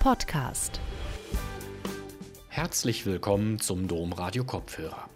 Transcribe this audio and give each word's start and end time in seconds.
Podcast. 0.00 0.80
Herzlich 2.48 3.04
willkommen 3.04 3.60
zum 3.60 3.86
Dom 3.86 4.14
Radio 4.14 4.44
Kopfhörer. 4.44 5.10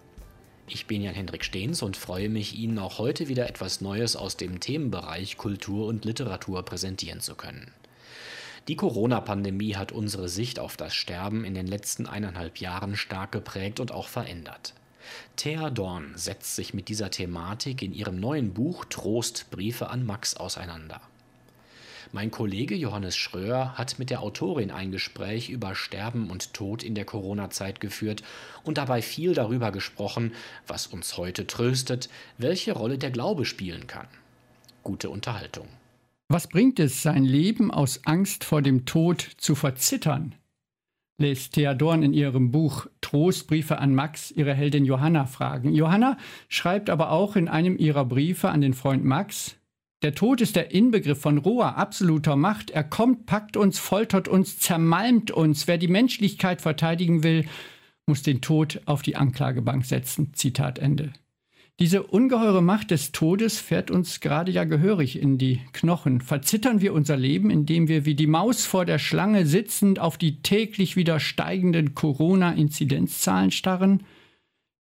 Ich 0.68 0.86
bin 0.86 1.00
Jan-Hendrik 1.00 1.42
Stehns 1.42 1.80
und 1.80 1.96
freue 1.96 2.28
mich, 2.28 2.58
Ihnen 2.58 2.78
auch 2.78 2.98
heute 2.98 3.28
wieder 3.28 3.48
etwas 3.48 3.80
Neues 3.80 4.14
aus 4.14 4.36
dem 4.36 4.60
Themenbereich 4.60 5.38
Kultur 5.38 5.86
und 5.86 6.04
Literatur 6.04 6.62
präsentieren 6.66 7.20
zu 7.20 7.34
können. 7.34 7.72
Die 8.68 8.76
Corona-Pandemie 8.76 9.74
hat 9.74 9.90
unsere 9.90 10.28
Sicht 10.28 10.58
auf 10.58 10.76
das 10.76 10.94
Sterben 10.94 11.46
in 11.46 11.54
den 11.54 11.66
letzten 11.66 12.06
eineinhalb 12.06 12.58
Jahren 12.58 12.94
stark 12.94 13.32
geprägt 13.32 13.80
und 13.80 13.90
auch 13.90 14.08
verändert. 14.08 14.74
Thea 15.36 15.70
Dorn 15.70 16.12
setzt 16.14 16.56
sich 16.56 16.74
mit 16.74 16.88
dieser 16.88 17.10
Thematik 17.10 17.80
in 17.80 17.94
ihrem 17.94 18.20
neuen 18.20 18.52
Buch 18.52 18.84
Trost 18.84 19.50
Briefe 19.50 19.88
an 19.88 20.04
Max 20.04 20.36
auseinander. 20.36 21.00
Mein 22.14 22.30
Kollege 22.30 22.76
Johannes 22.76 23.16
Schröer 23.16 23.76
hat 23.76 23.98
mit 23.98 24.08
der 24.08 24.22
Autorin 24.22 24.70
ein 24.70 24.92
Gespräch 24.92 25.50
über 25.50 25.74
Sterben 25.74 26.30
und 26.30 26.54
Tod 26.54 26.84
in 26.84 26.94
der 26.94 27.04
Corona-Zeit 27.04 27.80
geführt 27.80 28.22
und 28.62 28.78
dabei 28.78 29.02
viel 29.02 29.34
darüber 29.34 29.72
gesprochen, 29.72 30.30
was 30.68 30.86
uns 30.86 31.16
heute 31.16 31.48
tröstet, 31.48 32.08
welche 32.38 32.70
Rolle 32.70 32.98
der 32.98 33.10
Glaube 33.10 33.44
spielen 33.44 33.88
kann. 33.88 34.06
Gute 34.84 35.10
Unterhaltung. 35.10 35.66
Was 36.28 36.46
bringt 36.46 36.78
es, 36.78 37.02
sein 37.02 37.24
Leben 37.24 37.72
aus 37.72 38.02
Angst 38.04 38.44
vor 38.44 38.62
dem 38.62 38.86
Tod 38.86 39.20
zu 39.36 39.56
verzittern? 39.56 40.36
lässt 41.18 41.54
Thea 41.54 41.74
Dorn 41.74 42.04
in 42.04 42.12
ihrem 42.12 42.52
Buch 42.52 42.86
Trostbriefe 43.00 43.78
an 43.78 43.92
Max 43.92 44.30
ihre 44.30 44.54
Heldin 44.54 44.84
Johanna 44.84 45.26
fragen. 45.26 45.74
Johanna 45.74 46.16
schreibt 46.48 46.90
aber 46.90 47.10
auch 47.10 47.34
in 47.34 47.48
einem 47.48 47.76
ihrer 47.76 48.04
Briefe 48.04 48.50
an 48.50 48.60
den 48.60 48.74
Freund 48.74 49.04
Max, 49.04 49.56
der 50.04 50.14
Tod 50.14 50.42
ist 50.42 50.54
der 50.54 50.70
Inbegriff 50.70 51.18
von 51.18 51.38
roher, 51.38 51.78
absoluter 51.78 52.36
Macht. 52.36 52.70
Er 52.70 52.84
kommt, 52.84 53.24
packt 53.24 53.56
uns, 53.56 53.78
foltert 53.78 54.28
uns, 54.28 54.58
zermalmt 54.58 55.30
uns. 55.30 55.66
Wer 55.66 55.78
die 55.78 55.88
Menschlichkeit 55.88 56.60
verteidigen 56.60 57.22
will, 57.22 57.46
muss 58.06 58.22
den 58.22 58.42
Tod 58.42 58.82
auf 58.84 59.00
die 59.00 59.16
Anklagebank 59.16 59.86
setzen. 59.86 60.34
Zitat 60.34 60.78
Ende. 60.78 61.14
Diese 61.80 62.02
ungeheure 62.02 62.60
Macht 62.60 62.90
des 62.90 63.12
Todes 63.12 63.58
fährt 63.58 63.90
uns 63.90 64.20
gerade 64.20 64.52
ja 64.52 64.64
gehörig 64.64 65.18
in 65.18 65.38
die 65.38 65.60
Knochen. 65.72 66.20
Verzittern 66.20 66.82
wir 66.82 66.92
unser 66.92 67.16
Leben, 67.16 67.48
indem 67.48 67.88
wir 67.88 68.04
wie 68.04 68.14
die 68.14 68.26
Maus 68.26 68.66
vor 68.66 68.84
der 68.84 68.98
Schlange 68.98 69.46
sitzend 69.46 69.98
auf 69.98 70.18
die 70.18 70.42
täglich 70.42 70.96
wieder 70.96 71.18
steigenden 71.18 71.94
Corona-Inzidenzzahlen 71.94 73.50
starren? 73.50 74.02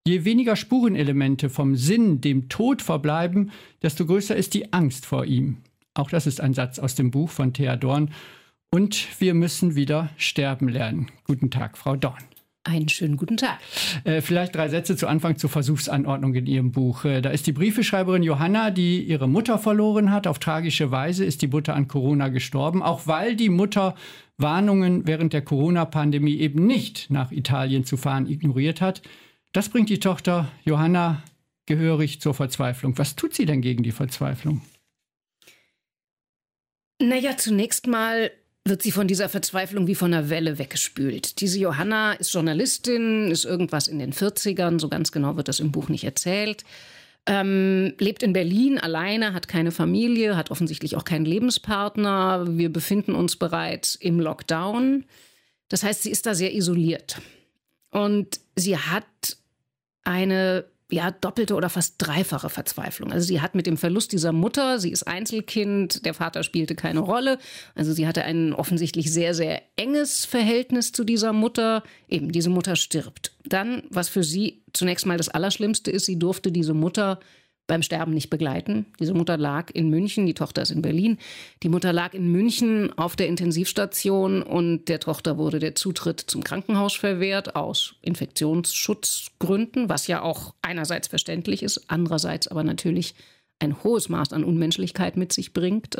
Je 0.06 0.26
weniger 0.26 0.54
Spurenelemente 0.54 1.48
vom 1.48 1.76
Sinn, 1.76 2.20
dem 2.20 2.50
Tod 2.50 2.82
verbleiben, 2.82 3.52
desto 3.82 4.04
größer 4.04 4.36
ist 4.36 4.52
die 4.52 4.70
Angst 4.74 5.06
vor 5.06 5.24
ihm. 5.24 5.56
Auch 5.94 6.10
das 6.10 6.26
ist 6.26 6.42
ein 6.42 6.52
Satz 6.52 6.78
aus 6.78 6.94
dem 6.94 7.10
Buch 7.10 7.30
von 7.30 7.54
Thea 7.54 7.76
Dorn. 7.76 8.10
Und 8.70 9.18
wir 9.18 9.32
müssen 9.32 9.76
wieder 9.76 10.10
sterben 10.18 10.68
lernen. 10.68 11.10
Guten 11.26 11.50
Tag, 11.50 11.78
Frau 11.78 11.96
Dorn. 11.96 12.22
Einen 12.64 12.90
schönen 12.90 13.16
guten 13.16 13.38
Tag. 13.38 13.58
Äh, 14.04 14.20
vielleicht 14.20 14.54
drei 14.54 14.68
Sätze 14.68 14.94
zu 14.94 15.06
Anfang 15.06 15.38
zur 15.38 15.48
Versuchsanordnung 15.48 16.34
in 16.34 16.44
Ihrem 16.44 16.70
Buch. 16.70 17.06
Äh, 17.06 17.22
da 17.22 17.30
ist 17.30 17.46
die 17.46 17.52
Briefeschreiberin 17.52 18.22
Johanna, 18.22 18.70
die 18.70 19.02
ihre 19.02 19.26
Mutter 19.26 19.58
verloren 19.58 20.10
hat. 20.10 20.26
Auf 20.26 20.38
tragische 20.38 20.90
Weise 20.90 21.24
ist 21.24 21.40
die 21.40 21.48
Mutter 21.48 21.74
an 21.74 21.88
Corona 21.88 22.28
gestorben, 22.28 22.82
auch 22.82 23.06
weil 23.06 23.36
die 23.36 23.48
Mutter 23.48 23.94
Warnungen 24.36 25.06
während 25.06 25.32
der 25.32 25.42
Corona-Pandemie 25.42 26.36
eben 26.36 26.66
nicht 26.66 27.08
nach 27.08 27.32
Italien 27.32 27.84
zu 27.84 27.96
fahren 27.96 28.26
ignoriert 28.26 28.82
hat. 28.82 29.00
Das 29.54 29.68
bringt 29.68 29.88
die 29.88 30.00
Tochter 30.00 30.50
Johanna 30.64 31.22
gehörig 31.66 32.20
zur 32.20 32.34
Verzweiflung. 32.34 32.98
Was 32.98 33.14
tut 33.14 33.34
sie 33.34 33.46
denn 33.46 33.62
gegen 33.62 33.84
die 33.84 33.92
Verzweiflung? 33.92 34.62
Naja, 37.00 37.36
zunächst 37.36 37.86
mal 37.86 38.32
wird 38.64 38.82
sie 38.82 38.90
von 38.90 39.06
dieser 39.06 39.28
Verzweiflung 39.28 39.86
wie 39.86 39.94
von 39.94 40.12
einer 40.12 40.28
Welle 40.28 40.58
weggespült. 40.58 41.40
Diese 41.40 41.60
Johanna 41.60 42.14
ist 42.14 42.34
Journalistin, 42.34 43.30
ist 43.30 43.44
irgendwas 43.44 43.86
in 43.86 44.00
den 44.00 44.12
40ern, 44.12 44.80
so 44.80 44.88
ganz 44.88 45.12
genau 45.12 45.36
wird 45.36 45.46
das 45.46 45.60
im 45.60 45.70
Buch 45.70 45.88
nicht 45.88 46.02
erzählt. 46.02 46.64
Ähm, 47.26 47.94
lebt 48.00 48.24
in 48.24 48.32
Berlin 48.32 48.80
alleine, 48.80 49.34
hat 49.34 49.46
keine 49.46 49.70
Familie, 49.70 50.36
hat 50.36 50.50
offensichtlich 50.50 50.96
auch 50.96 51.04
keinen 51.04 51.26
Lebenspartner. 51.26 52.58
Wir 52.58 52.72
befinden 52.72 53.14
uns 53.14 53.36
bereits 53.36 53.94
im 53.94 54.18
Lockdown. 54.18 55.04
Das 55.68 55.84
heißt, 55.84 56.02
sie 56.02 56.10
ist 56.10 56.26
da 56.26 56.34
sehr 56.34 56.54
isoliert. 56.54 57.20
Und 57.92 58.40
sie 58.56 58.76
hat 58.76 59.04
eine 60.04 60.66
ja, 60.90 61.10
doppelte 61.10 61.54
oder 61.54 61.68
fast 61.70 61.94
dreifache 61.98 62.50
Verzweiflung. 62.50 63.10
Also 63.10 63.26
sie 63.26 63.40
hat 63.40 63.54
mit 63.54 63.66
dem 63.66 63.76
Verlust 63.76 64.12
dieser 64.12 64.32
Mutter, 64.32 64.78
sie 64.78 64.90
ist 64.90 65.04
Einzelkind, 65.04 66.04
der 66.04 66.14
Vater 66.14 66.42
spielte 66.42 66.74
keine 66.74 67.00
Rolle. 67.00 67.38
Also 67.74 67.92
sie 67.92 68.06
hatte 68.06 68.22
ein 68.22 68.52
offensichtlich 68.52 69.12
sehr, 69.12 69.34
sehr 69.34 69.62
enges 69.76 70.24
Verhältnis 70.24 70.92
zu 70.92 71.04
dieser 71.04 71.32
Mutter. 71.32 71.82
Eben, 72.08 72.32
diese 72.32 72.50
Mutter 72.50 72.76
stirbt. 72.76 73.32
Dann, 73.44 73.82
was 73.90 74.08
für 74.08 74.22
sie 74.22 74.62
zunächst 74.72 75.06
mal 75.06 75.16
das 75.16 75.28
Allerschlimmste 75.28 75.90
ist, 75.90 76.06
sie 76.06 76.18
durfte 76.18 76.52
diese 76.52 76.74
Mutter 76.74 77.18
beim 77.66 77.82
Sterben 77.82 78.12
nicht 78.12 78.30
begleiten. 78.30 78.86
Diese 79.00 79.14
Mutter 79.14 79.36
lag 79.36 79.70
in 79.72 79.88
München, 79.88 80.26
die 80.26 80.34
Tochter 80.34 80.62
ist 80.62 80.70
in 80.70 80.82
Berlin. 80.82 81.18
Die 81.62 81.68
Mutter 81.68 81.92
lag 81.92 82.12
in 82.12 82.30
München 82.30 82.92
auf 82.98 83.16
der 83.16 83.28
Intensivstation 83.28 84.42
und 84.42 84.88
der 84.88 85.00
Tochter 85.00 85.38
wurde 85.38 85.58
der 85.58 85.74
Zutritt 85.74 86.20
zum 86.20 86.44
Krankenhaus 86.44 86.94
verwehrt 86.94 87.56
aus 87.56 87.96
Infektionsschutzgründen, 88.02 89.88
was 89.88 90.06
ja 90.06 90.22
auch 90.22 90.54
einerseits 90.60 91.08
verständlich 91.08 91.62
ist, 91.62 91.86
andererseits 91.88 92.48
aber 92.48 92.64
natürlich 92.64 93.14
ein 93.60 93.82
hohes 93.82 94.08
Maß 94.08 94.32
an 94.32 94.44
Unmenschlichkeit 94.44 95.16
mit 95.16 95.32
sich 95.32 95.52
bringt. 95.54 95.96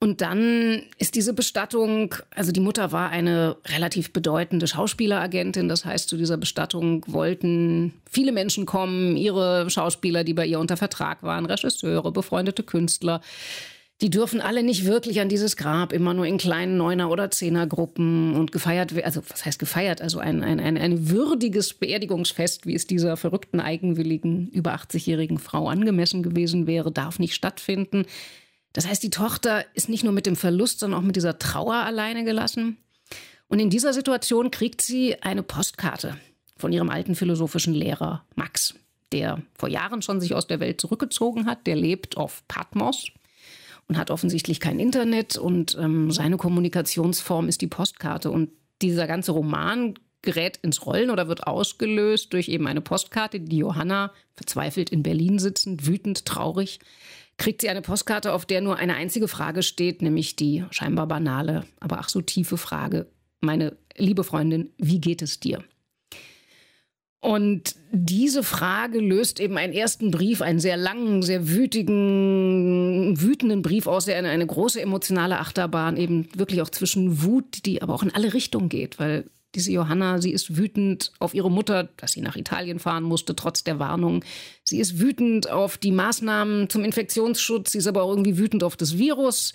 Und 0.00 0.20
dann 0.20 0.82
ist 0.98 1.16
diese 1.16 1.32
Bestattung, 1.32 2.14
also 2.30 2.52
die 2.52 2.60
Mutter 2.60 2.92
war 2.92 3.10
eine 3.10 3.56
relativ 3.66 4.12
bedeutende 4.12 4.68
Schauspieleragentin. 4.68 5.68
Das 5.68 5.84
heißt, 5.84 6.08
zu 6.08 6.16
dieser 6.16 6.36
Bestattung 6.36 7.02
wollten 7.08 7.94
viele 8.08 8.30
Menschen 8.30 8.64
kommen, 8.64 9.16
ihre 9.16 9.68
Schauspieler, 9.70 10.22
die 10.22 10.34
bei 10.34 10.46
ihr 10.46 10.60
unter 10.60 10.76
Vertrag 10.76 11.24
waren, 11.24 11.46
Regisseure, 11.46 12.12
befreundete 12.12 12.62
Künstler. 12.62 13.20
Die 14.00 14.10
dürfen 14.10 14.40
alle 14.40 14.62
nicht 14.62 14.84
wirklich 14.84 15.20
an 15.20 15.28
dieses 15.28 15.56
Grab, 15.56 15.92
immer 15.92 16.14
nur 16.14 16.26
in 16.26 16.38
kleinen 16.38 16.76
Neuner- 16.76 17.10
oder 17.10 17.32
Zehnergruppen 17.32 18.36
und 18.36 18.52
gefeiert 18.52 18.94
werden. 18.94 19.06
Also, 19.06 19.22
was 19.28 19.44
heißt 19.44 19.58
gefeiert? 19.58 20.00
Also 20.00 20.20
ein, 20.20 20.44
ein, 20.44 20.60
ein, 20.60 20.78
ein 20.78 21.10
würdiges 21.10 21.74
Beerdigungsfest, 21.74 22.64
wie 22.66 22.76
es 22.76 22.86
dieser 22.86 23.16
verrückten, 23.16 23.58
eigenwilligen, 23.58 24.46
über 24.50 24.76
80-jährigen 24.76 25.38
Frau 25.38 25.68
angemessen 25.68 26.22
gewesen 26.22 26.68
wäre, 26.68 26.92
darf 26.92 27.18
nicht 27.18 27.34
stattfinden. 27.34 28.06
Das 28.72 28.86
heißt, 28.86 29.02
die 29.02 29.10
Tochter 29.10 29.64
ist 29.74 29.88
nicht 29.88 30.04
nur 30.04 30.12
mit 30.12 30.26
dem 30.26 30.36
Verlust, 30.36 30.80
sondern 30.80 31.00
auch 31.00 31.04
mit 31.04 31.16
dieser 31.16 31.38
Trauer 31.38 31.74
alleine 31.74 32.24
gelassen. 32.24 32.76
Und 33.48 33.60
in 33.60 33.70
dieser 33.70 33.92
Situation 33.92 34.50
kriegt 34.50 34.82
sie 34.82 35.22
eine 35.22 35.42
Postkarte 35.42 36.16
von 36.56 36.72
ihrem 36.72 36.90
alten 36.90 37.14
philosophischen 37.14 37.74
Lehrer 37.74 38.24
Max, 38.34 38.74
der 39.12 39.42
vor 39.54 39.68
Jahren 39.68 40.02
schon 40.02 40.20
sich 40.20 40.34
aus 40.34 40.46
der 40.46 40.60
Welt 40.60 40.80
zurückgezogen 40.80 41.46
hat. 41.46 41.66
Der 41.66 41.76
lebt 41.76 42.16
auf 42.16 42.46
Patmos 42.46 43.06
und 43.88 43.96
hat 43.96 44.10
offensichtlich 44.10 44.60
kein 44.60 44.78
Internet 44.78 45.38
und 45.38 45.76
ähm, 45.80 46.10
seine 46.10 46.36
Kommunikationsform 46.36 47.48
ist 47.48 47.62
die 47.62 47.68
Postkarte. 47.68 48.30
Und 48.30 48.50
dieser 48.82 49.06
ganze 49.06 49.32
Roman 49.32 49.94
gerät 50.20 50.58
ins 50.58 50.84
Rollen 50.84 51.10
oder 51.10 51.28
wird 51.28 51.46
ausgelöst 51.46 52.32
durch 52.32 52.48
eben 52.48 52.66
eine 52.66 52.80
Postkarte, 52.80 53.40
die 53.40 53.58
Johanna 53.58 54.12
verzweifelt 54.34 54.90
in 54.90 55.02
Berlin 55.02 55.38
sitzend, 55.38 55.86
wütend, 55.86 56.26
traurig 56.26 56.80
kriegt 57.38 57.62
sie 57.62 57.68
eine 57.68 57.82
Postkarte, 57.82 58.32
auf 58.32 58.44
der 58.44 58.60
nur 58.60 58.76
eine 58.76 58.94
einzige 58.94 59.28
Frage 59.28 59.62
steht, 59.62 60.02
nämlich 60.02 60.36
die 60.36 60.64
scheinbar 60.70 61.06
banale, 61.06 61.64
aber 61.80 61.98
ach 62.00 62.08
so 62.08 62.20
tiefe 62.20 62.58
Frage. 62.58 63.06
Meine 63.40 63.76
liebe 63.96 64.24
Freundin, 64.24 64.70
wie 64.76 65.00
geht 65.00 65.22
es 65.22 65.40
dir? 65.40 65.62
Und 67.20 67.74
diese 67.90 68.44
Frage 68.44 69.00
löst 69.00 69.40
eben 69.40 69.56
einen 69.56 69.72
ersten 69.72 70.12
Brief, 70.12 70.40
einen 70.40 70.60
sehr 70.60 70.76
langen, 70.76 71.22
sehr 71.22 71.48
wütigen, 71.48 73.20
wütenden 73.20 73.62
Brief 73.62 73.88
aus, 73.88 74.04
der 74.04 74.18
eine, 74.18 74.28
eine 74.28 74.46
große 74.46 74.80
emotionale 74.80 75.38
Achterbahn 75.40 75.96
eben 75.96 76.28
wirklich 76.34 76.62
auch 76.62 76.70
zwischen 76.70 77.22
Wut, 77.22 77.66
die 77.66 77.82
aber 77.82 77.94
auch 77.94 78.04
in 78.04 78.14
alle 78.14 78.34
Richtungen 78.34 78.68
geht, 78.68 79.00
weil 79.00 79.24
diese 79.54 79.72
Johanna, 79.72 80.20
sie 80.20 80.32
ist 80.32 80.56
wütend 80.56 81.12
auf 81.18 81.34
ihre 81.34 81.50
Mutter, 81.50 81.88
dass 81.96 82.12
sie 82.12 82.20
nach 82.20 82.36
Italien 82.36 82.78
fahren 82.78 83.04
musste, 83.04 83.34
trotz 83.34 83.64
der 83.64 83.78
Warnung. 83.78 84.24
Sie 84.64 84.78
ist 84.78 85.00
wütend 85.00 85.50
auf 85.50 85.78
die 85.78 85.92
Maßnahmen 85.92 86.68
zum 86.68 86.84
Infektionsschutz. 86.84 87.72
Sie 87.72 87.78
ist 87.78 87.86
aber 87.86 88.02
auch 88.02 88.10
irgendwie 88.10 88.36
wütend 88.36 88.62
auf 88.62 88.76
das 88.76 88.98
Virus. 88.98 89.54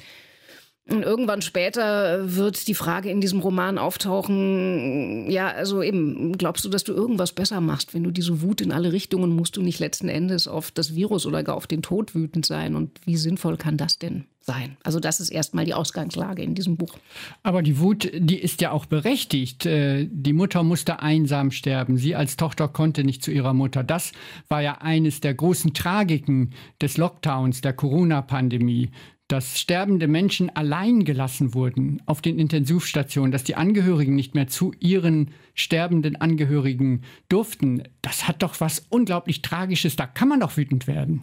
Und 0.89 1.03
irgendwann 1.03 1.41
später 1.41 2.35
wird 2.35 2.67
die 2.67 2.73
Frage 2.73 3.09
in 3.09 3.21
diesem 3.21 3.39
Roman 3.39 3.77
auftauchen, 3.77 5.29
ja, 5.31 5.47
also 5.47 5.81
eben, 5.81 6.37
glaubst 6.37 6.65
du, 6.65 6.69
dass 6.69 6.83
du 6.83 6.91
irgendwas 6.91 7.31
besser 7.31 7.61
machst, 7.61 7.93
wenn 7.93 8.03
du 8.03 8.11
diese 8.11 8.41
Wut 8.41 8.59
in 8.59 8.73
alle 8.73 8.91
Richtungen 8.91 9.33
musst 9.33 9.55
du 9.55 9.61
nicht 9.61 9.79
letzten 9.79 10.09
Endes 10.09 10.49
auf 10.49 10.71
das 10.71 10.93
Virus 10.93 11.25
oder 11.25 11.41
gar 11.41 11.55
auf 11.55 11.67
den 11.67 11.83
Tod 11.83 12.15
wütend 12.15 12.45
sein? 12.45 12.75
Und 12.75 12.99
wie 13.05 13.15
sinnvoll 13.15 13.55
kann 13.55 13.77
das 13.77 13.97
denn 13.97 14.25
sein? 14.45 14.77
Also 14.83 14.99
das 14.99 15.19
ist 15.19 15.29
erstmal 15.29 15.65
die 15.65 15.73
Ausgangslage 15.73 16.43
in 16.43 16.55
diesem 16.55 16.77
Buch. 16.77 16.97
Aber 17.43 17.61
die 17.61 17.79
Wut, 17.79 18.11
die 18.13 18.39
ist 18.39 18.61
ja 18.61 18.71
auch 18.71 18.85
berechtigt. 18.85 19.65
Äh, 19.65 20.07
die 20.11 20.33
Mutter 20.33 20.63
musste 20.63 21.01
einsam 21.01 21.51
sterben. 21.51 21.97
Sie 21.97 22.15
als 22.15 22.37
Tochter 22.37 22.67
konnte 22.67 23.03
nicht 23.03 23.23
zu 23.23 23.31
ihrer 23.31 23.53
Mutter. 23.53 23.83
Das 23.83 24.11
war 24.49 24.61
ja 24.61 24.79
eines 24.79 25.21
der 25.21 25.33
großen 25.33 25.73
Tragiken 25.73 26.51
des 26.81 26.97
Lockdowns, 26.97 27.61
der 27.61 27.73
Corona-Pandemie 27.73 28.91
dass 29.29 29.59
sterbende 29.59 30.07
Menschen 30.07 30.55
allein 30.55 31.05
gelassen 31.05 31.53
wurden 31.53 32.03
auf 32.05 32.21
den 32.21 32.37
Intensivstationen, 32.37 33.31
dass 33.31 33.43
die 33.43 33.55
Angehörigen 33.55 34.15
nicht 34.15 34.35
mehr 34.35 34.47
zu 34.47 34.73
ihren 34.79 35.31
sterbenden 35.55 36.17
Angehörigen 36.17 37.01
durften, 37.29 37.83
das 38.01 38.27
hat 38.27 38.43
doch 38.43 38.59
was 38.59 38.85
unglaublich 38.89 39.41
Tragisches. 39.41 39.95
Da 39.95 40.05
kann 40.05 40.27
man 40.27 40.41
doch 40.41 40.57
wütend 40.57 40.85
werden. 40.85 41.21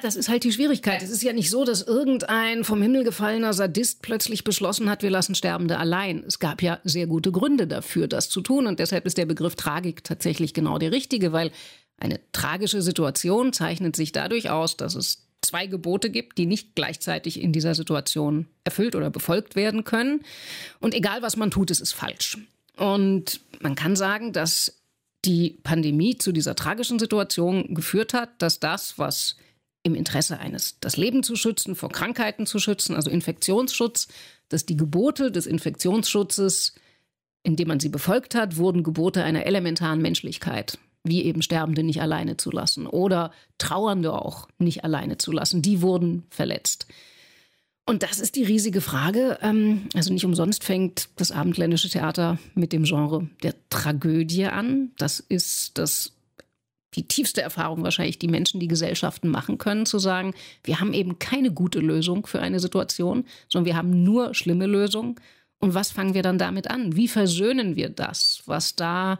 Das 0.00 0.16
ist 0.16 0.28
halt 0.28 0.44
die 0.44 0.52
Schwierigkeit. 0.52 1.02
Es 1.02 1.10
ist 1.10 1.22
ja 1.22 1.32
nicht 1.32 1.50
so, 1.50 1.64
dass 1.64 1.82
irgendein 1.82 2.64
vom 2.64 2.82
Himmel 2.82 3.04
gefallener 3.04 3.52
Sadist 3.52 4.02
plötzlich 4.02 4.42
beschlossen 4.42 4.88
hat, 4.88 5.02
wir 5.02 5.10
lassen 5.10 5.34
Sterbende 5.34 5.78
allein. 5.78 6.24
Es 6.26 6.38
gab 6.38 6.62
ja 6.62 6.80
sehr 6.84 7.06
gute 7.06 7.30
Gründe 7.30 7.66
dafür, 7.66 8.08
das 8.08 8.28
zu 8.28 8.40
tun. 8.40 8.66
Und 8.66 8.78
deshalb 8.78 9.06
ist 9.06 9.18
der 9.18 9.26
Begriff 9.26 9.54
Tragik 9.54 10.02
tatsächlich 10.02 10.54
genau 10.54 10.78
der 10.78 10.92
richtige, 10.92 11.32
weil 11.32 11.52
eine 11.98 12.20
tragische 12.32 12.82
Situation 12.82 13.52
zeichnet 13.52 13.94
sich 13.94 14.12
dadurch 14.12 14.50
aus, 14.50 14.76
dass 14.76 14.94
es 14.94 15.26
zwei 15.42 15.66
Gebote 15.66 16.10
gibt, 16.10 16.38
die 16.38 16.46
nicht 16.46 16.74
gleichzeitig 16.74 17.40
in 17.40 17.52
dieser 17.52 17.74
Situation 17.74 18.46
erfüllt 18.64 18.96
oder 18.96 19.10
befolgt 19.10 19.56
werden 19.56 19.84
können. 19.84 20.22
Und 20.80 20.94
egal, 20.94 21.22
was 21.22 21.36
man 21.36 21.50
tut, 21.50 21.70
es 21.70 21.80
ist 21.80 21.92
falsch. 21.92 22.38
Und 22.76 23.40
man 23.60 23.74
kann 23.74 23.96
sagen, 23.96 24.32
dass 24.32 24.82
die 25.24 25.58
Pandemie 25.62 26.18
zu 26.18 26.32
dieser 26.32 26.56
tragischen 26.56 26.98
Situation 26.98 27.74
geführt 27.74 28.14
hat, 28.14 28.30
dass 28.38 28.58
das, 28.58 28.98
was 28.98 29.36
im 29.82 29.94
Interesse 29.94 30.38
eines, 30.38 30.78
das 30.80 30.96
Leben 30.96 31.22
zu 31.22 31.36
schützen, 31.36 31.74
vor 31.74 31.90
Krankheiten 31.90 32.46
zu 32.46 32.58
schützen, 32.58 32.94
also 32.94 33.10
Infektionsschutz, 33.10 34.08
dass 34.48 34.66
die 34.66 34.76
Gebote 34.76 35.32
des 35.32 35.46
Infektionsschutzes, 35.46 36.74
indem 37.42 37.68
man 37.68 37.80
sie 37.80 37.88
befolgt 37.88 38.34
hat, 38.34 38.56
wurden 38.56 38.82
Gebote 38.82 39.24
einer 39.24 39.46
elementaren 39.46 40.00
Menschlichkeit, 40.00 40.78
wie 41.02 41.22
eben 41.22 41.42
Sterbende 41.42 41.82
nicht 41.82 42.00
alleine 42.00 42.36
zu 42.36 42.50
lassen 42.50 42.86
oder 42.86 43.32
Trauernde 43.58 44.12
auch 44.12 44.48
nicht 44.58 44.84
alleine 44.84 45.18
zu 45.18 45.32
lassen. 45.32 45.62
Die 45.62 45.82
wurden 45.82 46.24
verletzt. 46.30 46.86
Und 47.84 48.04
das 48.04 48.20
ist 48.20 48.36
die 48.36 48.44
riesige 48.44 48.80
Frage. 48.80 49.38
Ähm, 49.42 49.88
also 49.94 50.12
nicht 50.12 50.24
umsonst 50.24 50.62
fängt 50.62 51.08
das 51.16 51.32
abendländische 51.32 51.88
Theater 51.88 52.38
mit 52.54 52.72
dem 52.72 52.84
Genre 52.84 53.28
der 53.42 53.54
Tragödie 53.70 54.46
an. 54.46 54.92
Das 54.98 55.18
ist 55.18 55.78
das 55.78 56.12
die 56.94 57.08
tiefste 57.08 57.42
Erfahrung 57.42 57.82
wahrscheinlich, 57.82 58.18
die 58.18 58.28
Menschen, 58.28 58.60
die 58.60 58.68
Gesellschaften 58.68 59.28
machen 59.28 59.58
können, 59.58 59.86
zu 59.86 59.98
sagen, 59.98 60.34
wir 60.64 60.80
haben 60.80 60.92
eben 60.92 61.18
keine 61.18 61.50
gute 61.50 61.80
Lösung 61.80 62.26
für 62.26 62.40
eine 62.40 62.60
Situation, 62.60 63.24
sondern 63.48 63.66
wir 63.66 63.76
haben 63.76 64.02
nur 64.02 64.34
schlimme 64.34 64.66
Lösungen. 64.66 65.16
Und 65.58 65.74
was 65.74 65.90
fangen 65.90 66.14
wir 66.14 66.22
dann 66.22 66.38
damit 66.38 66.68
an? 66.68 66.96
Wie 66.96 67.08
versöhnen 67.08 67.76
wir 67.76 67.88
das, 67.88 68.42
was 68.46 68.76
da 68.76 69.18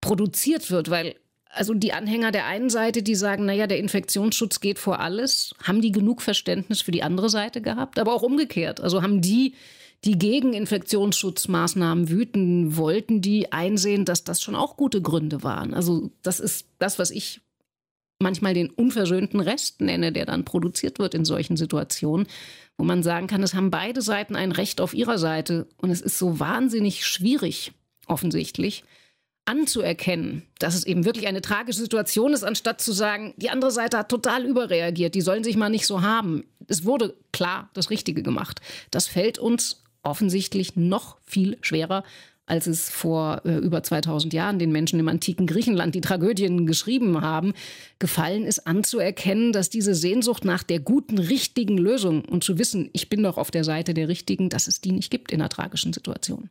produziert 0.00 0.70
wird? 0.70 0.90
Weil 0.90 1.16
also 1.56 1.74
die 1.74 1.92
Anhänger 1.92 2.32
der 2.32 2.46
einen 2.46 2.70
Seite, 2.70 3.02
die 3.02 3.14
sagen, 3.14 3.46
naja, 3.46 3.66
der 3.66 3.78
Infektionsschutz 3.78 4.60
geht 4.60 4.78
vor 4.78 5.00
alles, 5.00 5.54
haben 5.62 5.80
die 5.80 5.92
genug 5.92 6.22
Verständnis 6.22 6.82
für 6.82 6.90
die 6.90 7.02
andere 7.02 7.30
Seite 7.30 7.62
gehabt? 7.62 7.98
Aber 7.98 8.12
auch 8.12 8.22
umgekehrt. 8.22 8.80
Also 8.80 9.02
haben 9.02 9.20
die 9.22 9.54
die 10.04 10.18
gegen 10.18 10.52
Infektionsschutzmaßnahmen 10.52 12.08
wüten 12.08 12.76
wollten, 12.76 13.20
die 13.20 13.52
einsehen, 13.52 14.04
dass 14.04 14.24
das 14.24 14.42
schon 14.42 14.54
auch 14.54 14.76
gute 14.76 15.02
Gründe 15.02 15.42
waren. 15.42 15.74
Also 15.74 16.10
das 16.22 16.40
ist 16.40 16.66
das, 16.78 16.98
was 16.98 17.10
ich 17.10 17.40
manchmal 18.18 18.54
den 18.54 18.70
unversöhnten 18.70 19.40
Rest 19.40 19.80
nenne, 19.80 20.12
der 20.12 20.26
dann 20.26 20.44
produziert 20.44 20.98
wird 20.98 21.14
in 21.14 21.24
solchen 21.24 21.56
Situationen, 21.56 22.26
wo 22.78 22.84
man 22.84 23.02
sagen 23.02 23.26
kann, 23.26 23.42
es 23.42 23.54
haben 23.54 23.70
beide 23.70 24.02
Seiten 24.02 24.36
ein 24.36 24.52
Recht 24.52 24.80
auf 24.80 24.94
ihrer 24.94 25.18
Seite 25.18 25.66
und 25.78 25.90
es 25.90 26.00
ist 26.00 26.18
so 26.18 26.38
wahnsinnig 26.38 27.06
schwierig, 27.06 27.72
offensichtlich, 28.06 28.84
anzuerkennen, 29.44 30.42
dass 30.58 30.74
es 30.74 30.84
eben 30.84 31.04
wirklich 31.04 31.28
eine 31.28 31.40
tragische 31.40 31.78
Situation 31.78 32.32
ist, 32.32 32.42
anstatt 32.42 32.80
zu 32.80 32.92
sagen, 32.92 33.32
die 33.36 33.50
andere 33.50 33.70
Seite 33.70 33.98
hat 33.98 34.08
total 34.08 34.44
überreagiert, 34.44 35.14
die 35.14 35.20
sollen 35.20 35.44
sich 35.44 35.56
mal 35.56 35.68
nicht 35.68 35.86
so 35.86 36.02
haben. 36.02 36.44
Es 36.66 36.84
wurde 36.84 37.14
klar 37.32 37.70
das 37.72 37.90
Richtige 37.90 38.22
gemacht. 38.22 38.60
Das 38.90 39.06
fällt 39.06 39.38
uns 39.38 39.84
offensichtlich 40.06 40.76
noch 40.76 41.18
viel 41.24 41.58
schwerer, 41.60 42.04
als 42.46 42.68
es 42.68 42.88
vor 42.88 43.42
äh, 43.44 43.56
über 43.56 43.82
2000 43.82 44.32
Jahren 44.32 44.58
den 44.58 44.70
Menschen 44.70 45.00
im 45.00 45.08
antiken 45.08 45.46
Griechenland, 45.46 45.94
die 45.94 46.00
Tragödien 46.00 46.64
geschrieben 46.66 47.20
haben, 47.20 47.52
gefallen 47.98 48.44
ist 48.44 48.66
anzuerkennen, 48.66 49.52
dass 49.52 49.68
diese 49.68 49.94
Sehnsucht 49.94 50.44
nach 50.44 50.62
der 50.62 50.78
guten, 50.78 51.18
richtigen 51.18 51.76
Lösung 51.76 52.24
und 52.24 52.44
zu 52.44 52.58
wissen, 52.58 52.88
ich 52.92 53.08
bin 53.08 53.22
doch 53.24 53.36
auf 53.36 53.50
der 53.50 53.64
Seite 53.64 53.94
der 53.94 54.08
richtigen, 54.08 54.48
dass 54.48 54.68
es 54.68 54.80
die 54.80 54.92
nicht 54.92 55.10
gibt 55.10 55.32
in 55.32 55.40
einer 55.40 55.48
tragischen 55.48 55.92
Situation. 55.92 56.48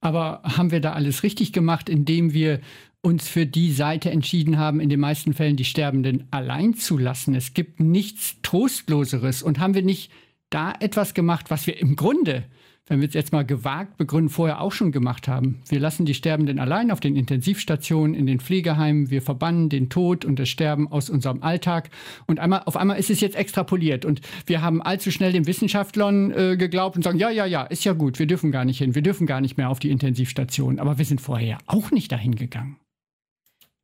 Aber 0.00 0.40
haben 0.42 0.72
wir 0.72 0.80
da 0.80 0.94
alles 0.94 1.22
richtig 1.22 1.52
gemacht, 1.52 1.88
indem 1.88 2.32
wir 2.32 2.60
uns 3.02 3.28
für 3.28 3.46
die 3.46 3.72
Seite 3.72 4.10
entschieden 4.10 4.58
haben, 4.58 4.80
in 4.80 4.88
den 4.88 5.00
meisten 5.00 5.34
Fällen 5.34 5.56
die 5.56 5.64
Sterbenden 5.64 6.26
allein 6.30 6.74
zu 6.74 6.98
lassen? 6.98 7.34
Es 7.34 7.54
gibt 7.54 7.80
nichts 7.80 8.36
Trostloseres. 8.42 9.42
Und 9.42 9.58
haben 9.58 9.74
wir 9.74 9.82
nicht 9.82 10.10
da 10.48 10.72
etwas 10.80 11.14
gemacht, 11.14 11.50
was 11.50 11.66
wir 11.66 11.78
im 11.78 11.96
Grunde 11.96 12.44
wenn 12.90 13.00
wir 13.00 13.06
es 13.06 13.14
jetzt 13.14 13.32
mal 13.32 13.44
gewagt 13.44 13.96
begründen, 13.96 14.28
vorher 14.28 14.60
auch 14.60 14.72
schon 14.72 14.90
gemacht 14.90 15.28
haben. 15.28 15.62
Wir 15.68 15.78
lassen 15.78 16.06
die 16.06 16.14
Sterbenden 16.14 16.58
allein 16.58 16.90
auf 16.90 16.98
den 16.98 17.14
Intensivstationen, 17.14 18.14
in 18.14 18.26
den 18.26 18.40
Pflegeheimen. 18.40 19.10
Wir 19.10 19.22
verbannen 19.22 19.68
den 19.68 19.88
Tod 19.88 20.24
und 20.24 20.40
das 20.40 20.48
Sterben 20.48 20.90
aus 20.90 21.08
unserem 21.08 21.40
Alltag. 21.44 21.90
Und 22.26 22.40
einmal, 22.40 22.62
auf 22.66 22.76
einmal 22.76 22.98
ist 22.98 23.08
es 23.08 23.20
jetzt 23.20 23.36
extrapoliert. 23.36 24.04
Und 24.04 24.20
wir 24.46 24.60
haben 24.60 24.82
allzu 24.82 25.12
schnell 25.12 25.32
den 25.32 25.46
Wissenschaftlern 25.46 26.32
äh, 26.32 26.56
geglaubt 26.56 26.96
und 26.96 27.04
sagen, 27.04 27.18
ja, 27.18 27.30
ja, 27.30 27.46
ja, 27.46 27.62
ist 27.62 27.84
ja 27.84 27.92
gut, 27.92 28.18
wir 28.18 28.26
dürfen 28.26 28.50
gar 28.50 28.64
nicht 28.64 28.78
hin. 28.78 28.96
Wir 28.96 29.02
dürfen 29.02 29.24
gar 29.24 29.40
nicht 29.40 29.56
mehr 29.56 29.70
auf 29.70 29.78
die 29.78 29.90
Intensivstation. 29.92 30.80
Aber 30.80 30.98
wir 30.98 31.04
sind 31.04 31.20
vorher 31.20 31.58
auch 31.66 31.92
nicht 31.92 32.10
dahin 32.10 32.34
gegangen. 32.34 32.76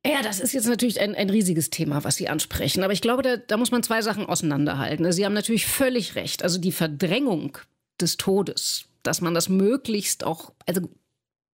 Ja, 0.05 0.21
das 0.21 0.41
ist 0.41 0.51
jetzt 0.51 0.67
natürlich 0.67 0.99
ein, 0.99 1.15
ein 1.15 1.29
riesiges 1.29 1.69
Thema, 1.69 2.03
was 2.03 2.17
Sie 2.17 2.27
ansprechen. 2.27 2.83
Aber 2.83 2.91
ich 2.91 3.01
glaube, 3.01 3.23
da, 3.23 3.37
da 3.37 3.55
muss 3.55 3.71
man 3.71 3.83
zwei 3.83 4.01
Sachen 4.01 4.25
auseinanderhalten. 4.25 5.09
Sie 5.13 5.25
haben 5.25 5.33
natürlich 5.33 5.65
völlig 5.65 6.15
recht. 6.15 6.43
Also 6.43 6.59
die 6.59 6.73
Verdrängung 6.73 7.57
des 7.99 8.17
Todes, 8.17 8.86
dass 9.03 9.21
man 9.21 9.33
das 9.33 9.49
möglichst 9.49 10.23
auch, 10.23 10.53
also 10.65 10.81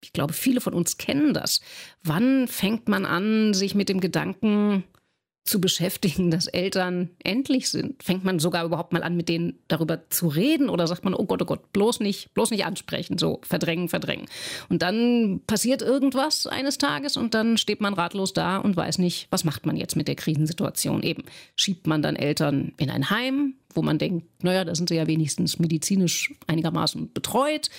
ich 0.03 0.13
glaube, 0.13 0.33
viele 0.33 0.61
von 0.61 0.73
uns 0.73 0.97
kennen 0.97 1.33
das. 1.33 1.61
Wann 2.03 2.47
fängt 2.47 2.89
man 2.89 3.05
an, 3.05 3.53
sich 3.53 3.73
mit 3.73 3.89
dem 3.89 4.01
Gedanken 4.01 4.83
zu 5.43 5.59
beschäftigen, 5.59 6.31
dass 6.31 6.47
Eltern 6.47 7.09
endlich 7.23 7.69
sind? 7.69 8.01
Fängt 8.01 8.23
man 8.23 8.39
sogar 8.39 8.65
überhaupt 8.65 8.93
mal 8.93 9.03
an, 9.03 9.17
mit 9.17 9.29
denen 9.29 9.59
darüber 9.67 10.09
zu 10.09 10.27
reden 10.27 10.69
oder 10.69 10.87
sagt 10.87 11.03
man, 11.03 11.13
oh 11.13 11.25
Gott, 11.25 11.41
oh 11.41 11.45
Gott, 11.45 11.73
bloß 11.73 11.99
nicht, 11.99 12.33
bloß 12.33 12.51
nicht 12.51 12.65
ansprechen, 12.65 13.17
so 13.17 13.39
verdrängen, 13.43 13.89
verdrängen. 13.89 14.27
Und 14.69 14.81
dann 14.81 15.41
passiert 15.45 15.81
irgendwas 15.81 16.47
eines 16.47 16.77
Tages 16.77 17.17
und 17.17 17.33
dann 17.33 17.57
steht 17.57 17.81
man 17.81 17.93
ratlos 17.93 18.33
da 18.33 18.57
und 18.57 18.77
weiß 18.77 18.99
nicht, 18.99 19.27
was 19.31 19.43
macht 19.43 19.65
man 19.65 19.75
jetzt 19.75 19.95
mit 19.95 20.07
der 20.07 20.15
Krisensituation 20.15 21.03
eben. 21.03 21.23
Schiebt 21.55 21.87
man 21.87 22.01
dann 22.01 22.15
Eltern 22.15 22.73
in 22.77 22.89
ein 22.89 23.09
Heim, 23.09 23.55
wo 23.73 23.81
man 23.81 23.97
denkt, 23.97 24.25
naja, 24.43 24.63
da 24.63 24.75
sind 24.75 24.89
sie 24.89 24.95
ja 24.95 25.07
wenigstens 25.07 25.59
medizinisch 25.59 26.33
einigermaßen 26.47 27.11
betreut. 27.11 27.69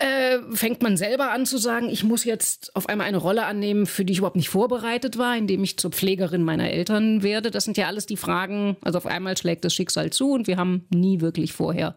Äh, 0.00 0.38
fängt 0.52 0.80
man 0.80 0.96
selber 0.96 1.32
an 1.32 1.44
zu 1.44 1.58
sagen, 1.58 1.88
ich 1.88 2.04
muss 2.04 2.24
jetzt 2.24 2.76
auf 2.76 2.88
einmal 2.88 3.08
eine 3.08 3.16
Rolle 3.16 3.46
annehmen, 3.46 3.84
für 3.84 4.04
die 4.04 4.12
ich 4.12 4.18
überhaupt 4.18 4.36
nicht 4.36 4.48
vorbereitet 4.48 5.18
war, 5.18 5.36
indem 5.36 5.64
ich 5.64 5.76
zur 5.76 5.90
Pflegerin 5.90 6.44
meiner 6.44 6.70
Eltern 6.70 7.24
werde. 7.24 7.50
Das 7.50 7.64
sind 7.64 7.76
ja 7.76 7.88
alles 7.88 8.06
die 8.06 8.16
Fragen. 8.16 8.76
Also 8.82 8.98
auf 8.98 9.06
einmal 9.06 9.36
schlägt 9.36 9.64
das 9.64 9.74
Schicksal 9.74 10.10
zu 10.10 10.30
und 10.30 10.46
wir 10.46 10.56
haben 10.56 10.86
nie 10.90 11.20
wirklich 11.20 11.52
vorher 11.52 11.96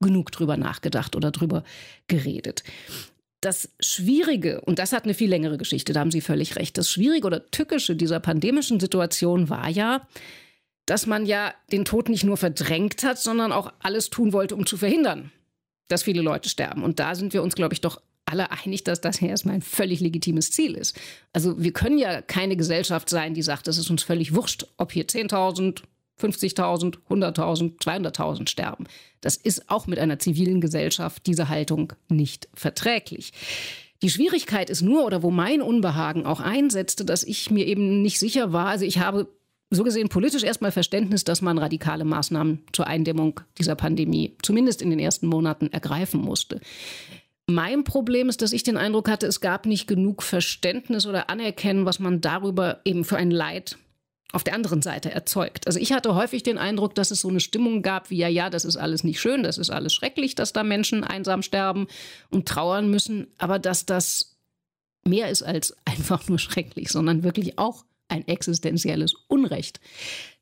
genug 0.00 0.32
drüber 0.32 0.56
nachgedacht 0.56 1.14
oder 1.14 1.30
drüber 1.30 1.62
geredet. 2.08 2.64
Das 3.40 3.70
Schwierige, 3.78 4.60
und 4.62 4.80
das 4.80 4.92
hat 4.92 5.04
eine 5.04 5.14
viel 5.14 5.30
längere 5.30 5.56
Geschichte, 5.56 5.92
da 5.92 6.00
haben 6.00 6.10
Sie 6.10 6.20
völlig 6.20 6.56
recht, 6.56 6.76
das 6.78 6.90
Schwierige 6.90 7.26
oder 7.26 7.48
Tückische 7.50 7.94
dieser 7.94 8.18
pandemischen 8.18 8.80
Situation 8.80 9.50
war 9.50 9.68
ja, 9.68 10.08
dass 10.86 11.06
man 11.06 11.26
ja 11.26 11.54
den 11.70 11.84
Tod 11.84 12.08
nicht 12.08 12.24
nur 12.24 12.36
verdrängt 12.38 13.04
hat, 13.04 13.18
sondern 13.18 13.52
auch 13.52 13.72
alles 13.80 14.10
tun 14.10 14.32
wollte, 14.32 14.56
um 14.56 14.66
zu 14.66 14.76
verhindern, 14.76 15.30
dass 15.88 16.02
viele 16.02 16.22
Leute 16.22 16.48
sterben. 16.48 16.82
Und 16.82 16.98
da 16.98 17.14
sind 17.14 17.32
wir 17.32 17.42
uns, 17.42 17.54
glaube 17.54 17.74
ich, 17.74 17.80
doch 17.80 18.00
alle 18.26 18.50
einig, 18.50 18.84
dass 18.84 19.00
das 19.00 19.20
ja 19.20 19.28
erstmal 19.28 19.56
ein 19.56 19.62
völlig 19.62 20.00
legitimes 20.00 20.50
Ziel 20.50 20.74
ist. 20.74 20.98
Also 21.32 21.62
wir 21.62 21.72
können 21.72 21.98
ja 21.98 22.22
keine 22.22 22.56
Gesellschaft 22.56 23.08
sein, 23.08 23.34
die 23.34 23.42
sagt, 23.42 23.68
es 23.68 23.78
ist 23.78 23.90
uns 23.90 24.02
völlig 24.02 24.34
wurscht, 24.34 24.66
ob 24.78 24.92
hier 24.92 25.06
10.000, 25.06 25.82
50.000, 26.20 26.98
100.000, 27.08 27.78
200.000 27.78 28.48
sterben. 28.48 28.86
Das 29.20 29.36
ist 29.36 29.68
auch 29.68 29.86
mit 29.86 29.98
einer 29.98 30.18
zivilen 30.18 30.60
Gesellschaft 30.60 31.26
diese 31.26 31.48
Haltung 31.48 31.92
nicht 32.08 32.48
verträglich. 32.54 33.32
Die 34.02 34.10
Schwierigkeit 34.10 34.70
ist 34.70 34.82
nur, 34.82 35.04
oder 35.04 35.22
wo 35.22 35.30
mein 35.30 35.62
Unbehagen 35.62 36.26
auch 36.26 36.40
einsetzte, 36.40 37.04
dass 37.04 37.24
ich 37.24 37.50
mir 37.50 37.66
eben 37.66 38.02
nicht 38.02 38.18
sicher 38.18 38.52
war, 38.52 38.66
also 38.66 38.84
ich 38.84 38.98
habe 38.98 39.28
so 39.74 39.84
gesehen 39.84 40.08
politisch 40.08 40.42
erstmal 40.42 40.72
Verständnis, 40.72 41.24
dass 41.24 41.42
man 41.42 41.58
radikale 41.58 42.04
Maßnahmen 42.04 42.64
zur 42.72 42.86
Eindämmung 42.86 43.40
dieser 43.58 43.74
Pandemie 43.74 44.36
zumindest 44.42 44.82
in 44.82 44.90
den 44.90 44.98
ersten 44.98 45.26
Monaten 45.26 45.68
ergreifen 45.68 46.20
musste. 46.20 46.60
Mein 47.46 47.84
Problem 47.84 48.28
ist, 48.28 48.40
dass 48.40 48.52
ich 48.52 48.62
den 48.62 48.78
Eindruck 48.78 49.08
hatte, 49.08 49.26
es 49.26 49.40
gab 49.40 49.66
nicht 49.66 49.86
genug 49.86 50.22
Verständnis 50.22 51.06
oder 51.06 51.28
Anerkennen, 51.28 51.84
was 51.84 51.98
man 51.98 52.20
darüber 52.20 52.80
eben 52.84 53.04
für 53.04 53.18
ein 53.18 53.30
Leid 53.30 53.76
auf 54.32 54.44
der 54.44 54.54
anderen 54.54 54.82
Seite 54.82 55.12
erzeugt. 55.12 55.66
Also 55.66 55.78
ich 55.78 55.92
hatte 55.92 56.14
häufig 56.14 56.42
den 56.42 56.58
Eindruck, 56.58 56.94
dass 56.94 57.10
es 57.10 57.20
so 57.20 57.28
eine 57.28 57.40
Stimmung 57.40 57.82
gab 57.82 58.10
wie, 58.10 58.16
ja, 58.16 58.28
ja, 58.28 58.50
das 58.50 58.64
ist 58.64 58.76
alles 58.76 59.04
nicht 59.04 59.20
schön, 59.20 59.42
das 59.42 59.58
ist 59.58 59.70
alles 59.70 59.94
schrecklich, 59.94 60.34
dass 60.34 60.52
da 60.52 60.64
Menschen 60.64 61.04
einsam 61.04 61.42
sterben 61.42 61.86
und 62.30 62.48
trauern 62.48 62.90
müssen, 62.90 63.28
aber 63.38 63.58
dass 63.58 63.86
das 63.86 64.36
mehr 65.04 65.28
ist 65.28 65.42
als 65.42 65.76
einfach 65.84 66.28
nur 66.28 66.38
schrecklich, 66.38 66.88
sondern 66.90 67.22
wirklich 67.22 67.58
auch 67.58 67.84
ein 68.08 68.26
existenzielles 68.26 69.14
Unrecht. 69.28 69.80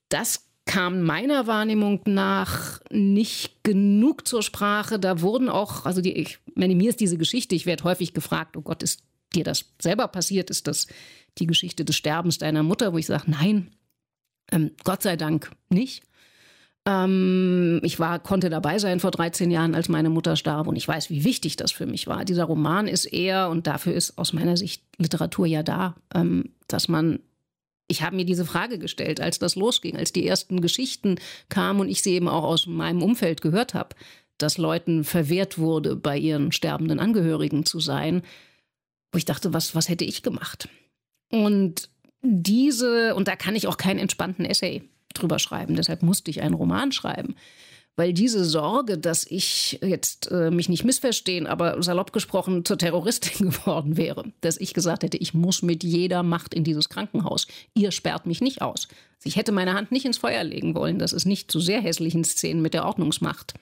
Das 0.08 0.46
kam 0.64 1.02
meiner 1.02 1.46
Wahrnehmung 1.46 2.00
nach 2.04 2.80
nicht 2.90 3.64
genug 3.64 4.26
zur 4.26 4.42
Sprache. 4.42 4.98
Da 4.98 5.20
wurden 5.20 5.48
auch, 5.48 5.86
also 5.86 6.00
die, 6.00 6.12
ich 6.12 6.38
meine, 6.54 6.74
mir 6.74 6.90
ist 6.90 7.00
diese 7.00 7.18
Geschichte, 7.18 7.54
ich 7.54 7.66
werde 7.66 7.84
häufig 7.84 8.14
gefragt, 8.14 8.56
oh 8.56 8.62
Gott, 8.62 8.82
ist 8.82 9.02
dir 9.34 9.44
das 9.44 9.64
selber 9.80 10.08
passiert? 10.08 10.50
Ist 10.50 10.66
das 10.66 10.86
die 11.38 11.46
Geschichte 11.46 11.84
des 11.84 11.96
Sterbens 11.96 12.38
deiner 12.38 12.62
Mutter? 12.62 12.92
Wo 12.92 12.98
ich 12.98 13.06
sage, 13.06 13.24
nein, 13.30 13.70
ähm, 14.52 14.72
Gott 14.84 15.02
sei 15.02 15.16
Dank 15.16 15.50
nicht. 15.68 16.04
Ähm, 16.84 17.80
ich 17.82 17.98
war, 17.98 18.18
konnte 18.18 18.50
dabei 18.50 18.78
sein 18.78 19.00
vor 19.00 19.10
13 19.10 19.50
Jahren, 19.50 19.74
als 19.74 19.88
meine 19.88 20.10
Mutter 20.10 20.36
starb 20.36 20.66
und 20.66 20.76
ich 20.76 20.86
weiß, 20.86 21.10
wie 21.10 21.24
wichtig 21.24 21.56
das 21.56 21.72
für 21.72 21.86
mich 21.86 22.06
war. 22.06 22.24
Dieser 22.24 22.44
Roman 22.44 22.88
ist 22.88 23.06
eher, 23.06 23.50
und 23.50 23.66
dafür 23.66 23.94
ist 23.94 24.18
aus 24.18 24.32
meiner 24.32 24.56
Sicht 24.56 24.84
Literatur 24.98 25.46
ja 25.46 25.62
da, 25.62 25.94
ähm, 26.14 26.50
dass 26.66 26.88
man 26.88 27.20
ich 27.92 28.02
habe 28.02 28.16
mir 28.16 28.24
diese 28.24 28.46
Frage 28.46 28.78
gestellt, 28.78 29.20
als 29.20 29.38
das 29.38 29.54
losging, 29.54 29.98
als 29.98 30.12
die 30.12 30.26
ersten 30.26 30.62
Geschichten 30.62 31.16
kamen 31.50 31.80
und 31.80 31.88
ich 31.88 32.02
sie 32.02 32.14
eben 32.14 32.26
auch 32.26 32.42
aus 32.42 32.66
meinem 32.66 33.02
Umfeld 33.02 33.42
gehört 33.42 33.74
habe, 33.74 33.94
dass 34.38 34.56
Leuten 34.56 35.04
verwehrt 35.04 35.58
wurde, 35.58 35.94
bei 35.94 36.16
ihren 36.16 36.52
sterbenden 36.52 36.98
Angehörigen 36.98 37.66
zu 37.66 37.80
sein, 37.80 38.22
wo 39.12 39.18
ich 39.18 39.26
dachte, 39.26 39.52
was, 39.52 39.74
was 39.74 39.90
hätte 39.90 40.06
ich 40.06 40.22
gemacht? 40.22 40.70
Und 41.30 41.90
diese, 42.22 43.14
und 43.14 43.28
da 43.28 43.36
kann 43.36 43.56
ich 43.56 43.68
auch 43.68 43.76
keinen 43.76 43.98
entspannten 43.98 44.46
Essay 44.46 44.82
drüber 45.12 45.38
schreiben, 45.38 45.76
deshalb 45.76 46.02
musste 46.02 46.30
ich 46.30 46.40
einen 46.40 46.54
Roman 46.54 46.92
schreiben 46.92 47.36
weil 47.96 48.12
diese 48.12 48.44
Sorge, 48.44 48.96
dass 48.96 49.26
ich 49.28 49.78
jetzt 49.82 50.30
äh, 50.30 50.50
mich 50.50 50.68
nicht 50.68 50.84
missverstehen, 50.84 51.46
aber 51.46 51.82
salopp 51.82 52.12
gesprochen 52.12 52.64
zur 52.64 52.78
Terroristin 52.78 53.50
geworden 53.50 53.96
wäre, 53.96 54.24
dass 54.40 54.58
ich 54.58 54.74
gesagt 54.74 55.02
hätte, 55.02 55.18
ich 55.18 55.34
muss 55.34 55.62
mit 55.62 55.84
jeder 55.84 56.22
Macht 56.22 56.54
in 56.54 56.64
dieses 56.64 56.88
Krankenhaus. 56.88 57.46
Ihr 57.74 57.92
sperrt 57.92 58.26
mich 58.26 58.40
nicht 58.40 58.62
aus. 58.62 58.88
Also 59.16 59.26
ich 59.26 59.36
hätte 59.36 59.52
meine 59.52 59.74
Hand 59.74 59.92
nicht 59.92 60.06
ins 60.06 60.18
Feuer 60.18 60.42
legen 60.42 60.74
wollen, 60.74 60.98
dass 60.98 61.12
es 61.12 61.26
nicht 61.26 61.50
zu 61.50 61.60
sehr 61.60 61.80
hässlichen 61.80 62.24
Szenen 62.24 62.62
mit 62.62 62.74
der 62.74 62.86
Ordnungsmacht 62.86 63.54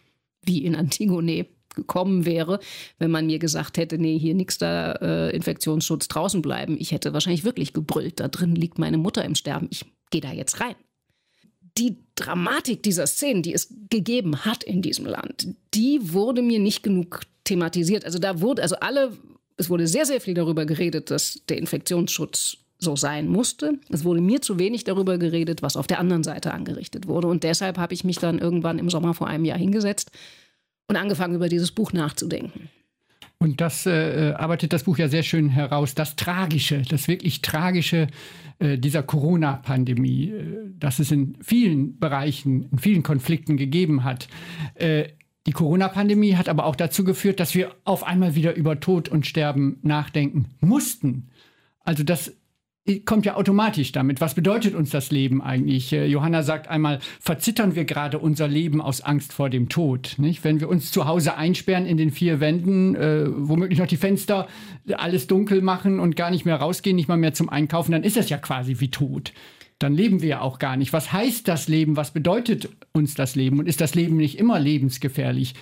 wie 0.42 0.64
in 0.64 0.75
Antigone 0.75 1.46
gekommen 1.75 2.25
wäre, 2.25 2.58
wenn 2.99 3.10
man 3.10 3.26
mir 3.26 3.38
gesagt 3.38 3.76
hätte, 3.76 3.99
nee, 3.99 4.18
hier 4.18 4.34
nix 4.34 4.58
da, 4.58 4.92
äh, 4.92 5.37
Infektionsschutz 5.37 6.08
draußen 6.08 6.42
bleiben. 6.42 6.76
Ich 6.80 6.92
hätte 6.92 7.12
wahrscheinlich 7.12 7.44
wirklich 7.44 7.72
gebrüllt, 7.72 8.18
da 8.18 8.28
drin 8.28 8.56
liegt 8.56 8.78
meine 8.78 8.99
Mutter 8.99 9.25
im 9.25 9.34
Sterben, 9.34 9.68
ich 9.70 9.84
gehe 10.10 10.20
da 10.20 10.32
jetzt 10.32 10.60
rein 10.60 10.75
die 11.80 11.96
Dramatik 12.14 12.82
dieser 12.82 13.06
Szenen, 13.06 13.42
die 13.42 13.54
es 13.54 13.72
gegeben 13.88 14.44
hat 14.44 14.62
in 14.62 14.82
diesem 14.82 15.06
Land, 15.06 15.49
die 15.75 16.12
wurde 16.12 16.42
mir 16.42 16.58
nicht 16.58 16.82
genug 16.82 17.22
thematisiert. 17.44 18.04
Also 18.04 18.18
da 18.18 18.40
wurde, 18.40 18.62
also 18.62 18.76
alle, 18.76 19.12
es 19.56 19.70
wurde 19.70 19.87
sehr, 19.87 20.04
sehr 20.04 20.20
viel 20.20 20.34
darüber 20.34 20.66
geredet, 20.66 21.10
dass 21.10 21.40
der 21.49 21.56
Infektionsschutz 21.56 22.58
so 22.78 22.96
sein 22.96 23.28
musste. 23.28 23.78
Es 23.88 24.04
wurde 24.04 24.20
mir 24.20 24.40
zu 24.40 24.58
wenig 24.58 24.84
darüber 24.84 25.18
geredet, 25.18 25.62
was 25.62 25.76
auf 25.76 25.87
der 25.87 25.99
anderen 25.99 26.22
Seite 26.22 26.52
angerichtet 26.52 27.06
wurde. 27.06 27.28
Und 27.28 27.44
deshalb 27.44 27.78
habe 27.78 27.94
ich 27.94 28.04
mich 28.04 28.18
dann 28.18 28.38
irgendwann 28.38 28.78
im 28.78 28.90
Sommer 28.90 29.14
vor 29.14 29.26
einem 29.26 29.44
Jahr 29.44 29.58
hingesetzt 29.58 30.10
und 30.88 30.96
angefangen, 30.96 31.34
über 31.34 31.49
dieses 31.49 31.72
Buch 31.72 31.92
nachzudenken. 31.92 32.68
Und 33.42 33.62
das 33.62 33.87
äh, 33.87 34.35
arbeitet 34.37 34.75
das 34.75 34.85
Buch 34.85 34.99
ja 34.99 35.09
sehr 35.09 35.23
schön 35.23 35.49
heraus. 35.49 35.94
Das 35.94 36.14
Tragische, 36.14 36.82
das 36.82 37.09
wirklich 37.09 37.40
Tragische 37.40 38.09
äh, 38.59 38.76
dieser 38.76 39.02
Corona-Pandemie, 39.02 40.28
äh, 40.28 40.56
dass 40.78 40.99
es 40.99 41.11
in 41.11 41.38
vielen 41.40 41.99
Bereichen, 41.99 42.68
in 42.70 42.78
vielen 42.78 43.02
Konflikten 43.02 43.56
gegeben 43.56 44.04
hat. 44.04 44.28
Äh, 44.75 45.09
die 45.47 45.52
Corona-Pandemie 45.52 46.37
hat 46.37 46.50
aber 46.50 46.66
auch 46.66 46.76
dazu 46.76 47.02
geführt, 47.02 47.40
dass 47.40 47.54
wir 47.54 47.75
auf 47.85 48.04
einmal 48.04 48.35
wieder 48.35 48.54
über 48.54 48.78
Tod 48.78 49.09
und 49.09 49.26
Sterben 49.26 49.78
nachdenken 49.82 50.50
mussten. 50.61 51.30
Also 51.82 52.04
das 52.04 52.37
kommt 53.04 53.26
ja 53.26 53.37
automatisch 53.37 53.92
damit. 53.92 54.20
Was 54.20 54.34
bedeutet 54.34 54.75
uns 54.75 54.90
das 54.90 55.10
Leben 55.10 55.42
eigentlich? 55.42 55.92
Äh, 55.92 56.06
Johanna 56.06 56.42
sagt 56.42 56.68
einmal, 56.68 56.99
verzittern 57.20 57.75
wir 57.75 57.84
gerade 57.84 58.18
unser 58.18 58.49
Leben 58.49 58.80
aus 58.80 59.00
Angst 59.00 59.32
vor 59.32 59.50
dem 59.50 59.68
Tod. 59.68 60.14
Nicht? 60.18 60.44
Wenn 60.44 60.60
wir 60.60 60.68
uns 60.68 60.90
zu 60.90 61.06
Hause 61.06 61.37
einsperren 61.37 61.87
in 61.87 61.96
den 61.96 62.10
vier 62.10 62.40
Wänden, 62.40 62.94
äh, 62.94 63.26
womöglich 63.28 63.78
noch 63.78 63.87
die 63.87 63.96
Fenster 63.96 64.49
alles 64.92 65.26
dunkel 65.26 65.62
machen 65.62 66.00
und 66.00 66.16
gar 66.16 66.30
nicht 66.30 66.44
mehr 66.44 66.56
rausgehen, 66.56 66.96
nicht 66.96 67.08
mal 67.08 67.16
mehr 67.16 67.34
zum 67.34 67.49
Einkaufen, 67.49 67.92
dann 67.92 68.02
ist 68.02 68.16
das 68.16 68.30
ja 68.30 68.38
quasi 68.38 68.80
wie 68.80 68.90
tot. 68.90 69.32
Dann 69.78 69.94
leben 69.94 70.20
wir 70.20 70.28
ja 70.28 70.40
auch 70.40 70.58
gar 70.58 70.76
nicht. 70.76 70.92
Was 70.92 71.12
heißt 71.12 71.49
das 71.49 71.68
Leben? 71.68 71.96
Was 71.96 72.10
bedeutet 72.10 72.68
uns 72.92 73.14
das 73.14 73.34
Leben? 73.34 73.58
Und 73.58 73.66
ist 73.66 73.80
das 73.80 73.94
Leben 73.94 74.16
nicht 74.16 74.38
immer 74.38 74.58
lebensgefährlich? 74.58 75.54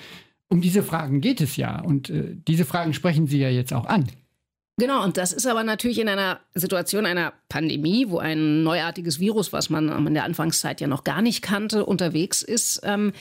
Um 0.49 0.61
diese 0.61 0.83
Fragen 0.83 1.21
geht 1.21 1.41
es 1.41 1.57
ja. 1.57 1.81
Und 1.81 2.11
äh, 2.11 2.37
diese 2.49 2.65
Fragen 2.65 2.95
sprechen 2.95 3.27
Sie 3.27 3.39
ja 3.39 3.51
jetzt 3.51 3.73
auch 3.73 3.87
an. 3.87 4.07
Genau, 4.79 5.03
und 5.03 5.17
das 5.17 5.33
ist 5.33 5.47
aber 5.47 5.65
natürlich 5.65 5.99
in 5.99 6.09
einer 6.09 6.39
Situation 6.55 7.05
einer 7.05 7.33
Pandemie, 7.49 8.09
wo 8.09 8.19
ein 8.19 8.63
neuartiges 8.63 9.19
Virus, 9.19 9.53
was 9.53 9.71
man 9.71 10.07
in 10.07 10.15
der 10.15 10.23
Anfangszeit 10.23 10.81
ja 10.81 10.87
noch 10.87 11.03
gar 11.03 11.21
nicht 11.21 11.43
kannte, 11.43 11.85
unterwegs 11.85 12.43
ist, 12.43 12.81
ähm, 12.85 13.13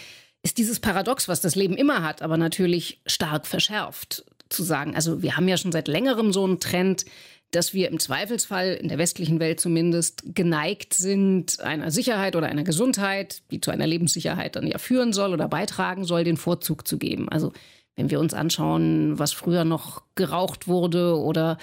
ist 0.44 0.60
dieses 0.60 0.80
Paradox, 0.80 1.28
was 1.28 1.42
das 1.42 1.56
Leben 1.56 1.76
immer 1.76 2.04
hat, 2.04 2.22
aber 2.22 2.38
natürlich 2.38 3.02
stark 3.08 3.48
verschärft. 3.48 4.24
Zu 4.50 4.64
sagen, 4.64 4.96
also 4.96 5.22
wir 5.24 5.36
haben 5.36 5.48
ja 5.50 5.58
schon 5.58 5.74
seit 5.74 5.90
längerem 5.90 6.32
so 6.32 6.46
einen 6.46 6.62
Trend, 6.62 7.06
dass 7.52 7.74
wir 7.74 7.90
im 7.90 8.00
Zweifelsfall, 8.00 8.76
in 8.76 8.88
der 8.88 8.98
westlichen 8.98 9.40
Welt 9.40 9.60
zumindest, 9.60 10.24
geneigt 10.36 10.94
sind, 10.94 11.60
einer 11.60 11.92
Sicherheit 11.92 12.36
oder 12.36 12.48
einer 12.48 12.64
Gesundheit, 12.64 13.42
die 13.52 13.60
zu 13.60 13.72
einer 13.72 13.88
Lebenssicherheit 13.88 14.56
dann 14.56 14.68
ja 14.68 14.78
führen 14.78 15.12
soll 15.12 15.34
oder 15.34 15.48
beitragen 15.50 16.06
soll, 16.06 16.24
den 16.24 16.38
Vorzug 16.38 16.88
zu 16.88 16.98
geben. 16.98 17.28
Also 17.30 17.52
wenn 17.98 18.10
wir 18.10 18.20
uns 18.22 18.34
anschauen, 18.34 19.20
was 19.20 19.34
früher 19.34 19.66
noch 19.66 20.04
geraucht 20.16 20.68
wurde 20.68 21.18
oder 21.18 21.58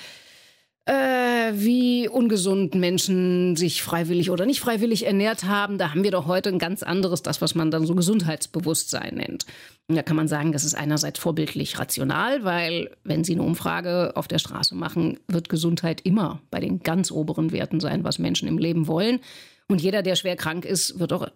äh, 0.87 1.53
wie 1.55 2.09
ungesund 2.09 2.75
Menschen 2.75 3.57
sich 3.57 3.83
freiwillig 3.83 4.31
oder 4.31 4.45
nicht 4.45 4.61
freiwillig 4.61 5.07
ernährt 5.07 5.45
haben, 5.45 5.79
da 5.79 5.91
haben 5.91 6.03
wir 6.03 6.11
doch 6.11 6.27
heute 6.27 6.51
ein 6.51 6.59
ganz 6.59 6.83
anderes, 6.83 7.23
das, 7.23 7.41
was 7.41 7.55
man 7.55 7.71
dann 7.71 7.87
so 7.87 7.95
Gesundheitsbewusstsein 7.95 9.15
nennt. 9.15 9.47
Und 9.89 9.95
da 9.97 10.03
kann 10.03 10.17
man 10.17 10.29
sagen, 10.29 10.53
das 10.53 10.65
ist 10.65 10.75
einerseits 10.75 11.19
vorbildlich 11.19 11.79
rational, 11.79 12.45
weil 12.45 12.91
wenn 13.05 13.25
Sie 13.25 13.33
eine 13.33 13.43
Umfrage 13.45 14.13
auf 14.15 14.29
der 14.29 14.39
Straße 14.39 14.75
machen, 14.75 15.21
wird 15.29 15.49
Gesundheit 15.49 16.01
immer 16.03 16.41
bei 16.51 16.61
den 16.61 16.81
ganz 16.81 17.11
oberen 17.11 17.53
Werten 17.53 17.81
sein, 17.81 18.05
was 18.05 18.19
Menschen 18.19 18.49
im 18.49 18.59
Leben 18.59 18.87
wollen. 18.87 19.21
Und 19.69 19.81
jeder, 19.81 20.03
der 20.03 20.17
schwer 20.17 20.37
krank 20.37 20.65
ist, 20.67 20.99
wird 20.99 21.13
auch 21.13 21.29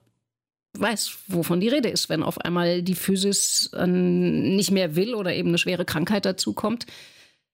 weiß, 0.75 1.19
wovon 1.29 1.61
die 1.61 1.69
Rede 1.69 1.89
ist, 1.89 2.09
wenn 2.09 2.23
auf 2.23 2.41
einmal 2.41 2.83
die 2.83 2.95
Physis 2.95 3.71
äh, 3.75 3.87
nicht 3.87 4.71
mehr 4.71 4.97
will 4.97 5.15
oder 5.15 5.35
eben 5.35 5.49
eine 5.49 5.59
schwere 5.59 5.85
Krankheit 5.85 6.25
dazukommt. 6.25 6.87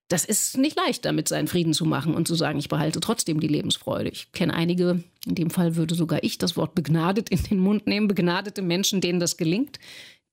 Das 0.09 0.25
ist 0.27 0.59
nicht 0.59 0.77
leicht, 0.77 1.05
damit 1.07 1.29
seinen 1.29 1.49
Frieden 1.49 1.73
zu 1.73 1.87
machen 1.87 2.15
und 2.15 2.29
zu 2.29 2.35
sagen, 2.35 2.59
ich 2.59 2.69
behalte 2.69 3.01
trotzdem 3.01 3.41
die 3.41 3.49
Lebensfreude. 3.49 4.11
Ich 4.11 4.33
kenne 4.33 4.53
einige, 4.53 5.03
in 5.27 5.35
dem 5.35 5.51
Fall 5.51 5.77
würde 5.77 5.95
sogar 5.95 6.23
ich 6.23 6.37
das 6.37 6.57
Wort 6.57 6.75
begnadet 6.75 7.31
in 7.31 7.43
den 7.43 7.59
Mund 7.59 7.87
nehmen, 7.87 8.09
begnadete 8.09 8.61
Menschen, 8.61 9.01
denen 9.01 9.19
das 9.19 9.39
gelingt, 9.39 9.79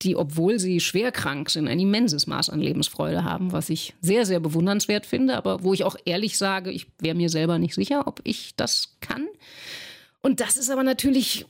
die, 0.02 0.16
obwohl 0.16 0.58
sie 0.58 0.80
schwer 0.80 1.10
krank 1.10 1.48
sind, 1.48 1.68
ein 1.68 1.80
immenses 1.80 2.26
Maß 2.26 2.50
an 2.50 2.60
Lebensfreude 2.60 3.24
haben, 3.24 3.52
was 3.52 3.70
ich 3.70 3.94
sehr, 4.00 4.26
sehr 4.26 4.40
bewundernswert 4.40 5.06
finde, 5.06 5.36
aber 5.36 5.62
wo 5.62 5.72
ich 5.72 5.84
auch 5.84 5.96
ehrlich 6.04 6.36
sage, 6.36 6.70
ich 6.70 6.86
wäre 7.00 7.14
mir 7.14 7.28
selber 7.28 7.58
nicht 7.58 7.74
sicher, 7.74 8.06
ob 8.06 8.20
ich 8.24 8.54
das 8.56 8.96
kann. 9.00 9.26
Und 10.20 10.40
das 10.40 10.56
ist 10.56 10.70
aber 10.70 10.82
natürlich 10.82 11.46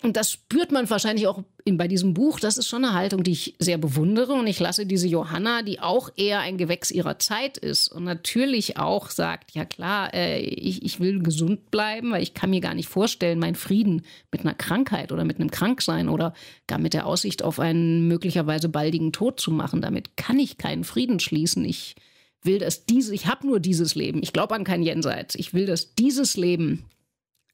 und 0.00 0.16
das 0.16 0.30
spürt 0.30 0.70
man 0.70 0.88
wahrscheinlich 0.88 1.26
auch 1.26 1.42
in, 1.64 1.76
bei 1.76 1.88
diesem 1.88 2.14
Buch. 2.14 2.38
Das 2.38 2.56
ist 2.56 2.68
schon 2.68 2.84
eine 2.84 2.94
Haltung, 2.94 3.24
die 3.24 3.32
ich 3.32 3.56
sehr 3.58 3.78
bewundere. 3.78 4.32
Und 4.34 4.46
ich 4.46 4.60
lasse 4.60 4.86
diese 4.86 5.08
Johanna, 5.08 5.62
die 5.62 5.80
auch 5.80 6.10
eher 6.16 6.38
ein 6.38 6.56
Gewächs 6.56 6.92
ihrer 6.92 7.18
Zeit 7.18 7.58
ist 7.58 7.88
und 7.88 8.04
natürlich 8.04 8.76
auch 8.76 9.10
sagt, 9.10 9.50
ja 9.52 9.64
klar, 9.64 10.14
äh, 10.14 10.38
ich, 10.38 10.84
ich 10.84 11.00
will 11.00 11.20
gesund 11.20 11.72
bleiben, 11.72 12.12
weil 12.12 12.22
ich 12.22 12.32
kann 12.32 12.50
mir 12.50 12.60
gar 12.60 12.74
nicht 12.74 12.88
vorstellen, 12.88 13.40
meinen 13.40 13.56
Frieden 13.56 14.02
mit 14.30 14.42
einer 14.42 14.54
Krankheit 14.54 15.10
oder 15.10 15.24
mit 15.24 15.40
einem 15.40 15.50
Kranksein 15.50 16.08
oder 16.08 16.32
gar 16.68 16.78
mit 16.78 16.94
der 16.94 17.04
Aussicht 17.04 17.42
auf 17.42 17.58
einen 17.58 18.06
möglicherweise 18.06 18.68
baldigen 18.68 19.12
Tod 19.12 19.40
zu 19.40 19.50
machen. 19.50 19.82
Damit 19.82 20.16
kann 20.16 20.38
ich 20.38 20.58
keinen 20.58 20.84
Frieden 20.84 21.18
schließen. 21.18 21.64
Ich 21.64 21.96
will, 22.44 22.60
dass 22.60 22.86
diese, 22.86 23.12
ich 23.12 23.26
habe 23.26 23.48
nur 23.48 23.58
dieses 23.58 23.96
Leben. 23.96 24.22
Ich 24.22 24.32
glaube 24.32 24.54
an 24.54 24.62
kein 24.62 24.84
Jenseits. 24.84 25.34
Ich 25.34 25.54
will, 25.54 25.66
dass 25.66 25.96
dieses 25.96 26.36
Leben 26.36 26.84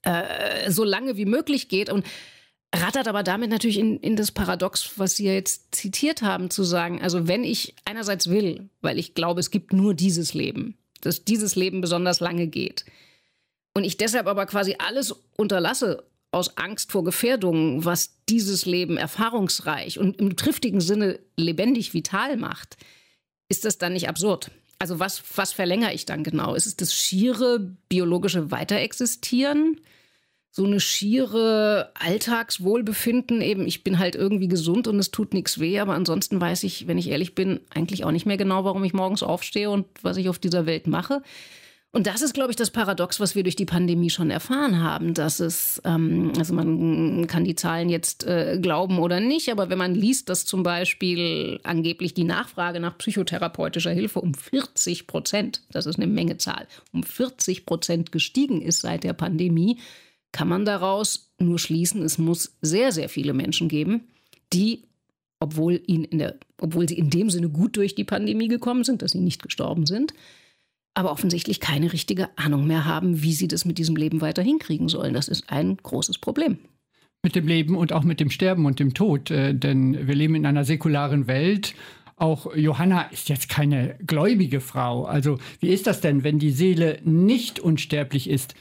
äh, 0.03 0.69
so 0.69 0.83
lange 0.83 1.17
wie 1.17 1.25
möglich 1.25 1.69
geht 1.69 1.91
und 1.91 2.05
rattert 2.81 3.07
aber 3.07 3.23
damit 3.23 3.49
natürlich 3.49 3.79
in, 3.79 3.99
in 3.99 4.15
das 4.15 4.31
Paradox, 4.31 4.91
was 4.97 5.15
Sie 5.15 5.25
ja 5.25 5.33
jetzt 5.33 5.75
zitiert 5.75 6.21
haben, 6.21 6.49
zu 6.49 6.63
sagen, 6.63 7.01
also 7.01 7.27
wenn 7.27 7.43
ich 7.43 7.75
einerseits 7.85 8.29
will, 8.29 8.69
weil 8.81 8.97
ich 8.97 9.13
glaube, 9.13 9.39
es 9.39 9.51
gibt 9.51 9.73
nur 9.73 9.93
dieses 9.93 10.33
Leben, 10.33 10.77
dass 11.01 11.25
dieses 11.25 11.55
Leben 11.55 11.81
besonders 11.81 12.19
lange 12.19 12.47
geht, 12.47 12.85
und 13.75 13.83
ich 13.83 13.97
deshalb 13.97 14.27
aber 14.27 14.45
quasi 14.45 14.75
alles 14.79 15.13
unterlasse 15.35 16.05
aus 16.31 16.57
Angst 16.57 16.91
vor 16.91 17.03
Gefährdungen, 17.03 17.85
was 17.85 18.15
dieses 18.27 18.65
Leben 18.65 18.97
erfahrungsreich 18.97 19.99
und 19.99 20.19
im 20.19 20.35
triftigen 20.35 20.81
Sinne 20.81 21.19
lebendig 21.35 21.93
vital 21.93 22.37
macht, 22.37 22.77
ist 23.49 23.65
das 23.65 23.77
dann 23.77 23.93
nicht 23.93 24.09
absurd? 24.09 24.51
Also 24.79 24.99
was, 24.99 25.21
was 25.35 25.51
verlängere 25.51 25.93
ich 25.93 26.05
dann 26.05 26.23
genau? 26.23 26.55
Ist 26.55 26.65
es 26.65 26.75
das 26.75 26.93
schiere 26.93 27.59
biologische 27.89 28.51
Weiterexistieren? 28.51 29.79
So 30.55 30.63
eine 30.63 30.79
schiere 30.79 31.91
Alltagswohlbefinden. 31.95 33.41
Eben, 33.41 33.67
ich 33.67 33.83
bin 33.83 33.99
halt 33.99 34.15
irgendwie 34.15 34.47
gesund 34.47 34.87
und 34.87 34.97
es 34.99 35.11
tut 35.11 35.33
nichts 35.33 35.59
weh, 35.59 35.79
aber 35.79 35.95
ansonsten 35.95 36.39
weiß 36.39 36.63
ich, 36.63 36.87
wenn 36.87 36.97
ich 36.97 37.09
ehrlich 37.09 37.35
bin, 37.35 37.59
eigentlich 37.73 38.05
auch 38.05 38.11
nicht 38.11 38.25
mehr 38.25 38.37
genau, 38.37 38.63
warum 38.63 38.85
ich 38.85 38.93
morgens 38.93 39.21
aufstehe 39.21 39.69
und 39.69 39.85
was 40.01 40.15
ich 40.15 40.29
auf 40.29 40.39
dieser 40.39 40.65
Welt 40.65 40.87
mache. 40.87 41.21
Und 41.91 42.07
das 42.07 42.21
ist, 42.21 42.33
glaube 42.33 42.51
ich, 42.51 42.55
das 42.55 42.71
Paradox, 42.71 43.19
was 43.19 43.35
wir 43.35 43.43
durch 43.43 43.57
die 43.57 43.65
Pandemie 43.65 44.09
schon 44.09 44.29
erfahren 44.29 44.81
haben, 44.81 45.13
dass 45.13 45.41
es, 45.41 45.81
ähm, 45.83 46.31
also 46.37 46.53
man 46.53 47.27
kann 47.27 47.43
die 47.43 47.55
Zahlen 47.55 47.89
jetzt 47.89 48.25
äh, 48.25 48.57
glauben 48.61 48.99
oder 48.99 49.19
nicht, 49.19 49.49
aber 49.49 49.69
wenn 49.69 49.77
man 49.77 49.93
liest, 49.93 50.29
dass 50.29 50.45
zum 50.45 50.63
Beispiel 50.63 51.59
angeblich 51.63 52.13
die 52.13 52.23
Nachfrage 52.23 52.79
nach 52.79 52.97
psychotherapeutischer 52.97 53.91
Hilfe 53.91 54.21
um 54.21 54.33
40 54.33 55.05
Prozent, 55.05 55.63
das 55.71 55.85
ist 55.85 55.97
eine 55.97 56.07
Menge 56.07 56.37
Zahl, 56.37 56.65
um 56.93 57.03
40 57.03 57.65
Prozent 57.65 58.13
gestiegen 58.13 58.61
ist 58.61 58.81
seit 58.81 59.03
der 59.03 59.13
Pandemie, 59.13 59.79
kann 60.35 60.49
man 60.49 60.65
daraus 60.65 61.31
nur 61.39 61.59
schließen, 61.59 62.03
es 62.03 62.17
muss 62.17 62.57
sehr, 62.61 62.91
sehr 62.91 63.07
viele 63.07 63.33
Menschen 63.33 63.69
geben, 63.69 64.01
die 64.51 64.83
obwohl, 65.39 65.81
ihnen 65.87 66.03
in 66.03 66.19
der, 66.19 66.35
obwohl 66.59 66.89
sie 66.89 66.97
in 66.97 67.09
dem 67.09 67.29
Sinne 67.29 67.47
gut 67.47 67.77
durch 67.77 67.95
die 67.95 68.03
Pandemie 68.03 68.49
gekommen 68.49 68.83
sind, 68.83 69.01
dass 69.01 69.11
sie 69.11 69.21
nicht 69.21 69.41
gestorben 69.41 69.85
sind, 69.85 70.13
aber 70.93 71.13
offensichtlich 71.13 71.61
keine 71.61 71.93
richtige 71.93 72.37
Ahnung 72.37 72.67
mehr 72.67 72.83
haben, 72.83 73.23
wie 73.23 73.31
sie 73.31 73.47
das 73.47 73.63
mit 73.63 73.77
diesem 73.77 73.95
Leben 73.95 74.19
weiter 74.19 74.41
hinkriegen 74.41 74.89
sollen. 74.89 75.13
Das 75.13 75.29
ist 75.29 75.49
ein 75.49 75.77
großes 75.77 76.17
Problem. 76.17 76.57
Mit 77.23 77.37
dem 77.37 77.47
Leben 77.47 77.77
und 77.77 77.93
auch 77.93 78.03
mit 78.03 78.19
dem 78.19 78.29
Sterben 78.29 78.65
und 78.65 78.79
dem 78.79 78.93
Tod. 78.93 79.31
Äh, 79.31 79.53
denn 79.53 80.05
wir 80.05 80.15
leben 80.15 80.35
in 80.35 80.45
einer 80.45 80.65
säkularen 80.65 81.27
Welt. 81.27 81.75
Auch 82.17 82.53
Johanna 82.53 83.03
ist 83.03 83.29
jetzt 83.29 83.47
keine 83.47 83.95
gläubige 84.05 84.59
Frau. 84.59 85.05
Also 85.05 85.37
wie 85.61 85.69
ist 85.69 85.87
das 85.87 86.01
denn, 86.01 86.25
wenn 86.25 86.39
die 86.39 86.51
Seele 86.51 86.99
nicht 87.05 87.61
unsterblich 87.61 88.29
ist? 88.29 88.53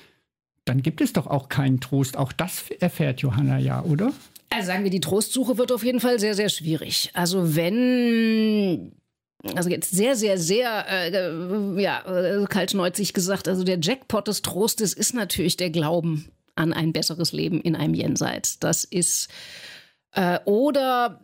Dann 0.64 0.82
gibt 0.82 1.00
es 1.00 1.12
doch 1.12 1.26
auch 1.26 1.48
keinen 1.48 1.80
Trost. 1.80 2.16
Auch 2.16 2.32
das 2.32 2.70
erfährt 2.80 3.20
Johanna 3.20 3.58
ja, 3.58 3.82
oder? 3.82 4.12
Also 4.50 4.66
sagen 4.68 4.84
wir, 4.84 4.90
die 4.90 5.00
Trostsuche 5.00 5.58
wird 5.58 5.72
auf 5.72 5.84
jeden 5.84 6.00
Fall 6.00 6.18
sehr, 6.20 6.34
sehr 6.34 6.48
schwierig. 6.48 7.10
Also 7.14 7.56
wenn 7.56 8.92
also 9.54 9.68
jetzt 9.68 9.90
sehr, 9.90 10.16
sehr, 10.16 10.38
sehr, 10.38 10.86
äh, 10.88 11.82
ja, 11.82 12.02
äh, 12.06 12.44
kaltschneuzig 12.46 13.12
gesagt, 13.12 13.46
also 13.46 13.62
der 13.62 13.78
Jackpot 13.80 14.26
des 14.26 14.42
Trostes 14.42 14.94
ist 14.94 15.14
natürlich 15.14 15.56
der 15.56 15.70
Glauben 15.70 16.30
an 16.54 16.72
ein 16.72 16.92
besseres 16.92 17.32
Leben 17.32 17.60
in 17.60 17.76
einem 17.76 17.94
Jenseits. 17.94 18.58
Das 18.58 18.84
ist, 18.84 19.28
äh, 20.12 20.38
oder, 20.44 21.20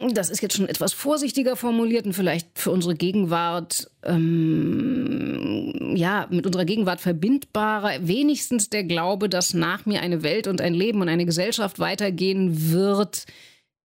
das 0.00 0.28
ist 0.28 0.42
jetzt 0.42 0.56
schon 0.56 0.68
etwas 0.68 0.92
vorsichtiger 0.92 1.56
formuliert 1.56 2.04
und 2.04 2.14
vielleicht 2.14 2.58
für 2.58 2.70
unsere 2.72 2.94
Gegenwart, 2.94 3.90
ähm, 4.02 5.94
ja, 5.96 6.26
mit 6.30 6.46
unserer 6.46 6.64
Gegenwart 6.64 7.00
verbindbarer, 7.00 8.06
wenigstens 8.06 8.70
der 8.70 8.84
Glaube, 8.84 9.28
dass 9.28 9.54
nach 9.54 9.86
mir 9.86 10.02
eine 10.02 10.22
Welt 10.22 10.46
und 10.48 10.60
ein 10.60 10.74
Leben 10.74 11.00
und 11.00 11.08
eine 11.08 11.26
Gesellschaft 11.26 11.78
weitergehen 11.78 12.72
wird, 12.72 13.26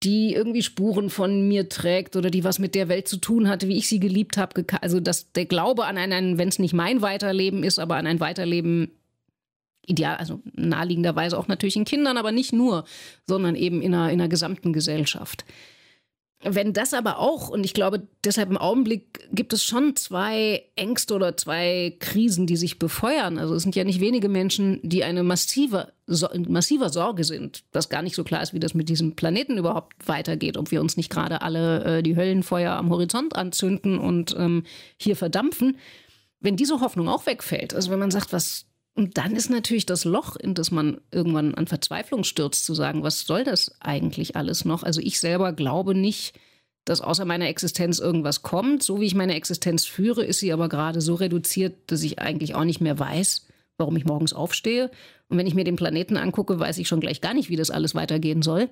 die 0.03 0.33
irgendwie 0.33 0.63
Spuren 0.63 1.09
von 1.09 1.47
mir 1.47 1.69
trägt 1.69 2.15
oder 2.15 2.31
die 2.31 2.43
was 2.43 2.57
mit 2.57 2.73
der 2.73 2.87
Welt 2.87 3.07
zu 3.07 3.17
tun 3.17 3.47
hatte, 3.47 3.67
wie 3.67 3.77
ich 3.77 3.87
sie 3.87 3.99
geliebt 3.99 4.37
habe. 4.37 4.65
Also 4.81 4.99
dass 4.99 5.31
der 5.33 5.45
Glaube 5.45 5.85
an 5.85 5.97
ein, 5.97 6.37
wenn 6.37 6.47
es 6.47 6.59
nicht 6.59 6.73
mein 6.73 7.01
Weiterleben 7.01 7.63
ist, 7.63 7.79
aber 7.79 7.97
an 7.97 8.07
ein 8.07 8.19
Weiterleben 8.19 8.91
ideal, 9.85 10.17
also 10.17 10.41
naheliegenderweise 10.53 11.37
auch 11.37 11.47
natürlich 11.47 11.75
in 11.75 11.85
Kindern, 11.85 12.17
aber 12.17 12.31
nicht 12.31 12.53
nur, 12.53 12.85
sondern 13.27 13.55
eben 13.55 13.81
in 13.81 13.93
einer, 13.93 14.11
in 14.11 14.21
einer 14.21 14.29
gesamten 14.29 14.71
Gesellschaft. 14.71 15.45
Wenn 16.41 16.72
das 16.72 16.93
aber 16.93 17.19
auch, 17.19 17.50
und 17.50 17.65
ich 17.65 17.74
glaube, 17.74 18.08
deshalb 18.24 18.50
im 18.50 18.58
Augenblick 18.58 19.27
gibt 19.34 19.51
es 19.51 19.62
schon 19.65 19.98
zwei 19.98 20.63
Ängste 20.77 21.13
oder 21.13 21.36
zwei 21.36 21.98
Krisen, 22.00 22.48
die 22.48 22.55
sich 22.55 22.79
befeuern. 22.79 23.38
Also 23.38 23.55
es 23.55 23.63
sind 23.63 23.75
ja 23.75 23.84
nicht 23.84 24.00
wenige 24.00 24.29
Menschen, 24.29 24.79
die 24.81 25.03
eine 25.03 25.24
massive, 25.24 25.91
so, 26.08 26.29
massiver 26.48 26.91
Sorge 26.91 27.25
sind, 27.25 27.65
dass 27.74 27.89
gar 27.89 28.01
nicht 28.01 28.15
so 28.15 28.24
klar 28.24 28.41
ist, 28.41 28.53
wie 28.53 28.62
das 28.62 28.74
mit 28.74 28.88
diesem 28.88 29.17
Planeten 29.17 29.58
überhaupt 29.58 30.08
weitergeht, 30.08 30.55
ob 30.55 30.72
wir 30.72 30.79
uns 30.79 30.96
nicht 30.96 31.10
gerade 31.10 31.41
alle 31.41 31.84
äh, 31.84 32.03
die 32.03 32.15
Höllenfeuer 32.15 32.72
am 32.72 32.89
Horizont 32.89 33.36
anzünden 33.36 34.00
und 34.00 34.34
ähm, 34.38 34.63
hier 34.96 35.17
verdampfen. 35.17 35.77
Wenn 36.39 36.55
diese 36.55 36.79
Hoffnung 36.79 37.10
auch 37.10 37.25
wegfällt, 37.25 37.74
also 37.74 37.91
wenn 37.91 38.00
man 38.00 38.12
sagt, 38.12 38.31
was 38.31 38.68
und 38.99 39.17
dann 39.17 39.33
ist 39.33 39.49
natürlich 39.49 39.85
das 39.85 40.03
Loch, 40.03 40.35
in 40.35 40.55
das 40.55 40.71
man 40.71 40.99
irgendwann 41.09 41.55
an 41.55 41.67
Verzweiflung 41.67 42.25
stürzt, 42.25 42.65
zu 42.65 42.73
sagen, 42.73 43.01
was 43.01 43.21
soll 43.21 43.45
das 43.45 43.73
eigentlich 43.79 44.35
alles 44.35 44.65
noch? 44.65 44.83
Also 44.83 44.99
ich 44.99 45.21
selber 45.21 45.53
glaube 45.53 45.95
nicht, 45.95 46.37
dass 46.83 46.99
außer 46.99 47.23
meiner 47.23 47.47
Existenz 47.47 47.99
irgendwas 47.99 48.41
kommt. 48.41 48.83
So 48.83 48.99
wie 48.99 49.05
ich 49.05 49.15
meine 49.15 49.35
Existenz 49.35 49.85
führe, 49.85 50.25
ist 50.25 50.41
sie 50.41 50.51
aber 50.51 50.67
gerade 50.67 50.99
so 50.99 51.15
reduziert, 51.15 51.77
dass 51.88 52.03
ich 52.03 52.19
eigentlich 52.19 52.55
auch 52.55 52.65
nicht 52.65 52.81
mehr 52.81 52.99
weiß, 52.99 53.47
warum 53.77 53.95
ich 53.95 54.03
morgens 54.03 54.33
aufstehe. 54.33 54.91
Und 55.29 55.38
wenn 55.38 55.47
ich 55.47 55.55
mir 55.55 55.63
den 55.63 55.77
Planeten 55.77 56.17
angucke, 56.17 56.59
weiß 56.59 56.77
ich 56.77 56.89
schon 56.89 56.99
gleich 56.99 57.21
gar 57.21 57.33
nicht, 57.33 57.49
wie 57.49 57.55
das 57.55 57.71
alles 57.71 57.95
weitergehen 57.95 58.41
soll. 58.41 58.69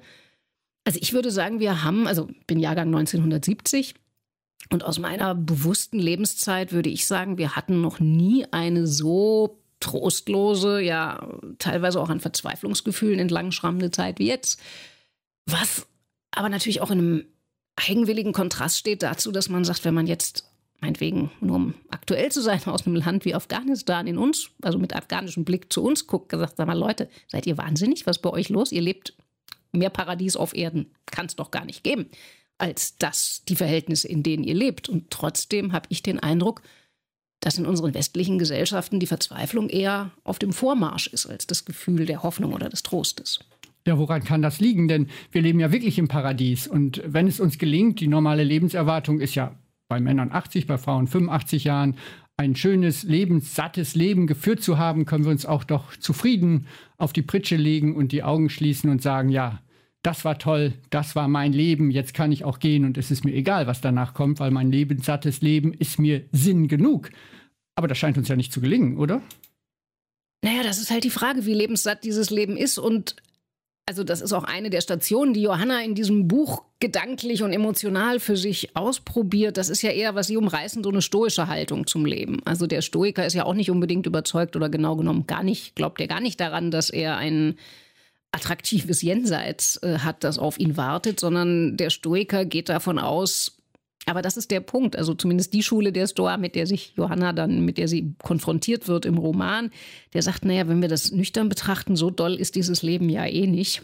Also 0.83 0.99
ich 1.01 1.13
würde 1.13 1.31
sagen, 1.31 1.61
wir 1.61 1.85
haben, 1.85 2.05
also 2.05 2.27
bin 2.47 2.59
Jahrgang 2.59 2.87
1970 2.87 3.95
und 4.71 4.83
aus 4.83 4.99
meiner 4.99 5.35
bewussten 5.35 5.99
Lebenszeit 5.99 6.73
würde 6.73 6.89
ich 6.89 7.07
sagen, 7.07 7.37
wir 7.37 7.55
hatten 7.55 7.79
noch 7.79 8.01
nie 8.01 8.45
eine 8.51 8.87
so 8.87 9.63
trostlose, 9.79 10.81
ja, 10.81 11.27
teilweise 11.59 12.01
auch 12.01 12.09
an 12.09 12.19
Verzweiflungsgefühlen 12.19 13.19
entlang 13.19 13.51
schrammende 13.51 13.91
Zeit 13.91 14.19
wie 14.19 14.27
jetzt. 14.27 14.59
Was 15.45 15.87
aber 16.31 16.49
natürlich 16.49 16.81
auch 16.81 16.91
in 16.91 16.99
einem 16.99 17.25
eigenwilligen 17.75 18.33
Kontrast 18.33 18.77
steht 18.77 19.03
dazu, 19.03 19.31
dass 19.31 19.49
man 19.49 19.63
sagt, 19.63 19.85
wenn 19.85 19.93
man 19.93 20.07
jetzt 20.07 20.49
meinetwegen, 20.79 21.31
nur 21.41 21.55
um 21.55 21.73
aktuell 21.89 22.31
zu 22.31 22.41
sein, 22.41 22.61
aus 22.65 22.85
einem 22.85 22.95
Land 22.95 23.25
wie 23.25 23.35
Afghanistan 23.35 24.07
in 24.07 24.17
uns, 24.17 24.49
also 24.61 24.77
mit 24.77 24.95
afghanischem 24.95 25.45
Blick 25.45 25.71
zu 25.71 25.83
uns 25.83 26.07
guckt, 26.07 26.29
gesagt, 26.29 26.57
sag 26.57 26.67
mal, 26.67 26.77
Leute, 26.77 27.09
seid 27.27 27.45
ihr 27.45 27.57
wahnsinnig? 27.57 28.05
Was 28.05 28.17
ist 28.17 28.21
bei 28.21 28.29
euch 28.29 28.49
los? 28.49 28.71
Ihr 28.71 28.81
lebt 28.81 29.15
mehr 29.71 29.89
Paradies 29.89 30.35
auf 30.35 30.55
Erden. 30.55 30.91
Kann 31.05 31.27
es 31.27 31.35
doch 31.35 31.51
gar 31.51 31.65
nicht 31.65 31.83
geben, 31.83 32.09
als 32.57 32.97
das, 32.97 33.43
die 33.47 33.55
Verhältnisse, 33.55 34.07
in 34.07 34.23
denen 34.23 34.43
ihr 34.43 34.55
lebt. 34.55 34.89
Und 34.89 35.09
trotzdem 35.11 35.73
habe 35.73 35.87
ich 35.89 36.03
den 36.03 36.19
Eindruck, 36.19 36.61
dass 37.39 37.57
in 37.57 37.65
unseren 37.65 37.93
westlichen 37.93 38.39
Gesellschaften 38.39 38.99
die 38.99 39.07
Verzweiflung 39.07 39.69
eher 39.69 40.11
auf 40.23 40.39
dem 40.39 40.53
Vormarsch 40.53 41.07
ist 41.07 41.25
als 41.27 41.47
das 41.47 41.65
Gefühl 41.65 42.05
der 42.05 42.23
Hoffnung 42.23 42.53
oder 42.53 42.69
des 42.69 42.83
Trostes. 42.83 43.39
Ja, 43.85 43.97
woran 43.97 44.23
kann 44.23 44.41
das 44.41 44.59
liegen? 44.59 44.87
Denn 44.87 45.07
wir 45.31 45.41
leben 45.41 45.59
ja 45.59 45.71
wirklich 45.71 45.97
im 45.97 46.07
Paradies. 46.09 46.67
Und 46.67 47.01
wenn 47.05 47.27
es 47.27 47.39
uns 47.39 47.57
gelingt, 47.57 47.99
die 48.01 48.07
normale 48.07 48.43
Lebenserwartung 48.43 49.21
ist 49.21 49.35
ja 49.35 49.55
bei 49.87 50.01
Männern 50.01 50.31
80, 50.31 50.67
bei 50.67 50.77
Frauen 50.77 51.07
85 51.07 51.63
Jahren, 51.63 51.95
ein 52.35 52.55
schönes, 52.55 53.03
lebenssattes 53.03 53.95
Leben 53.95 54.27
geführt 54.27 54.61
zu 54.61 54.77
haben, 54.77 55.05
können 55.05 55.23
wir 55.23 55.31
uns 55.31 55.45
auch 55.45 55.63
doch 55.63 55.95
zufrieden 55.97 56.67
auf 56.97 57.13
die 57.13 57.23
Pritsche 57.23 57.55
legen 57.55 57.95
und 57.95 58.11
die 58.11 58.23
Augen 58.23 58.49
schließen 58.49 58.89
und 58.89 59.01
sagen, 59.01 59.29
ja, 59.29 59.59
das 60.07 60.23
war 60.23 60.39
toll, 60.39 60.73
das 60.89 61.17
war 61.17 61.27
mein 61.27 61.51
Leben, 61.51 61.91
jetzt 61.91 62.13
kann 62.13 62.31
ich 62.31 62.45
auch 62.45 62.59
gehen 62.59 62.85
und 62.85 62.97
es 62.97 63.11
ist 63.11 63.25
mir 63.25 63.33
egal, 63.33 63.67
was 63.67 63.81
danach 63.81 64.13
kommt, 64.13 64.39
weil 64.39 64.51
mein 64.51 64.71
lebenssattes 64.71 65.41
Leben 65.41 65.73
ist 65.73 65.99
mir 65.99 66.23
Sinn 66.31 66.69
genug. 66.69 67.09
Aber 67.75 67.89
das 67.89 67.97
scheint 67.97 68.17
uns 68.17 68.29
ja 68.29 68.37
nicht 68.37 68.53
zu 68.53 68.61
gelingen, 68.61 68.97
oder? 68.97 69.21
Naja, 70.45 70.63
das 70.63 70.77
ist 70.79 70.91
halt 70.91 71.03
die 71.03 71.09
Frage, 71.09 71.45
wie 71.45 71.53
lebenssatt 71.53 72.05
dieses 72.05 72.29
Leben 72.29 72.55
ist. 72.55 72.77
Und 72.77 73.17
also 73.85 74.05
das 74.05 74.21
ist 74.21 74.31
auch 74.31 74.45
eine 74.45 74.69
der 74.69 74.79
Stationen, 74.79 75.33
die 75.33 75.41
Johanna 75.41 75.81
in 75.83 75.93
diesem 75.93 76.29
Buch 76.29 76.63
gedanklich 76.79 77.43
und 77.43 77.51
emotional 77.51 78.21
für 78.21 78.37
sich 78.37 78.77
ausprobiert. 78.77 79.57
Das 79.57 79.67
ist 79.67 79.81
ja 79.81 79.91
eher, 79.91 80.15
was 80.15 80.27
sie 80.27 80.37
umreißen, 80.37 80.85
so 80.85 80.89
eine 80.89 81.01
stoische 81.01 81.49
Haltung 81.49 81.85
zum 81.85 82.05
Leben. 82.05 82.41
Also 82.45 82.65
der 82.65 82.81
Stoiker 82.81 83.25
ist 83.25 83.33
ja 83.33 83.43
auch 83.43 83.55
nicht 83.55 83.71
unbedingt 83.71 84.05
überzeugt 84.05 84.55
oder 84.55 84.69
genau 84.69 84.95
genommen 84.95 85.27
gar 85.27 85.43
nicht, 85.43 85.75
glaubt 85.75 85.99
er 85.99 86.07
gar 86.07 86.21
nicht 86.21 86.39
daran, 86.39 86.71
dass 86.71 86.89
er 86.89 87.17
einen 87.17 87.57
attraktives 88.37 89.01
Jenseits 89.01 89.77
äh, 89.83 89.97
hat, 89.99 90.23
das 90.23 90.37
auf 90.37 90.59
ihn 90.59 90.77
wartet, 90.77 91.19
sondern 91.19 91.75
der 91.75 91.89
Stoiker 91.89 92.45
geht 92.45 92.69
davon 92.69 92.99
aus, 92.99 93.57
aber 94.05 94.21
das 94.21 94.37
ist 94.37 94.51
der 94.51 94.61
Punkt, 94.61 94.95
also 94.95 95.15
zumindest 95.15 95.53
die 95.53 95.63
Schule 95.63 95.91
der 95.91 96.07
Stoa, 96.07 96.37
mit 96.37 96.55
der 96.55 96.67
sich 96.67 96.93
Johanna 96.95 97.33
dann, 97.33 97.65
mit 97.65 97.77
der 97.77 97.87
sie 97.87 98.13
konfrontiert 98.23 98.87
wird 98.87 99.05
im 99.05 99.17
Roman, 99.17 99.71
der 100.13 100.21
sagt, 100.21 100.45
naja, 100.45 100.67
wenn 100.67 100.81
wir 100.81 100.87
das 100.87 101.11
nüchtern 101.11 101.49
betrachten, 101.49 101.95
so 101.95 102.09
doll 102.09 102.35
ist 102.35 102.55
dieses 102.55 102.83
Leben 102.83 103.09
ja 103.09 103.25
eh 103.25 103.47
nicht. 103.47 103.81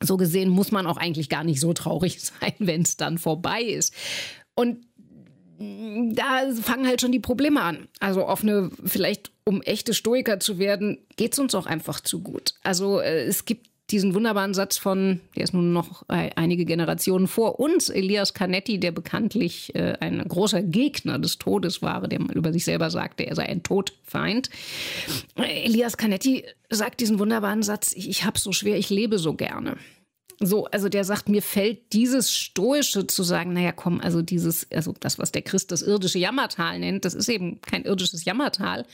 So 0.00 0.16
gesehen 0.16 0.48
muss 0.48 0.72
man 0.72 0.86
auch 0.86 0.96
eigentlich 0.96 1.28
gar 1.28 1.44
nicht 1.44 1.60
so 1.60 1.74
traurig 1.74 2.20
sein, 2.22 2.54
wenn 2.60 2.82
es 2.82 2.96
dann 2.96 3.18
vorbei 3.18 3.62
ist. 3.62 3.92
Und 4.54 4.78
da 5.58 6.50
fangen 6.60 6.86
halt 6.86 7.00
schon 7.00 7.12
die 7.12 7.20
Probleme 7.20 7.62
an. 7.62 7.88
Also 8.00 8.24
auf 8.24 8.42
eine, 8.42 8.70
vielleicht 8.84 9.32
um 9.44 9.60
echte 9.62 9.92
Stoiker 9.92 10.40
zu 10.40 10.58
werden, 10.58 10.98
geht 11.16 11.34
es 11.34 11.38
uns 11.38 11.54
auch 11.54 11.66
einfach 11.66 12.00
zu 12.00 12.20
gut. 12.20 12.54
Also 12.62 13.00
äh, 13.00 13.24
es 13.24 13.44
gibt 13.44 13.71
diesen 13.92 14.14
wunderbaren 14.14 14.54
Satz 14.54 14.78
von, 14.78 15.20
der 15.36 15.44
ist 15.44 15.54
nun 15.54 15.72
noch 15.72 16.02
äh, 16.08 16.30
einige 16.34 16.64
Generationen 16.64 17.28
vor 17.28 17.60
uns, 17.60 17.90
Elias 17.90 18.34
Canetti, 18.34 18.80
der 18.80 18.90
bekanntlich 18.90 19.74
äh, 19.74 19.94
ein 20.00 20.26
großer 20.26 20.62
Gegner 20.62 21.18
des 21.18 21.38
Todes 21.38 21.82
war, 21.82 22.08
der 22.08 22.20
über 22.34 22.52
sich 22.52 22.64
selber 22.64 22.90
sagte, 22.90 23.24
er 23.24 23.36
sei 23.36 23.44
ein 23.46 23.62
Todfeind. 23.62 24.50
Elias 25.36 25.96
Canetti 25.96 26.44
sagt 26.70 27.00
diesen 27.00 27.18
wunderbaren 27.18 27.62
Satz, 27.62 27.92
ich, 27.94 28.08
ich 28.08 28.24
habe 28.24 28.38
so 28.38 28.52
schwer, 28.52 28.78
ich 28.78 28.90
lebe 28.90 29.18
so 29.18 29.34
gerne. 29.34 29.76
So, 30.40 30.64
also 30.66 30.88
der 30.88 31.04
sagt, 31.04 31.28
mir 31.28 31.42
fällt 31.42 31.92
dieses 31.92 32.34
Stoische 32.34 33.06
zu 33.06 33.22
sagen, 33.22 33.52
naja, 33.52 33.70
komm, 33.70 34.00
also 34.00 34.22
dieses, 34.22 34.66
also 34.72 34.92
das, 34.98 35.18
was 35.18 35.30
der 35.30 35.42
Christ 35.42 35.70
das 35.70 35.82
irdische 35.82 36.18
Jammertal 36.18 36.80
nennt, 36.80 37.04
das 37.04 37.14
ist 37.14 37.28
eben 37.28 37.60
kein 37.60 37.84
irdisches 37.84 38.24
Jammertal, 38.24 38.84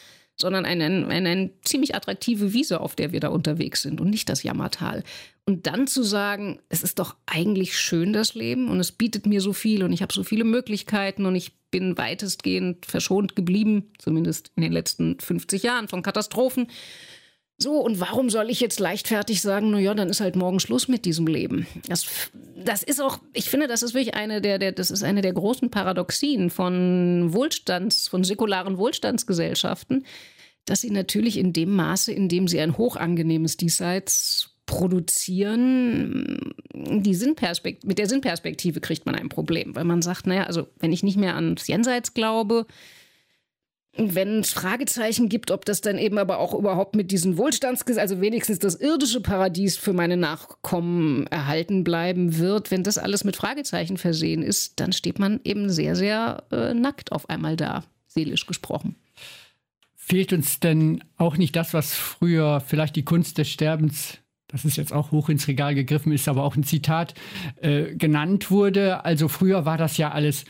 sondern 0.41 0.65
eine, 0.65 0.85
eine, 0.85 1.29
eine 1.29 1.51
ziemlich 1.65 1.95
attraktive 1.95 2.53
Wiese, 2.53 2.81
auf 2.81 2.95
der 2.95 3.13
wir 3.13 3.21
da 3.21 3.29
unterwegs 3.29 3.83
sind 3.83 4.01
und 4.01 4.11
nicht 4.11 4.29
das 4.29 4.43
Jammertal. 4.43 5.03
Und 5.45 5.67
dann 5.67 5.87
zu 5.87 6.03
sagen, 6.03 6.61
es 6.69 6.83
ist 6.83 6.99
doch 6.99 7.17
eigentlich 7.27 7.79
schön, 7.79 8.13
das 8.13 8.35
Leben, 8.35 8.69
und 8.69 8.81
es 8.81 8.93
bietet 8.93 9.27
mir 9.27 9.41
so 9.41 9.53
viel 9.53 9.83
und 9.83 9.93
ich 9.93 10.03
habe 10.03 10.13
so 10.13 10.23
viele 10.23 10.45
Möglichkeiten 10.45 11.27
und 11.27 11.35
ich 11.35 11.53
bin 11.71 11.99
weitestgehend 11.99 12.87
verschont 12.87 13.37
geblieben, 13.37 13.91
zumindest 13.99 14.53
in 14.57 14.63
den 14.63 14.73
letzten 14.73 15.19
50 15.19 15.63
Jahren 15.63 15.89
von 15.89 16.03
Katastrophen. 16.03 16.69
So, 17.61 17.81
und 17.81 17.99
warum 17.99 18.31
soll 18.31 18.51
ich 18.51 18.61
jetzt 18.61 18.79
leichtfertig 18.79 19.43
sagen, 19.43 19.71
na 19.73 19.81
ja, 19.81 19.93
dann 19.93 20.09
ist 20.09 20.21
halt 20.21 20.37
morgen 20.37 20.61
Schluss 20.61 20.87
mit 20.87 21.05
diesem 21.05 21.27
Leben? 21.27 21.67
Das, 21.89 22.07
das 22.55 22.85
ist 22.85 23.01
auch, 23.01 23.19
ich 23.33 23.51
finde, 23.51 23.67
das 23.67 23.83
ist 23.83 23.95
wirklich 23.95 24.15
eine 24.15 24.41
der, 24.41 24.61
der, 24.61 24.71
das 24.71 24.93
ist 24.93 25.03
eine 25.03 25.23
der 25.23 25.33
großen 25.33 25.69
Paradoxien 25.69 26.51
von 26.51 27.33
Wohlstands, 27.33 28.07
von 28.07 28.23
säkularen 28.23 28.79
Wohlstandsgesellschaften, 28.79 30.07
dass 30.67 30.83
sie 30.83 30.91
natürlich 30.91 31.37
in 31.37 31.53
dem 31.53 31.75
Maße, 31.75 32.13
in 32.13 32.29
dem 32.29 32.47
sie 32.47 32.61
ein 32.61 32.79
hochangenehmes 32.79 33.57
Diesseits 33.57 34.55
produzieren, 34.67 36.53
die 36.75 37.15
Sinnperspekt 37.15 37.85
mit 37.85 37.99
der 37.99 38.07
Sinnperspektive 38.07 38.81
kriegt 38.81 39.05
man 39.05 39.17
ein 39.17 39.31
Problem, 39.31 39.75
weil 39.75 39.85
man 39.85 40.03
sagt, 40.03 40.29
naja, 40.29 40.45
also 40.45 40.69
wenn 40.79 40.93
ich 40.93 41.03
nicht 41.03 41.17
mehr 41.17 41.35
ans 41.35 41.67
Jenseits 41.67 42.15
glaube, 42.15 42.67
wenn 43.99 44.41
es 44.41 44.53
Fragezeichen 44.53 45.29
gibt, 45.29 45.51
ob 45.51 45.65
das 45.65 45.81
dann 45.81 45.99
eben 45.99 46.19
aber 46.19 46.39
auch 46.39 46.55
überhaupt 46.55 46.95
mit 46.95 47.11
diesen 47.11 47.37
Wohlstandsgesetzen, 47.37 48.01
also 48.01 48.21
wenigstens 48.21 48.59
das 48.59 48.77
irdische 48.77 49.21
Paradies 49.21 49.77
für 49.77 49.93
meine 49.93 50.17
Nachkommen 50.17 51.27
erhalten 51.27 51.85
bleiben 51.85 52.39
wird, 52.39 52.71
wenn 52.71 52.85
das 52.85 52.99
alles 52.99 53.25
mit 53.25 53.37
Fragezeichen 53.37 53.97
versehen 53.97 54.43
ist, 54.43 54.81
dann 54.81 54.93
steht 54.93 55.19
man 55.19 55.41
eben 55.45 55.71
sehr, 55.71 55.97
sehr 55.97 56.45
äh, 56.51 56.75
nackt 56.75 57.13
auf 57.13 57.29
einmal 57.29 57.57
da, 57.57 57.85
seelisch 58.07 58.47
gesprochen. 58.47 58.97
Fehlt 59.95 60.33
uns 60.33 60.61
denn 60.61 61.05
auch 61.17 61.37
nicht 61.37 61.57
das, 61.57 61.75
was 61.75 61.93
früher 61.93 62.61
vielleicht 62.61 62.97
die 62.97 63.05
Kunst 63.05 63.37
des 63.39 63.49
Sterbens 63.49 64.19
das 64.51 64.65
ist 64.65 64.79
jetzt 64.79 64.95
auch 64.95 65.11
hoch 65.13 65.29
ins 65.29 65.47
Regal 65.47 65.75
gegriffen, 65.75 66.11
ist 66.11 66.27
aber 66.27 66.43
auch 66.43 66.57
ein 66.57 66.65
Zitat, 66.65 67.13
äh, 67.61 67.95
genannt 67.95 68.51
wurde. 68.51 69.05
Also 69.05 69.29
früher 69.29 69.67
war 69.67 69.77
das 69.77 69.99
ja 69.99 70.11
alles 70.11 70.47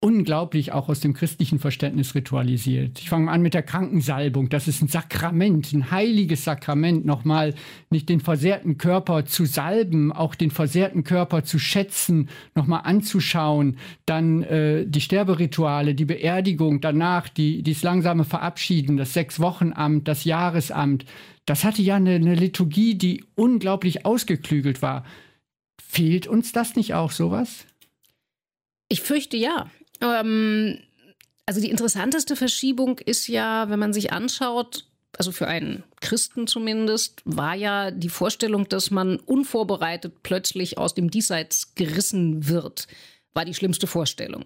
unglaublich 0.00 0.70
auch 0.70 0.88
aus 0.88 1.00
dem 1.00 1.12
christlichen 1.12 1.58
Verständnis 1.58 2.14
ritualisiert. 2.14 3.00
Ich 3.00 3.08
fange 3.08 3.30
an 3.32 3.42
mit 3.42 3.52
der 3.52 3.64
Krankensalbung. 3.64 4.48
Das 4.48 4.68
ist 4.68 4.80
ein 4.80 4.86
Sakrament, 4.86 5.72
ein 5.72 5.90
heiliges 5.90 6.44
Sakrament. 6.44 7.04
Nochmal 7.04 7.54
nicht 7.90 8.08
den 8.08 8.20
versehrten 8.20 8.78
Körper 8.78 9.24
zu 9.24 9.44
salben, 9.44 10.12
auch 10.12 10.36
den 10.36 10.52
versehrten 10.52 11.02
Körper 11.02 11.42
zu 11.42 11.58
schätzen, 11.58 12.28
nochmal 12.54 12.82
anzuschauen. 12.84 13.76
Dann 14.06 14.44
äh, 14.44 14.86
die 14.86 15.00
Sterberituale, 15.00 15.96
die 15.96 16.04
Beerdigung, 16.04 16.80
danach 16.80 17.28
die, 17.28 17.64
das 17.64 17.82
langsame 17.82 18.24
Verabschieden, 18.24 18.96
das 18.96 19.14
Sechs-Wochen-Amt, 19.14 20.06
das 20.06 20.22
Jahresamt. 20.22 21.06
Das 21.44 21.64
hatte 21.64 21.82
ja 21.82 21.96
eine, 21.96 22.14
eine 22.14 22.36
Liturgie, 22.36 22.94
die 22.94 23.24
unglaublich 23.34 24.06
ausgeklügelt 24.06 24.80
war. 24.80 25.04
Fehlt 25.82 26.28
uns 26.28 26.52
das 26.52 26.76
nicht 26.76 26.94
auch 26.94 27.10
sowas? 27.10 27.66
Ich 28.88 29.00
fürchte 29.00 29.36
ja. 29.36 29.68
Ähm, 30.00 30.78
also 31.46 31.60
die 31.60 31.70
interessanteste 31.70 32.36
Verschiebung 32.36 32.98
ist 32.98 33.26
ja, 33.26 33.70
wenn 33.70 33.78
man 33.78 33.92
sich 33.92 34.12
anschaut, 34.12 34.84
also 35.16 35.32
für 35.32 35.48
einen 35.48 35.82
Christen 36.00 36.46
zumindest, 36.46 37.22
war 37.24 37.54
ja 37.54 37.90
die 37.90 38.10
Vorstellung, 38.10 38.68
dass 38.68 38.90
man 38.90 39.16
unvorbereitet 39.16 40.22
plötzlich 40.22 40.78
aus 40.78 40.94
dem 40.94 41.10
Diesseits 41.10 41.74
gerissen 41.74 42.48
wird, 42.48 42.86
war 43.34 43.44
die 43.44 43.54
schlimmste 43.54 43.86
Vorstellung. 43.86 44.44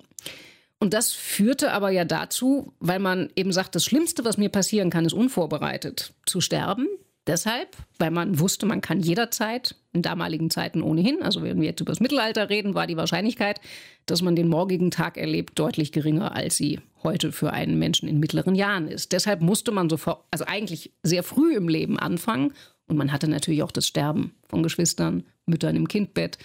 Und 0.78 0.94
das 0.94 1.12
führte 1.12 1.72
aber 1.72 1.90
ja 1.90 2.04
dazu, 2.04 2.72
weil 2.80 2.98
man 2.98 3.30
eben 3.36 3.52
sagt, 3.52 3.74
das 3.74 3.84
Schlimmste, 3.84 4.24
was 4.24 4.36
mir 4.36 4.48
passieren 4.48 4.90
kann, 4.90 5.04
ist 5.04 5.12
unvorbereitet 5.12 6.12
zu 6.26 6.40
sterben. 6.40 6.88
Deshalb, 7.26 7.76
weil 7.98 8.10
man 8.10 8.40
wusste, 8.40 8.66
man 8.66 8.80
kann 8.80 8.98
jederzeit, 8.98 9.76
in 9.92 10.02
damaligen 10.02 10.50
Zeiten 10.50 10.82
ohnehin, 10.82 11.22
also 11.22 11.42
wenn 11.42 11.60
wir 11.60 11.68
jetzt 11.68 11.80
über 11.80 11.92
das 11.92 12.00
Mittelalter 12.00 12.50
reden, 12.50 12.74
war 12.74 12.86
die 12.86 12.96
Wahrscheinlichkeit, 12.96 13.60
dass 14.06 14.22
man 14.22 14.34
den 14.34 14.48
morgigen 14.48 14.90
Tag 14.90 15.16
erlebt, 15.16 15.58
deutlich 15.58 15.92
geringer, 15.92 16.34
als 16.34 16.56
sie 16.56 16.80
heute 17.02 17.30
für 17.30 17.52
einen 17.52 17.78
Menschen 17.78 18.08
in 18.08 18.18
mittleren 18.18 18.54
Jahren 18.54 18.88
ist. 18.88 19.12
Deshalb 19.12 19.40
musste 19.40 19.70
man 19.70 19.88
sofort, 19.88 20.24
also 20.30 20.44
eigentlich 20.46 20.92
sehr 21.02 21.22
früh 21.22 21.54
im 21.54 21.68
Leben 21.68 21.98
anfangen. 21.98 22.52
Und 22.88 22.96
man 22.96 23.12
hatte 23.12 23.28
natürlich 23.28 23.62
auch 23.62 23.70
das 23.70 23.86
Sterben 23.86 24.34
von 24.48 24.62
Geschwistern, 24.62 25.24
Müttern 25.46 25.76
im 25.76 25.88
Kindbett 25.88 26.38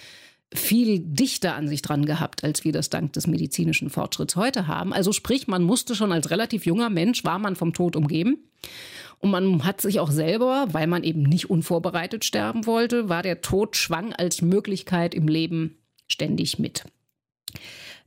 viel 0.54 1.00
dichter 1.00 1.54
an 1.56 1.68
sich 1.68 1.82
dran 1.82 2.06
gehabt, 2.06 2.42
als 2.42 2.64
wir 2.64 2.72
das 2.72 2.88
dank 2.88 3.12
des 3.12 3.26
medizinischen 3.26 3.90
Fortschritts 3.90 4.36
heute 4.36 4.66
haben. 4.66 4.92
Also 4.92 5.12
sprich, 5.12 5.46
man 5.46 5.62
musste 5.62 5.94
schon 5.94 6.12
als 6.12 6.30
relativ 6.30 6.64
junger 6.64 6.88
Mensch, 6.88 7.24
war 7.24 7.38
man 7.38 7.54
vom 7.54 7.74
Tod 7.74 7.96
umgeben. 7.96 8.38
Und 9.20 9.30
man 9.30 9.64
hat 9.64 9.80
sich 9.80 10.00
auch 10.00 10.10
selber, 10.10 10.68
weil 10.72 10.86
man 10.86 11.02
eben 11.02 11.22
nicht 11.22 11.50
unvorbereitet 11.50 12.24
sterben 12.24 12.66
wollte, 12.66 13.08
war 13.08 13.22
der 13.22 13.40
Tod 13.40 13.76
schwang 13.76 14.12
als 14.12 14.42
Möglichkeit 14.42 15.14
im 15.14 15.26
Leben 15.26 15.78
ständig 16.06 16.58
mit. 16.58 16.84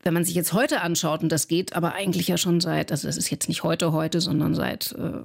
Wenn 0.04 0.14
man 0.14 0.24
sich 0.24 0.36
jetzt 0.36 0.54
heute 0.54 0.82
anschaut, 0.82 1.22
und 1.22 1.32
das 1.32 1.48
geht 1.48 1.74
aber 1.74 1.94
eigentlich 1.94 2.28
ja 2.28 2.38
schon 2.38 2.62
seit, 2.62 2.92
also 2.92 3.08
das 3.08 3.18
ist 3.18 3.30
jetzt 3.30 3.50
nicht 3.50 3.64
heute 3.64 3.92
heute, 3.92 4.22
sondern 4.22 4.56
seit, 4.56 4.94
äh, 4.94 5.22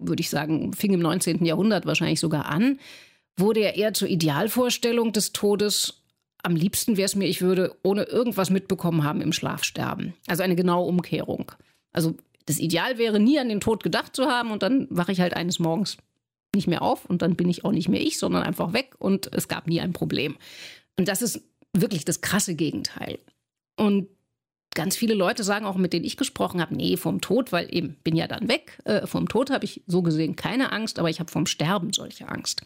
würde 0.00 0.20
ich 0.20 0.30
sagen, 0.30 0.72
fing 0.72 0.92
im 0.92 1.00
19. 1.00 1.44
Jahrhundert 1.44 1.86
wahrscheinlich 1.86 2.18
sogar 2.18 2.46
an, 2.46 2.78
wurde 3.36 3.60
ja 3.60 3.70
eher 3.70 3.94
zur 3.94 4.08
Idealvorstellung 4.08 5.12
des 5.12 5.32
Todes 5.32 6.00
am 6.42 6.56
liebsten 6.56 6.96
wäre 6.96 7.06
es 7.06 7.16
mir, 7.16 7.26
ich 7.26 7.42
würde 7.42 7.76
ohne 7.82 8.04
irgendwas 8.04 8.50
mitbekommen 8.50 9.04
haben 9.04 9.20
im 9.20 9.32
Schlaf 9.32 9.64
sterben. 9.64 10.14
Also 10.26 10.42
eine 10.42 10.56
genaue 10.56 10.86
Umkehrung. 10.86 11.52
Also 11.92 12.14
das 12.50 12.58
Ideal 12.58 12.98
wäre, 12.98 13.20
nie 13.20 13.38
an 13.38 13.48
den 13.48 13.60
Tod 13.60 13.82
gedacht 13.82 14.16
zu 14.16 14.26
haben 14.26 14.50
und 14.50 14.62
dann 14.62 14.88
wache 14.90 15.12
ich 15.12 15.20
halt 15.20 15.34
eines 15.34 15.58
Morgens 15.58 15.96
nicht 16.54 16.66
mehr 16.66 16.82
auf 16.82 17.04
und 17.04 17.22
dann 17.22 17.36
bin 17.36 17.48
ich 17.48 17.64
auch 17.64 17.70
nicht 17.70 17.88
mehr 17.88 18.00
ich, 18.00 18.18
sondern 18.18 18.42
einfach 18.42 18.72
weg 18.72 18.94
und 18.98 19.32
es 19.32 19.46
gab 19.46 19.68
nie 19.68 19.80
ein 19.80 19.92
Problem. 19.92 20.36
Und 20.98 21.08
das 21.08 21.22
ist 21.22 21.42
wirklich 21.72 22.04
das 22.04 22.20
krasse 22.20 22.56
Gegenteil. 22.56 23.18
Und 23.76 24.08
ganz 24.74 24.96
viele 24.96 25.14
Leute 25.14 25.44
sagen 25.44 25.64
auch, 25.64 25.76
mit 25.76 25.92
denen 25.92 26.04
ich 26.04 26.16
gesprochen 26.16 26.60
habe, 26.60 26.74
nee, 26.74 26.96
vom 26.96 27.20
Tod, 27.20 27.52
weil 27.52 27.72
eben 27.72 27.94
bin 28.02 28.16
ja 28.16 28.26
dann 28.26 28.48
weg. 28.48 28.78
Äh, 28.84 29.06
vom 29.06 29.28
Tod 29.28 29.50
habe 29.50 29.64
ich 29.64 29.82
so 29.86 30.02
gesehen 30.02 30.34
keine 30.34 30.72
Angst, 30.72 30.98
aber 30.98 31.08
ich 31.08 31.20
habe 31.20 31.30
vom 31.30 31.46
Sterben 31.46 31.92
solche 31.92 32.28
Angst. 32.28 32.62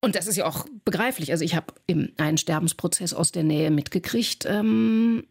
Und 0.00 0.14
das 0.14 0.26
ist 0.26 0.36
ja 0.36 0.46
auch 0.46 0.66
begreiflich. 0.84 1.32
Also 1.32 1.44
ich 1.44 1.56
habe 1.56 1.74
einen 2.18 2.38
Sterbensprozess 2.38 3.14
aus 3.14 3.32
der 3.32 3.42
Nähe 3.42 3.70
mitgekriegt. 3.70 4.44
Ähm, 4.46 5.24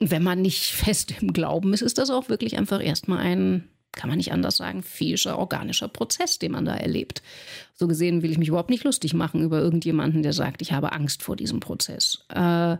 wenn 0.00 0.22
man 0.22 0.42
nicht 0.42 0.72
fest 0.72 1.14
im 1.20 1.32
Glauben 1.32 1.72
ist, 1.72 1.82
ist 1.82 1.98
das 1.98 2.10
auch 2.10 2.28
wirklich 2.28 2.56
einfach 2.56 2.82
erstmal 2.82 3.18
ein, 3.18 3.68
kann 3.92 4.08
man 4.08 4.18
nicht 4.18 4.32
anders 4.32 4.56
sagen, 4.56 4.82
physischer, 4.82 5.38
organischer 5.38 5.88
Prozess, 5.88 6.38
den 6.38 6.52
man 6.52 6.64
da 6.64 6.76
erlebt. 6.76 7.22
So 7.74 7.88
gesehen 7.88 8.22
will 8.22 8.30
ich 8.30 8.38
mich 8.38 8.48
überhaupt 8.48 8.70
nicht 8.70 8.84
lustig 8.84 9.14
machen 9.14 9.42
über 9.42 9.60
irgendjemanden, 9.60 10.22
der 10.22 10.32
sagt, 10.32 10.62
ich 10.62 10.72
habe 10.72 10.92
Angst 10.92 11.22
vor 11.22 11.36
diesem 11.36 11.60
Prozess. 11.60 12.24
Äh, 12.28 12.76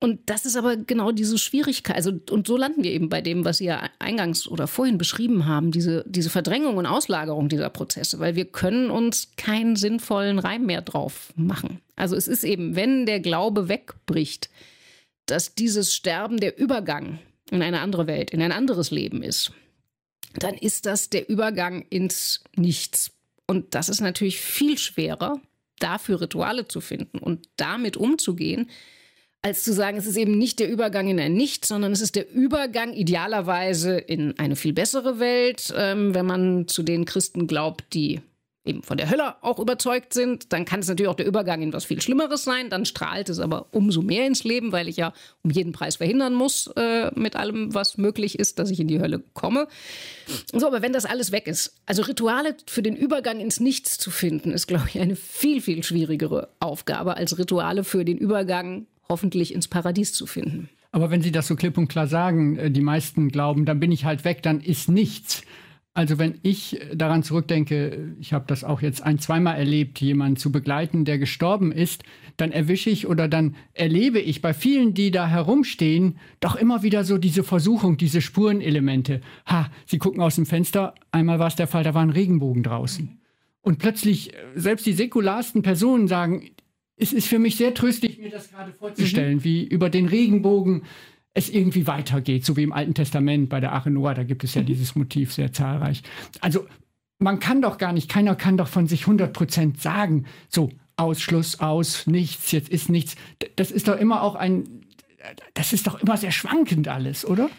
und 0.00 0.20
das 0.26 0.46
ist 0.46 0.56
aber 0.56 0.76
genau 0.76 1.10
diese 1.10 1.38
Schwierigkeit. 1.38 1.96
Also, 1.96 2.12
und 2.30 2.46
so 2.46 2.56
landen 2.56 2.84
wir 2.84 2.92
eben 2.92 3.08
bei 3.08 3.20
dem, 3.20 3.44
was 3.44 3.58
Sie 3.58 3.64
ja 3.64 3.90
eingangs 3.98 4.46
oder 4.46 4.68
vorhin 4.68 4.96
beschrieben 4.96 5.46
haben, 5.46 5.72
diese, 5.72 6.04
diese 6.06 6.30
Verdrängung 6.30 6.76
und 6.76 6.86
Auslagerung 6.86 7.48
dieser 7.48 7.68
Prozesse, 7.68 8.20
weil 8.20 8.36
wir 8.36 8.44
können 8.44 8.90
uns 8.90 9.32
keinen 9.36 9.74
sinnvollen 9.74 10.38
Reim 10.38 10.66
mehr 10.66 10.82
drauf 10.82 11.32
machen. 11.34 11.80
Also 11.96 12.14
es 12.14 12.28
ist 12.28 12.44
eben, 12.44 12.76
wenn 12.76 13.06
der 13.06 13.18
Glaube 13.18 13.68
wegbricht, 13.68 14.50
dass 15.30 15.54
dieses 15.54 15.94
Sterben 15.94 16.38
der 16.38 16.58
Übergang 16.58 17.18
in 17.50 17.62
eine 17.62 17.80
andere 17.80 18.06
Welt, 18.06 18.30
in 18.30 18.42
ein 18.42 18.52
anderes 18.52 18.90
Leben 18.90 19.22
ist, 19.22 19.52
dann 20.34 20.54
ist 20.54 20.86
das 20.86 21.10
der 21.10 21.28
Übergang 21.28 21.86
ins 21.90 22.44
Nichts. 22.56 23.12
Und 23.46 23.74
das 23.74 23.88
ist 23.88 24.00
natürlich 24.00 24.40
viel 24.40 24.78
schwerer, 24.78 25.40
dafür 25.78 26.20
Rituale 26.20 26.68
zu 26.68 26.80
finden 26.80 27.18
und 27.18 27.48
damit 27.56 27.96
umzugehen, 27.96 28.68
als 29.40 29.62
zu 29.62 29.72
sagen, 29.72 29.96
es 29.96 30.06
ist 30.06 30.16
eben 30.16 30.36
nicht 30.36 30.58
der 30.58 30.68
Übergang 30.68 31.08
in 31.08 31.20
ein 31.20 31.34
Nichts, 31.34 31.68
sondern 31.68 31.92
es 31.92 32.00
ist 32.00 32.16
der 32.16 32.30
Übergang 32.30 32.92
idealerweise 32.92 33.96
in 33.96 34.38
eine 34.38 34.56
viel 34.56 34.72
bessere 34.72 35.20
Welt, 35.20 35.72
ähm, 35.76 36.14
wenn 36.14 36.26
man 36.26 36.66
zu 36.66 36.82
den 36.82 37.04
Christen 37.04 37.46
glaubt, 37.46 37.94
die 37.94 38.20
eben 38.68 38.82
von 38.82 38.96
der 38.96 39.10
Hölle 39.10 39.42
auch 39.42 39.58
überzeugt 39.58 40.12
sind, 40.12 40.52
dann 40.52 40.64
kann 40.64 40.80
es 40.80 40.88
natürlich 40.88 41.08
auch 41.08 41.16
der 41.16 41.26
Übergang 41.26 41.62
in 41.62 41.72
was 41.72 41.86
viel 41.86 42.00
Schlimmeres 42.00 42.44
sein. 42.44 42.70
Dann 42.70 42.84
strahlt 42.84 43.28
es 43.28 43.40
aber 43.40 43.66
umso 43.72 44.02
mehr 44.02 44.26
ins 44.26 44.44
Leben, 44.44 44.72
weil 44.72 44.88
ich 44.88 44.96
ja 44.96 45.12
um 45.42 45.50
jeden 45.50 45.72
Preis 45.72 45.96
verhindern 45.96 46.34
muss, 46.34 46.68
äh, 46.76 47.10
mit 47.14 47.36
allem, 47.36 47.74
was 47.74 47.98
möglich 47.98 48.38
ist, 48.38 48.58
dass 48.58 48.70
ich 48.70 48.80
in 48.80 48.88
die 48.88 49.00
Hölle 49.00 49.22
komme. 49.34 49.66
So, 50.52 50.66
aber 50.66 50.82
wenn 50.82 50.92
das 50.92 51.06
alles 51.06 51.32
weg 51.32 51.46
ist, 51.46 51.74
also 51.86 52.02
Rituale 52.02 52.56
für 52.66 52.82
den 52.82 52.96
Übergang 52.96 53.40
ins 53.40 53.60
Nichts 53.60 53.98
zu 53.98 54.10
finden, 54.10 54.52
ist, 54.52 54.66
glaube 54.66 54.84
ich, 54.88 55.00
eine 55.00 55.16
viel, 55.16 55.60
viel 55.60 55.82
schwierigere 55.82 56.48
Aufgabe 56.60 57.16
als 57.16 57.38
Rituale 57.38 57.84
für 57.84 58.04
den 58.04 58.18
Übergang 58.18 58.86
hoffentlich 59.08 59.54
ins 59.54 59.68
Paradies 59.68 60.12
zu 60.12 60.26
finden. 60.26 60.68
Aber 60.90 61.10
wenn 61.10 61.22
Sie 61.22 61.32
das 61.32 61.46
so 61.46 61.56
klipp 61.56 61.76
und 61.76 61.88
klar 61.88 62.06
sagen, 62.06 62.56
äh, 62.56 62.70
die 62.70 62.80
meisten 62.80 63.28
glauben, 63.28 63.64
dann 63.64 63.80
bin 63.80 63.92
ich 63.92 64.04
halt 64.04 64.24
weg, 64.24 64.42
dann 64.42 64.60
ist 64.60 64.88
nichts. 64.88 65.42
Also 65.98 66.16
wenn 66.16 66.38
ich 66.44 66.80
daran 66.94 67.24
zurückdenke, 67.24 68.14
ich 68.20 68.32
habe 68.32 68.44
das 68.46 68.62
auch 68.62 68.82
jetzt 68.82 69.02
ein, 69.02 69.18
zweimal 69.18 69.58
erlebt, 69.58 70.00
jemanden 70.00 70.36
zu 70.36 70.52
begleiten, 70.52 71.04
der 71.04 71.18
gestorben 71.18 71.72
ist, 71.72 72.04
dann 72.36 72.52
erwische 72.52 72.88
ich 72.88 73.08
oder 73.08 73.26
dann 73.26 73.56
erlebe 73.74 74.20
ich 74.20 74.40
bei 74.40 74.54
vielen, 74.54 74.94
die 74.94 75.10
da 75.10 75.26
herumstehen, 75.26 76.20
doch 76.38 76.54
immer 76.54 76.84
wieder 76.84 77.02
so 77.02 77.18
diese 77.18 77.42
Versuchung, 77.42 77.96
diese 77.96 78.20
Spurenelemente. 78.20 79.22
Ha, 79.46 79.72
sie 79.86 79.98
gucken 79.98 80.20
aus 80.20 80.36
dem 80.36 80.46
Fenster, 80.46 80.94
einmal 81.10 81.40
war 81.40 81.48
es 81.48 81.56
der 81.56 81.66
Fall, 81.66 81.82
da 81.82 81.94
war 81.94 82.02
ein 82.02 82.10
Regenbogen 82.10 82.62
draußen. 82.62 83.18
Und 83.60 83.80
plötzlich, 83.80 84.32
äh, 84.32 84.36
selbst 84.54 84.86
die 84.86 84.92
säkularsten 84.92 85.62
Personen 85.62 86.06
sagen, 86.06 86.50
es 86.94 87.12
ist 87.12 87.26
für 87.26 87.40
mich 87.40 87.56
sehr 87.56 87.74
tröstlich, 87.74 88.20
mir 88.20 88.30
das 88.30 88.52
gerade 88.52 88.72
vorzustellen, 88.72 89.38
mhm. 89.38 89.44
wie 89.44 89.64
über 89.64 89.90
den 89.90 90.06
Regenbogen 90.06 90.82
es 91.38 91.48
irgendwie 91.48 91.86
weitergeht, 91.86 92.44
so 92.44 92.56
wie 92.56 92.62
im 92.62 92.72
Alten 92.72 92.94
Testament 92.94 93.48
bei 93.48 93.60
der 93.60 93.72
Arche 93.72 93.90
Noah, 93.90 94.14
da 94.14 94.24
gibt 94.24 94.44
es 94.44 94.54
ja 94.54 94.62
mhm. 94.62 94.66
dieses 94.66 94.94
Motiv 94.94 95.32
sehr 95.32 95.52
zahlreich. 95.52 96.02
Also 96.40 96.66
man 97.18 97.40
kann 97.40 97.62
doch 97.62 97.78
gar 97.78 97.92
nicht, 97.92 98.08
keiner 98.08 98.36
kann 98.36 98.56
doch 98.56 98.68
von 98.68 98.86
sich 98.86 99.02
100 99.02 99.32
Prozent 99.32 99.80
sagen, 99.80 100.26
so 100.48 100.70
Ausschluss 100.96 101.60
aus, 101.60 102.06
nichts, 102.06 102.52
jetzt 102.52 102.68
ist 102.68 102.88
nichts. 102.88 103.16
Das 103.56 103.70
ist 103.70 103.88
doch 103.88 103.96
immer 103.96 104.22
auch 104.22 104.34
ein, 104.34 104.84
das 105.54 105.72
ist 105.72 105.86
doch 105.86 106.00
immer 106.00 106.16
sehr 106.16 106.32
schwankend 106.32 106.88
alles, 106.88 107.24
oder? 107.24 107.50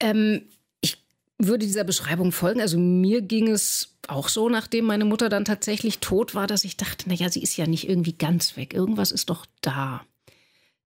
Ähm, 0.00 0.42
ich 0.80 1.04
würde 1.38 1.66
dieser 1.66 1.84
Beschreibung 1.84 2.32
folgen. 2.32 2.60
Also 2.60 2.78
mir 2.78 3.22
ging 3.22 3.48
es 3.48 3.96
auch 4.08 4.28
so, 4.28 4.48
nachdem 4.48 4.86
meine 4.86 5.04
Mutter 5.04 5.28
dann 5.28 5.44
tatsächlich 5.44 5.98
tot 6.00 6.34
war, 6.34 6.46
dass 6.46 6.64
ich 6.64 6.76
dachte, 6.76 7.08
naja, 7.08 7.28
sie 7.28 7.42
ist 7.42 7.56
ja 7.56 7.66
nicht 7.66 7.88
irgendwie 7.88 8.14
ganz 8.14 8.56
weg. 8.56 8.74
Irgendwas 8.74 9.12
ist 9.12 9.30
doch 9.30 9.46
da. 9.60 10.04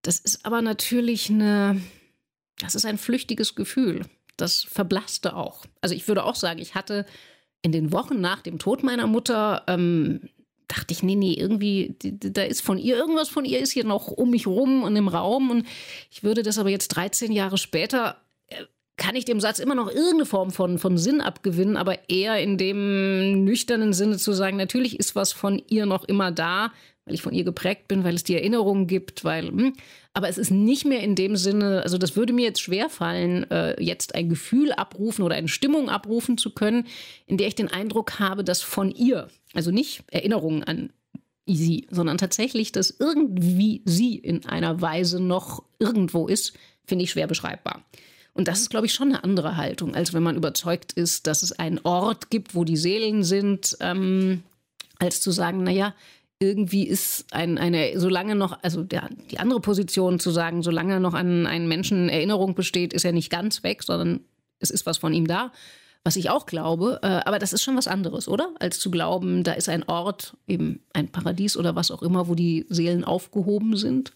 Das 0.02 0.18
ist 0.18 0.44
aber 0.44 0.62
natürlich 0.62 1.30
eine, 1.30 1.80
das 2.60 2.74
ist 2.74 2.84
ein 2.84 2.98
flüchtiges 2.98 3.54
Gefühl. 3.54 4.04
Das 4.36 4.62
verblasste 4.62 5.34
auch. 5.36 5.64
Also 5.80 5.94
ich 5.94 6.06
würde 6.08 6.24
auch 6.24 6.36
sagen, 6.36 6.60
ich 6.60 6.74
hatte 6.74 7.06
in 7.62 7.72
den 7.72 7.92
Wochen 7.92 8.20
nach 8.20 8.40
dem 8.42 8.58
Tod 8.58 8.82
meiner 8.82 9.06
Mutter 9.06 9.64
ähm, 9.66 10.28
dachte 10.68 10.92
ich, 10.92 11.02
nee, 11.02 11.16
nee, 11.16 11.32
irgendwie, 11.32 11.96
da 11.98 12.42
ist 12.42 12.60
von 12.60 12.78
ihr, 12.78 12.96
irgendwas 12.96 13.28
von 13.28 13.44
ihr 13.44 13.58
ist 13.58 13.72
hier 13.72 13.84
noch 13.84 14.08
um 14.08 14.30
mich 14.30 14.46
rum 14.46 14.82
und 14.82 14.94
im 14.96 15.08
Raum. 15.08 15.50
Und 15.50 15.66
ich 16.10 16.22
würde 16.22 16.42
das 16.42 16.58
aber 16.58 16.68
jetzt 16.68 16.88
13 16.88 17.32
Jahre 17.32 17.58
später, 17.58 18.20
äh, 18.48 18.64
kann 18.96 19.16
ich 19.16 19.24
dem 19.24 19.40
Satz 19.40 19.60
immer 19.60 19.74
noch 19.74 19.88
irgendeine 19.88 20.26
Form 20.26 20.50
von, 20.50 20.78
von 20.78 20.98
Sinn 20.98 21.20
abgewinnen, 21.20 21.76
aber 21.76 22.10
eher 22.10 22.40
in 22.40 22.58
dem 22.58 23.44
nüchternen 23.44 23.92
Sinne 23.92 24.18
zu 24.18 24.32
sagen, 24.32 24.56
natürlich 24.56 24.98
ist 24.98 25.16
was 25.16 25.32
von 25.32 25.62
ihr 25.68 25.86
noch 25.86 26.04
immer 26.04 26.30
da, 26.32 26.72
weil 27.08 27.14
ich 27.14 27.22
von 27.22 27.32
ihr 27.32 27.44
geprägt 27.44 27.88
bin, 27.88 28.04
weil 28.04 28.14
es 28.14 28.22
die 28.22 28.34
Erinnerungen 28.34 28.86
gibt, 28.86 29.24
weil, 29.24 29.48
hm, 29.48 29.72
aber 30.12 30.28
es 30.28 30.38
ist 30.38 30.50
nicht 30.50 30.84
mehr 30.84 31.00
in 31.00 31.14
dem 31.14 31.36
Sinne, 31.36 31.82
also 31.82 31.96
das 31.96 32.16
würde 32.16 32.32
mir 32.32 32.44
jetzt 32.44 32.60
schwerfallen, 32.60 33.50
äh, 33.50 33.82
jetzt 33.82 34.14
ein 34.14 34.28
Gefühl 34.28 34.72
abrufen 34.72 35.24
oder 35.24 35.34
eine 35.34 35.48
Stimmung 35.48 35.88
abrufen 35.88 36.38
zu 36.38 36.50
können, 36.50 36.86
in 37.26 37.38
der 37.38 37.48
ich 37.48 37.54
den 37.54 37.68
Eindruck 37.68 38.18
habe, 38.18 38.44
dass 38.44 38.62
von 38.62 38.90
ihr, 38.90 39.28
also 39.54 39.70
nicht 39.70 40.04
Erinnerungen 40.10 40.62
an 40.64 40.90
sie, 41.46 41.86
sondern 41.90 42.18
tatsächlich, 42.18 42.72
dass 42.72 42.90
irgendwie 42.90 43.82
sie 43.86 44.16
in 44.16 44.44
einer 44.44 44.80
Weise 44.82 45.20
noch 45.20 45.64
irgendwo 45.78 46.26
ist, 46.26 46.52
finde 46.84 47.04
ich 47.04 47.10
schwer 47.10 47.26
beschreibbar. 47.26 47.84
Und 48.34 48.46
das 48.46 48.60
ist, 48.60 48.70
glaube 48.70 48.86
ich, 48.86 48.92
schon 48.92 49.08
eine 49.08 49.24
andere 49.24 49.56
Haltung, 49.56 49.94
als 49.94 50.12
wenn 50.12 50.22
man 50.22 50.36
überzeugt 50.36 50.92
ist, 50.92 51.26
dass 51.26 51.42
es 51.42 51.52
einen 51.52 51.80
Ort 51.82 52.30
gibt, 52.30 52.54
wo 52.54 52.64
die 52.64 52.76
Seelen 52.76 53.24
sind, 53.24 53.76
ähm, 53.80 54.42
als 54.98 55.20
zu 55.20 55.30
sagen, 55.30 55.62
naja, 55.62 55.94
irgendwie 56.40 56.86
ist 56.86 57.26
ein, 57.32 57.58
eine, 57.58 57.98
solange 57.98 58.34
noch, 58.34 58.58
also 58.62 58.84
der, 58.84 59.08
die 59.30 59.38
andere 59.38 59.60
Position 59.60 60.20
zu 60.20 60.30
sagen, 60.30 60.62
solange 60.62 61.00
noch 61.00 61.14
an 61.14 61.46
einen 61.46 61.68
Menschen 61.68 62.08
Erinnerung 62.08 62.54
besteht, 62.54 62.92
ist 62.92 63.04
er 63.04 63.12
nicht 63.12 63.30
ganz 63.30 63.62
weg, 63.62 63.82
sondern 63.82 64.20
es 64.60 64.70
ist 64.70 64.86
was 64.86 64.98
von 64.98 65.12
ihm 65.12 65.26
da. 65.26 65.52
Was 66.04 66.14
ich 66.16 66.30
auch 66.30 66.46
glaube, 66.46 67.00
äh, 67.02 67.06
aber 67.06 67.40
das 67.40 67.52
ist 67.52 67.62
schon 67.62 67.76
was 67.76 67.88
anderes, 67.88 68.28
oder? 68.28 68.54
Als 68.60 68.78
zu 68.78 68.90
glauben, 68.90 69.42
da 69.42 69.52
ist 69.52 69.68
ein 69.68 69.82
Ort, 69.88 70.36
eben 70.46 70.80
ein 70.92 71.08
Paradies 71.08 71.56
oder 71.56 71.74
was 71.74 71.90
auch 71.90 72.02
immer, 72.02 72.28
wo 72.28 72.36
die 72.36 72.66
Seelen 72.68 73.04
aufgehoben 73.04 73.76
sind. 73.76 74.12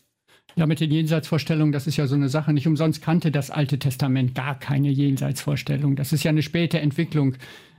Ja, 0.55 0.67
mit 0.67 0.81
den 0.81 0.91
Jenseitsvorstellungen, 0.91 1.73
das 1.73 1.87
ist 1.87 1.97
ja 1.97 2.07
so 2.07 2.15
eine 2.15 2.29
Sache. 2.29 2.53
Nicht 2.53 2.67
umsonst 2.67 3.03
kannte 3.03 3.31
das 3.31 3.51
Alte 3.51 3.79
Testament 3.79 4.35
gar 4.35 4.59
keine 4.59 4.91
Jenseitsvorstellung. 4.91 5.97
Das 5.97 6.13
ist 6.13 6.23
ja 6.23 6.31
eine 6.31 6.43
späte 6.43 6.79
Entwicklung 6.79 7.35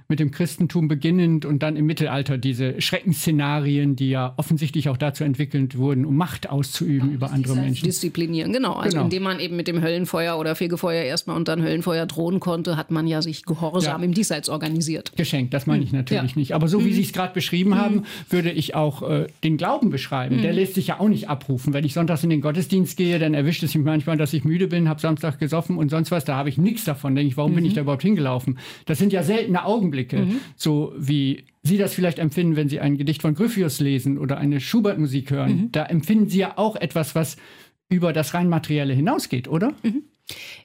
mit 0.07 0.19
dem 0.19 0.31
Christentum 0.31 0.87
beginnend 0.87 1.45
und 1.45 1.63
dann 1.63 1.75
im 1.75 1.85
Mittelalter 1.85 2.37
diese 2.37 2.81
Schreckensszenarien, 2.81 3.95
die 3.95 4.09
ja 4.09 4.33
offensichtlich 4.37 4.89
auch 4.89 4.97
dazu 4.97 5.23
entwickelt 5.23 5.77
wurden, 5.77 6.05
um 6.05 6.15
Macht 6.15 6.49
auszuüben 6.49 7.09
ja, 7.09 7.15
über 7.15 7.31
andere 7.31 7.55
Menschen. 7.55 7.85
Disziplinieren, 7.85 8.53
genau. 8.53 8.73
Also 8.73 8.95
genau. 8.95 9.03
indem 9.05 9.23
man 9.23 9.39
eben 9.39 9.55
mit 9.55 9.67
dem 9.67 9.81
Höllenfeuer 9.81 10.37
oder 10.37 10.55
Fegefeuer 10.55 11.03
erstmal 11.03 11.35
und 11.35 11.47
dann 11.47 11.61
Höllenfeuer 11.61 12.05
drohen 12.05 12.39
konnte, 12.39 12.77
hat 12.77 12.91
man 12.91 13.07
ja 13.07 13.21
sich 13.21 13.43
gehorsam 13.43 14.01
ja. 14.01 14.05
im 14.05 14.13
Diesseits 14.13 14.49
organisiert. 14.49 15.13
Geschenkt, 15.15 15.53
das 15.53 15.65
meine 15.65 15.83
ich 15.83 15.91
hm. 15.91 15.99
natürlich 15.99 16.31
ja. 16.31 16.39
nicht. 16.39 16.53
Aber 16.53 16.67
so 16.67 16.83
wie 16.83 16.89
mhm. 16.89 16.93
Sie 16.93 17.01
es 17.03 17.13
gerade 17.13 17.33
beschrieben 17.33 17.71
mhm. 17.71 17.77
haben, 17.77 18.03
würde 18.29 18.51
ich 18.51 18.75
auch 18.75 19.09
äh, 19.09 19.27
den 19.43 19.57
Glauben 19.57 19.89
beschreiben. 19.89 20.37
Mhm. 20.37 20.41
Der 20.41 20.53
lässt 20.53 20.75
sich 20.75 20.87
ja 20.87 20.99
auch 20.99 21.09
nicht 21.09 21.29
abrufen. 21.29 21.73
Wenn 21.73 21.85
ich 21.85 21.93
sonntags 21.93 22.23
in 22.23 22.29
den 22.29 22.41
Gottesdienst 22.41 22.97
gehe, 22.97 23.19
dann 23.19 23.33
erwischt 23.33 23.63
es 23.63 23.73
mich 23.75 23.83
manchmal, 23.83 24.17
dass 24.17 24.33
ich 24.33 24.43
müde 24.43 24.67
bin, 24.67 24.89
habe 24.89 24.99
Samstag 24.99 25.39
gesoffen 25.39 25.77
und 25.77 25.89
sonst 25.89 26.11
was. 26.11 26.25
Da 26.25 26.35
habe 26.35 26.49
ich 26.49 26.57
nichts 26.57 26.83
davon. 26.83 27.15
Denke 27.15 27.29
ich, 27.29 27.37
warum 27.37 27.55
bin 27.55 27.65
ich 27.65 27.71
mhm. 27.71 27.75
da 27.75 27.81
überhaupt 27.81 28.03
hingelaufen? 28.03 28.59
Das 28.85 28.97
sind 28.97 29.13
ja 29.13 29.23
seltene 29.23 29.65
Augenblicke. 29.65 29.92
Augenblicke, 29.93 30.17
mhm. 30.17 30.41
so 30.55 30.93
wie 30.97 31.45
Sie 31.61 31.77
das 31.77 31.93
vielleicht 31.93 32.19
empfinden, 32.19 32.55
wenn 32.55 32.67
Sie 32.67 32.79
ein 32.79 32.97
Gedicht 32.97 33.21
von 33.21 33.35
Gryphius 33.35 33.79
lesen 33.79 34.17
oder 34.17 34.37
eine 34.37 34.59
Schubert-Musik 34.59 35.31
hören. 35.31 35.55
Mhm. 35.55 35.71
Da 35.71 35.85
empfinden 35.85 36.27
Sie 36.27 36.39
ja 36.39 36.57
auch 36.57 36.75
etwas, 36.75 37.15
was 37.15 37.37
über 37.89 38.11
das 38.11 38.33
rein 38.33 38.49
Materielle 38.49 38.93
hinausgeht, 38.93 39.47
oder? 39.47 39.73
Mhm. 39.83 40.03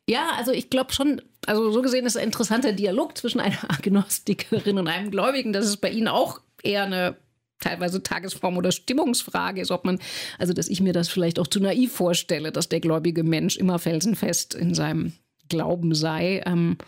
Ja, 0.09 0.31
also 0.37 0.53
ich 0.53 0.71
glaube 0.71 0.93
schon, 0.93 1.21
also 1.47 1.71
so 1.71 1.83
gesehen 1.83 2.07
ist 2.07 2.17
ein 2.17 2.25
interessanter 2.25 2.73
Dialog 2.73 3.17
zwischen 3.17 3.41
einer 3.41 3.59
Agnostikerin 3.71 4.79
und 4.79 4.89
einem 4.89 5.11
Gläubigen, 5.11 5.53
dass 5.53 5.67
es 5.67 5.77
bei 5.77 5.91
Ihnen 5.91 6.09
auch 6.09 6.41
eher 6.63 6.85
eine 6.85 7.17
teilweise 7.61 8.03
Tagesform 8.03 8.57
oder 8.57 8.71
Stimmungsfrage 8.71 9.61
ist, 9.61 9.73
ob 9.73 9.85
man, 9.85 9.99
also 10.39 10.53
dass 10.53 10.69
ich 10.69 10.81
mir 10.81 10.93
das 10.93 11.09
vielleicht 11.09 11.41
auch 11.41 11.49
zu 11.49 11.61
naiv 11.61 11.93
vorstelle, 11.93 12.53
dass 12.53 12.69
der 12.69 12.81
gläubige 12.81 13.25
Mensch 13.25 13.57
immer 13.57 13.81
felsenfest 13.81 14.55
in 14.55 14.75
seinem 14.75 15.13
Glauben 15.49 15.95
sei. 15.95 16.43
Ähm, 16.47 16.79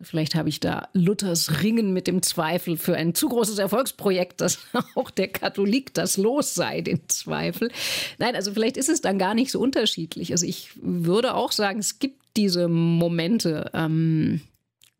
Vielleicht 0.00 0.34
habe 0.34 0.48
ich 0.48 0.60
da 0.60 0.88
Luthers 0.92 1.62
Ringen 1.62 1.92
mit 1.92 2.06
dem 2.06 2.22
Zweifel 2.22 2.76
für 2.76 2.96
ein 2.96 3.14
zu 3.14 3.28
großes 3.28 3.58
Erfolgsprojekt, 3.58 4.40
dass 4.40 4.58
auch 4.94 5.10
der 5.10 5.28
Katholik 5.28 5.94
das 5.94 6.16
los 6.16 6.54
sei, 6.54 6.80
den 6.80 7.00
Zweifel. 7.08 7.70
Nein, 8.18 8.34
also 8.34 8.52
vielleicht 8.52 8.76
ist 8.76 8.88
es 8.88 9.00
dann 9.00 9.18
gar 9.18 9.34
nicht 9.34 9.50
so 9.50 9.60
unterschiedlich. 9.60 10.32
Also 10.32 10.46
ich 10.46 10.70
würde 10.74 11.34
auch 11.34 11.52
sagen, 11.52 11.78
es 11.78 11.98
gibt 11.98 12.20
diese 12.36 12.68
Momente. 12.68 13.70
Ähm, 13.72 14.40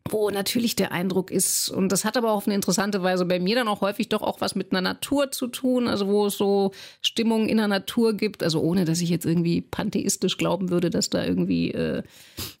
wo 0.09 0.29
natürlich 0.29 0.75
der 0.75 0.91
Eindruck 0.91 1.31
ist, 1.31 1.69
und 1.69 1.91
das 1.91 2.05
hat 2.05 2.15
aber 2.15 2.31
auf 2.31 2.45
eine 2.45 2.53
interessante 2.53 3.01
Weise 3.01 3.25
bei 3.25 3.39
mir 3.39 3.55
dann 3.55 3.67
auch 3.67 3.81
häufig 3.81 4.07
doch 4.07 4.21
auch 4.21 4.39
was 4.39 4.53
mit 4.53 4.71
einer 4.71 4.81
Natur 4.81 5.31
zu 5.31 5.47
tun, 5.47 5.87
also 5.87 6.07
wo 6.07 6.27
es 6.27 6.37
so 6.37 6.71
Stimmungen 7.01 7.49
in 7.49 7.57
der 7.57 7.67
Natur 7.67 8.13
gibt, 8.13 8.43
also 8.43 8.61
ohne 8.61 8.85
dass 8.85 9.01
ich 9.01 9.09
jetzt 9.09 9.25
irgendwie 9.25 9.61
pantheistisch 9.61 10.37
glauben 10.37 10.69
würde, 10.69 10.91
dass 10.91 11.09
da 11.09 11.25
irgendwie 11.25 11.71
äh, 11.71 12.03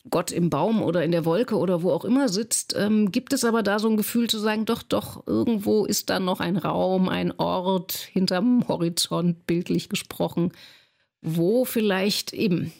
Gott 0.09 0.31
im 0.31 0.49
Baum 0.49 0.81
oder 0.81 1.03
in 1.03 1.11
der 1.11 1.25
Wolke 1.25 1.57
oder 1.57 1.83
wo 1.83 1.91
auch 1.91 2.03
immer 2.03 2.29
sitzt, 2.29 2.75
ähm, 2.75 3.11
gibt 3.11 3.31
es 3.31 3.45
aber 3.45 3.61
da 3.61 3.77
so 3.77 3.89
ein 3.89 3.97
Gefühl 3.97 4.27
zu 4.27 4.39
sagen, 4.39 4.65
doch, 4.65 4.81
doch, 4.81 5.27
irgendwo 5.27 5.85
ist 5.85 6.09
da 6.09 6.19
noch 6.19 6.39
ein 6.39 6.57
Raum, 6.57 7.09
ein 7.09 7.31
Ort 7.37 7.93
hinterm 7.93 8.67
Horizont, 8.67 9.45
bildlich 9.45 9.89
gesprochen, 9.89 10.51
wo 11.21 11.63
vielleicht 11.63 12.33
eben 12.33 12.73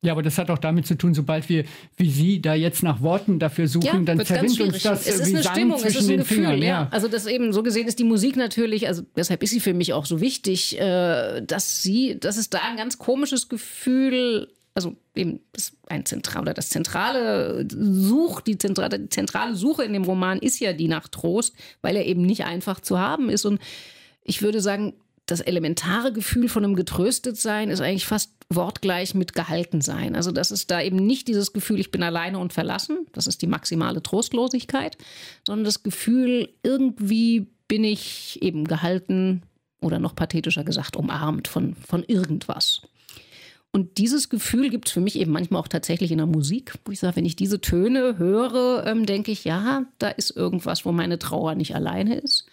ja, 0.00 0.12
aber 0.12 0.22
das 0.22 0.38
hat 0.38 0.48
auch 0.50 0.58
damit 0.58 0.86
zu 0.86 0.96
tun, 0.96 1.12
sobald 1.12 1.48
wir, 1.48 1.64
wie 1.96 2.10
Sie, 2.10 2.40
da 2.40 2.54
jetzt 2.54 2.84
nach 2.84 3.00
Worten 3.00 3.40
dafür 3.40 3.66
suchen, 3.66 3.86
ja, 3.86 4.14
dann 4.14 4.24
zerrinnt 4.24 4.60
uns 4.60 4.82
das 4.82 5.06
es 5.06 5.20
ist 5.20 5.26
wie 5.26 5.34
eine 5.34 5.42
Sand 5.42 5.56
Stimmung, 5.56 5.78
zwischen 5.78 5.88
es 5.88 5.96
ist 5.96 6.04
ein 6.04 6.08
den 6.08 6.18
Gefühl, 6.20 6.36
Fingern. 6.36 6.58
Ja. 6.58 6.66
ja. 6.66 6.88
Also 6.92 7.08
das 7.08 7.26
eben 7.26 7.52
so 7.52 7.64
gesehen 7.64 7.88
ist 7.88 7.98
die 7.98 8.04
Musik 8.04 8.36
natürlich, 8.36 8.86
also 8.86 9.02
deshalb 9.16 9.42
ist 9.42 9.50
sie 9.50 9.60
für 9.60 9.74
mich 9.74 9.92
auch 9.92 10.06
so 10.06 10.20
wichtig, 10.20 10.78
äh, 10.78 11.42
dass 11.42 11.82
sie, 11.82 12.18
dass 12.20 12.36
es 12.36 12.48
da 12.48 12.60
ein 12.62 12.76
ganz 12.76 12.98
komisches 12.98 13.48
Gefühl 13.48 14.48
also 14.78 14.94
eben 15.16 15.40
das 15.52 15.72
ein 15.88 16.06
zentral 16.06 16.42
oder 16.42 16.54
das 16.54 16.68
zentrale 16.68 17.66
Such, 17.68 18.42
die 18.42 18.58
zentrale, 18.58 19.00
die 19.00 19.08
zentrale 19.08 19.56
Suche 19.56 19.82
in 19.82 19.92
dem 19.92 20.04
Roman 20.04 20.38
ist 20.38 20.60
ja 20.60 20.72
die 20.72 20.86
nach 20.86 21.08
Trost, 21.08 21.56
weil 21.82 21.96
er 21.96 22.06
eben 22.06 22.22
nicht 22.22 22.44
einfach 22.44 22.78
zu 22.78 23.00
haben 23.00 23.28
ist. 23.28 23.44
Und 23.44 23.60
ich 24.22 24.40
würde 24.40 24.60
sagen, 24.60 24.94
das 25.30 25.40
elementare 25.40 26.12
Gefühl 26.12 26.48
von 26.48 26.64
einem 26.64 26.74
Getröstetsein 26.74 27.70
ist 27.70 27.80
eigentlich 27.80 28.06
fast 28.06 28.32
wortgleich 28.50 29.14
mit 29.14 29.34
gehalten 29.34 29.82
sein. 29.82 30.16
Also 30.16 30.32
das 30.32 30.50
ist 30.50 30.70
da 30.70 30.80
eben 30.80 30.96
nicht 30.96 31.28
dieses 31.28 31.52
Gefühl, 31.52 31.80
ich 31.80 31.90
bin 31.90 32.02
alleine 32.02 32.38
und 32.38 32.52
verlassen, 32.52 33.06
das 33.12 33.26
ist 33.26 33.42
die 33.42 33.46
maximale 33.46 34.02
Trostlosigkeit, 34.02 34.96
sondern 35.46 35.64
das 35.64 35.82
Gefühl, 35.82 36.48
irgendwie 36.62 37.46
bin 37.68 37.84
ich 37.84 38.42
eben 38.42 38.64
gehalten 38.64 39.42
oder 39.80 39.98
noch 39.98 40.16
pathetischer 40.16 40.64
gesagt, 40.64 40.96
umarmt 40.96 41.46
von, 41.46 41.74
von 41.74 42.02
irgendwas. 42.04 42.82
Und 43.70 43.98
dieses 43.98 44.30
Gefühl 44.30 44.70
gibt 44.70 44.88
es 44.88 44.94
für 44.94 45.00
mich 45.00 45.18
eben 45.18 45.30
manchmal 45.30 45.60
auch 45.60 45.68
tatsächlich 45.68 46.10
in 46.10 46.18
der 46.18 46.26
Musik, 46.26 46.72
wo 46.86 46.92
ich 46.92 47.00
sage, 47.00 47.16
wenn 47.16 47.26
ich 47.26 47.36
diese 47.36 47.60
Töne 47.60 48.16
höre, 48.16 48.86
ähm, 48.86 49.04
denke 49.04 49.30
ich, 49.30 49.44
ja, 49.44 49.84
da 49.98 50.08
ist 50.08 50.34
irgendwas, 50.34 50.86
wo 50.86 50.92
meine 50.92 51.18
Trauer 51.18 51.54
nicht 51.54 51.74
alleine 51.74 52.18
ist. 52.18 52.46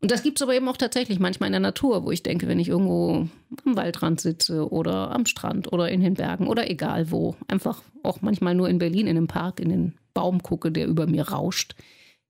Und 0.00 0.12
das 0.12 0.22
gibt 0.22 0.38
es 0.38 0.42
aber 0.42 0.54
eben 0.54 0.68
auch 0.68 0.76
tatsächlich 0.76 1.18
manchmal 1.18 1.48
in 1.48 1.54
der 1.54 1.60
Natur, 1.60 2.04
wo 2.04 2.12
ich 2.12 2.22
denke, 2.22 2.46
wenn 2.46 2.60
ich 2.60 2.68
irgendwo 2.68 3.28
am 3.64 3.76
Waldrand 3.76 4.20
sitze 4.20 4.70
oder 4.70 5.10
am 5.10 5.26
Strand 5.26 5.72
oder 5.72 5.88
in 5.88 6.00
den 6.00 6.14
Bergen 6.14 6.46
oder 6.46 6.70
egal 6.70 7.10
wo, 7.10 7.34
einfach 7.48 7.82
auch 8.04 8.20
manchmal 8.20 8.54
nur 8.54 8.68
in 8.68 8.78
Berlin 8.78 9.08
in 9.08 9.16
einem 9.16 9.26
Park 9.26 9.58
in 9.58 9.70
den 9.70 9.98
Baum 10.14 10.42
gucke, 10.42 10.70
der 10.70 10.86
über 10.86 11.06
mir 11.06 11.28
rauscht, 11.28 11.74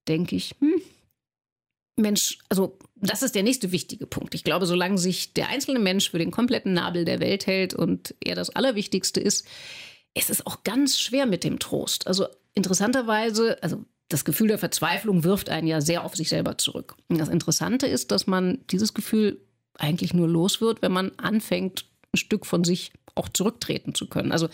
denke 0.08 0.34
ich, 0.34 0.54
hm, 0.60 0.80
Mensch, 1.98 2.38
also 2.48 2.78
das 2.96 3.22
ist 3.22 3.34
der 3.34 3.42
nächste 3.42 3.72
wichtige 3.72 4.06
Punkt. 4.06 4.34
Ich 4.34 4.44
glaube, 4.44 4.66
solange 4.66 4.98
sich 4.98 5.34
der 5.34 5.48
einzelne 5.48 5.78
Mensch 5.78 6.10
für 6.10 6.18
den 6.18 6.30
kompletten 6.30 6.72
Nabel 6.72 7.04
der 7.04 7.20
Welt 7.20 7.46
hält 7.46 7.74
und 7.74 8.14
er 8.20 8.34
das 8.34 8.50
Allerwichtigste 8.50 9.20
ist, 9.20 9.46
ist 10.14 10.30
es 10.30 10.46
auch 10.46 10.62
ganz 10.64 10.98
schwer 10.98 11.26
mit 11.26 11.44
dem 11.44 11.58
Trost. 11.58 12.06
Also 12.06 12.26
interessanterweise, 12.54 13.62
also 13.62 13.84
das 14.08 14.24
Gefühl 14.24 14.48
der 14.48 14.58
Verzweiflung 14.58 15.24
wirft 15.24 15.50
einen 15.50 15.66
ja 15.66 15.80
sehr 15.80 16.04
auf 16.04 16.16
sich 16.16 16.28
selber 16.28 16.58
zurück. 16.58 16.96
Und 17.08 17.18
das 17.18 17.28
Interessante 17.28 17.86
ist, 17.86 18.10
dass 18.10 18.26
man 18.26 18.58
dieses 18.70 18.94
Gefühl 18.94 19.40
eigentlich 19.74 20.14
nur 20.14 20.28
los 20.28 20.60
wird, 20.60 20.82
wenn 20.82 20.92
man 20.92 21.12
anfängt, 21.18 21.84
ein 22.12 22.16
Stück 22.16 22.46
von 22.46 22.64
sich 22.64 22.92
auch 23.14 23.28
zurücktreten 23.28 23.94
zu 23.94 24.08
können. 24.08 24.32
Also 24.32 24.48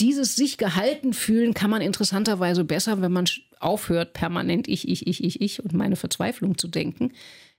dieses 0.00 0.36
sich 0.36 0.58
gehalten 0.58 1.14
fühlen 1.14 1.54
kann 1.54 1.70
man 1.70 1.80
interessanterweise 1.80 2.64
besser, 2.64 3.00
wenn 3.00 3.12
man 3.12 3.26
aufhört, 3.60 4.12
permanent 4.12 4.68
ich, 4.68 4.88
ich, 4.88 5.06
ich, 5.06 5.24
ich, 5.24 5.40
ich 5.40 5.64
und 5.64 5.72
meine 5.72 5.96
Verzweiflung 5.96 6.58
zu 6.58 6.68
denken. 6.68 7.12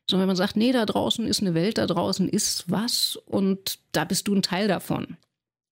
Sondern 0.10 0.24
wenn 0.24 0.30
man 0.30 0.36
sagt, 0.36 0.58
nee, 0.58 0.74
da 0.74 0.86
draußen 0.86 1.26
ist 1.26 1.41
eine 1.41 1.54
Welt, 1.54 1.78
da 1.78 1.88
draußen 1.88 2.28
ist 2.28 2.69
was 2.69 3.15
und 3.26 3.80
da 3.93 4.04
bist 4.04 4.28
du 4.28 4.36
ein 4.36 4.41
Teil 4.41 4.67
davon. 4.67 5.17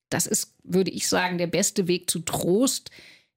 Das 0.10 0.26
ist, 0.26 0.56
würde 0.63 0.91
ich 0.91 1.08
sagen, 1.08 1.38
der 1.38 1.47
beste 1.47 1.88
Weg 1.88 2.10
zu 2.10 2.19
Trost, 2.19 2.91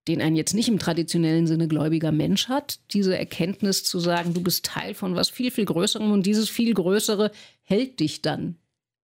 den 0.08 0.20
ein 0.20 0.36
jetzt 0.36 0.54
nicht 0.54 0.68
im 0.68 0.78
traditionellen 0.78 1.46
Sinne 1.46 1.68
gläubiger 1.68 2.12
Mensch 2.12 2.48
hat. 2.48 2.78
Diese 2.92 3.16
Erkenntnis 3.16 3.84
zu 3.84 3.98
sagen, 3.98 4.34
du 4.34 4.42
bist 4.42 4.64
Teil 4.66 4.94
von 4.94 5.14
was 5.14 5.30
viel, 5.30 5.50
viel 5.50 5.64
Größerem 5.64 6.12
und 6.12 6.26
dieses 6.26 6.48
viel 6.50 6.74
Größere 6.74 7.30
hält 7.62 8.00
dich 8.00 8.20
dann 8.20 8.56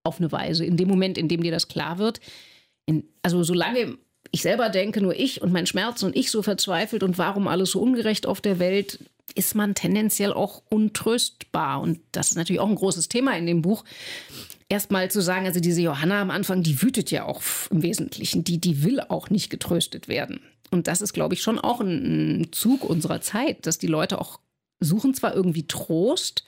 auf 0.04 0.18
eine 0.18 0.30
Weise. 0.32 0.64
In 0.64 0.76
dem 0.76 0.88
Moment, 0.88 1.16
in 1.16 1.28
dem 1.28 1.42
dir 1.42 1.52
das 1.52 1.68
klar 1.68 1.98
wird, 1.98 2.20
in, 2.86 3.04
also 3.22 3.42
solange 3.42 3.96
ich 4.30 4.42
selber 4.42 4.68
denke, 4.68 5.00
nur 5.00 5.18
ich 5.18 5.42
und 5.42 5.52
mein 5.52 5.66
Schmerz 5.66 6.02
und 6.02 6.14
ich 6.16 6.30
so 6.30 6.42
verzweifelt 6.42 7.02
und 7.02 7.18
warum 7.18 7.48
alles 7.48 7.70
so 7.70 7.80
ungerecht 7.80 8.26
auf 8.26 8.40
der 8.40 8.58
Welt, 8.58 8.98
ist 9.34 9.54
man 9.54 9.74
tendenziell 9.74 10.32
auch 10.32 10.62
untröstbar. 10.68 11.80
Und 11.80 12.00
das 12.12 12.30
ist 12.30 12.36
natürlich 12.36 12.60
auch 12.60 12.68
ein 12.68 12.74
großes 12.74 13.08
Thema 13.08 13.36
in 13.36 13.46
dem 13.46 13.62
Buch. 13.62 13.84
Erstmal 14.68 15.10
zu 15.10 15.20
sagen, 15.20 15.46
also 15.46 15.60
diese 15.60 15.80
Johanna 15.80 16.20
am 16.20 16.30
Anfang, 16.30 16.62
die 16.62 16.82
wütet 16.82 17.10
ja 17.10 17.24
auch 17.24 17.42
im 17.70 17.82
Wesentlichen, 17.82 18.44
die, 18.44 18.60
die 18.60 18.84
will 18.84 19.00
auch 19.00 19.30
nicht 19.30 19.50
getröstet 19.50 20.06
werden. 20.08 20.40
Und 20.70 20.86
das 20.86 21.00
ist, 21.00 21.12
glaube 21.12 21.34
ich, 21.34 21.42
schon 21.42 21.58
auch 21.58 21.80
ein 21.80 22.48
Zug 22.52 22.84
unserer 22.84 23.20
Zeit, 23.20 23.66
dass 23.66 23.78
die 23.78 23.86
Leute 23.86 24.20
auch 24.20 24.40
suchen 24.80 25.14
zwar 25.14 25.34
irgendwie 25.34 25.66
Trost, 25.66 26.44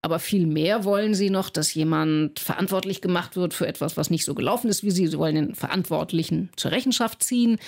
aber 0.00 0.18
viel 0.18 0.46
mehr 0.46 0.84
wollen 0.84 1.14
sie 1.14 1.28
noch, 1.28 1.50
dass 1.50 1.74
jemand 1.74 2.38
verantwortlich 2.38 3.00
gemacht 3.00 3.36
wird 3.36 3.52
für 3.52 3.66
etwas, 3.66 3.96
was 3.96 4.10
nicht 4.10 4.24
so 4.24 4.34
gelaufen 4.34 4.70
ist 4.70 4.84
wie 4.84 4.90
sie. 4.90 5.06
Sie 5.08 5.18
wollen 5.18 5.34
den 5.34 5.54
Verantwortlichen 5.54 6.50
zur 6.56 6.70
Rechenschaft 6.70 7.22
ziehen. 7.22 7.58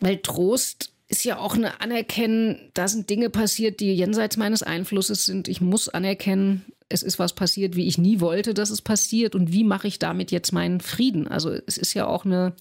Weil 0.00 0.18
Trost 0.18 0.92
ist 1.08 1.24
ja 1.24 1.38
auch 1.38 1.54
eine 1.54 1.80
Anerkennen, 1.80 2.70
da 2.74 2.88
sind 2.88 3.10
Dinge 3.10 3.30
passiert, 3.30 3.80
die 3.80 3.92
jenseits 3.92 4.36
meines 4.36 4.62
Einflusses 4.62 5.24
sind. 5.24 5.48
Ich 5.48 5.60
muss 5.60 5.88
anerkennen, 5.88 6.64
es 6.90 7.02
ist 7.02 7.18
was 7.18 7.34
passiert, 7.34 7.74
wie 7.74 7.86
ich 7.86 7.98
nie 7.98 8.20
wollte, 8.20 8.52
dass 8.52 8.70
es 8.70 8.82
passiert. 8.82 9.34
Und 9.34 9.50
wie 9.50 9.64
mache 9.64 9.88
ich 9.88 9.98
damit 9.98 10.30
jetzt 10.30 10.52
meinen 10.52 10.80
Frieden? 10.80 11.26
Also 11.26 11.50
es 11.50 11.78
ist 11.78 11.94
ja 11.94 12.06
auch 12.06 12.24
eine 12.24 12.54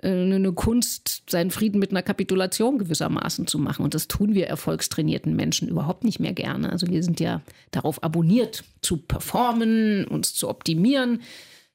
eine 0.00 0.52
Kunst, 0.52 1.24
seinen 1.28 1.50
Frieden 1.50 1.80
mit 1.80 1.90
einer 1.90 2.02
Kapitulation 2.02 2.78
gewissermaßen 2.78 3.46
zu 3.46 3.58
machen. 3.58 3.84
Und 3.84 3.94
das 3.94 4.06
tun 4.06 4.34
wir 4.34 4.46
erfolgstrainierten 4.46 5.34
Menschen 5.34 5.68
überhaupt 5.68 6.04
nicht 6.04 6.20
mehr 6.20 6.32
gerne. 6.32 6.70
Also 6.70 6.86
wir 6.86 7.02
sind 7.02 7.20
ja 7.20 7.42
darauf 7.70 8.02
abonniert, 8.02 8.64
zu 8.80 8.98
performen, 8.98 10.04
uns 10.06 10.34
zu 10.34 10.48
optimieren, 10.48 11.22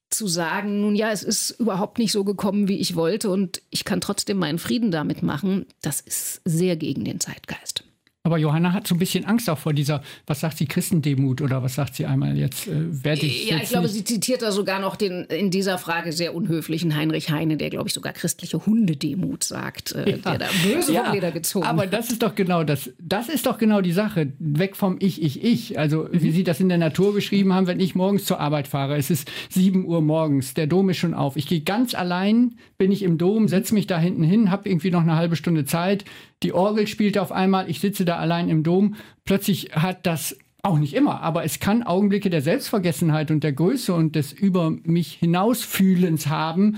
zu 0.09 0.27
sagen, 0.27 0.81
nun 0.81 0.95
ja, 0.95 1.12
es 1.12 1.23
ist 1.23 1.51
überhaupt 1.59 1.97
nicht 1.97 2.12
so 2.12 2.23
gekommen, 2.23 2.67
wie 2.67 2.77
ich 2.77 2.95
wollte 2.95 3.29
und 3.29 3.62
ich 3.71 3.83
kann 3.83 3.99
trotzdem 3.99 4.38
meinen 4.38 4.59
Frieden 4.59 4.91
damit 4.91 5.23
machen. 5.23 5.65
Das 5.81 5.99
ist 5.99 6.41
sehr 6.45 6.75
gegen 6.75 7.03
den 7.03 7.19
Zeitgeist. 7.19 7.83
Aber 8.25 8.38
Johanna 8.38 8.71
hat 8.71 8.88
so 8.88 8.95
ein 8.95 8.99
bisschen 8.99 9.25
Angst 9.25 9.49
auch 9.49 9.57
vor 9.57 9.73
dieser, 9.73 10.01
was 10.27 10.39
sagt 10.39 10.57
sie, 10.57 10.65
Christendemut 10.65 11.41
oder 11.41 11.62
was 11.62 11.75
sagt 11.75 11.95
sie 11.95 12.05
einmal 12.05 12.38
jetzt? 12.38 12.67
Äh, 12.69 13.03
werde 13.03 13.25
ich 13.25 13.49
ja, 13.49 13.57
ich 13.57 13.67
glaube, 13.67 13.83
nicht 13.88 13.95
sie 13.95 14.03
zitiert 14.05 14.41
da 14.41 14.53
sogar 14.53 14.79
noch 14.79 14.95
den 14.95 15.25
in 15.25 15.51
dieser 15.51 15.77
Frage 15.77 16.13
sehr 16.13 16.33
unhöflichen 16.33 16.95
Heinrich 16.95 17.31
Heine, 17.31 17.57
der, 17.57 17.69
glaube 17.69 17.89
ich, 17.89 17.93
sogar 17.93 18.13
christliche 18.13 18.65
Hundedemut 18.65 19.43
sagt, 19.43 19.91
äh, 19.91 20.12
Ja. 20.12 20.17
der 20.19 20.38
da 20.38 20.45
böse 20.63 20.93
Ja, 20.93 21.03
vom 21.03 21.13
Leder 21.15 21.31
gezogen 21.33 21.65
Aber 21.65 21.86
das 21.86 22.12
ist 22.12 22.23
doch 22.23 22.33
genau 22.33 22.63
das. 22.63 22.91
Das 22.97 23.27
ist 23.27 23.45
doch 23.45 23.57
genau 23.57 23.81
die 23.81 23.91
Sache. 23.91 24.31
Weg 24.39 24.77
vom 24.77 24.95
Ich, 25.01 25.21
Ich, 25.21 25.43
Ich. 25.43 25.77
Also, 25.77 26.07
wie 26.13 26.31
Sie 26.31 26.45
das 26.45 26.62
in 26.62 26.69
der 26.69 26.77
Natur 26.77 27.13
beschrieben 27.13 27.51
haben, 27.51 27.67
wenn 27.67 27.81
ich 27.81 27.93
morgens 27.93 28.23
zur 28.23 28.39
Arbeit 28.39 28.69
fahre, 28.69 28.95
es 28.95 29.09
ist 29.09 29.29
7 29.49 29.86
Uhr 29.86 29.99
morgens, 30.01 30.53
der 30.53 30.67
Dom 30.67 30.89
ist 30.89 30.95
schon 30.97 31.13
auf. 31.13 31.36
Ich 31.36 31.47
gehe 31.47 31.59
ganz 31.59 31.93
allein, 31.93 32.55
bin 32.77 32.93
ich 32.93 33.03
im 33.03 33.17
Dom, 33.17 33.49
setze 33.49 33.73
mich 33.73 33.86
da 33.86 33.99
hinten 33.99 34.23
hin, 34.23 34.49
habe 34.49 34.69
irgendwie 34.69 34.91
noch 34.91 35.01
eine 35.01 35.17
halbe 35.17 35.36
Stunde 35.36 35.65
Zeit. 35.65 36.05
Die 36.41 36.51
Orgel 36.51 36.88
spielt 36.88 37.17
auf 37.17 37.31
einmal, 37.31 37.69
ich 37.69 37.79
sitze 37.79 38.03
da 38.03 38.12
allein 38.17 38.49
im 38.49 38.63
Dom. 38.63 38.95
Plötzlich 39.26 39.71
hat 39.76 40.06
das 40.06 40.38
auch 40.62 40.80
nicht 40.80 40.93
immer, 40.93 41.21
aber 41.21 41.43
es 41.43 41.60
kann 41.60 41.84
Augenblicke 41.84 42.30
der 42.30 42.41
Selbstvergessenheit 42.41 43.32
und 43.32 43.43
der 43.43 43.52
Größe 43.52 43.93
und 43.93 44.15
des 44.15 44.32
über 44.32 44.71
mich 44.71 45.13
hinausfühlens 45.13 46.28
haben, 46.28 46.78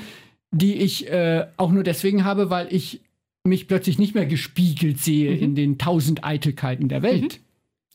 die 0.51 0.75
ich 0.75 1.07
äh, 1.09 1.45
auch 1.57 1.71
nur 1.71 1.83
deswegen 1.83 2.25
habe, 2.25 2.49
weil 2.49 2.67
ich 2.73 3.01
mich 3.43 3.67
plötzlich 3.67 3.99
nicht 3.99 4.15
mehr 4.15 4.25
gespiegelt 4.25 4.99
sehe 4.99 5.35
in 5.35 5.53
den 5.53 5.77
tausend 5.77 6.23
Eitelkeiten 6.23 6.89
der 6.89 7.03
Welt. 7.03 7.39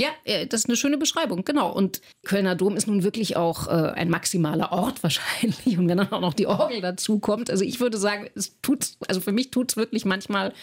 Ja, 0.00 0.08
äh, 0.24 0.46
das 0.46 0.60
ist 0.60 0.68
eine 0.70 0.76
schöne 0.76 0.96
Beschreibung, 0.96 1.44
genau. 1.44 1.70
Und 1.70 2.00
Kölner 2.24 2.54
Dom 2.54 2.74
ist 2.74 2.86
nun 2.86 3.02
wirklich 3.02 3.36
auch 3.36 3.66
äh, 3.66 3.70
ein 3.70 4.08
maximaler 4.08 4.72
Ort 4.72 5.02
wahrscheinlich. 5.02 5.76
Und 5.76 5.88
wenn 5.88 5.98
dann 5.98 6.10
auch 6.12 6.22
noch 6.22 6.32
die 6.32 6.46
Orgel 6.46 6.80
dazu 6.80 7.18
kommt, 7.18 7.50
also 7.50 7.64
ich 7.64 7.80
würde 7.80 7.98
sagen, 7.98 8.30
es 8.34 8.58
tut's, 8.62 8.96
also 9.08 9.20
für 9.20 9.32
mich 9.32 9.50
tut 9.50 9.72
es 9.72 9.76
wirklich 9.76 10.06
manchmal 10.06 10.54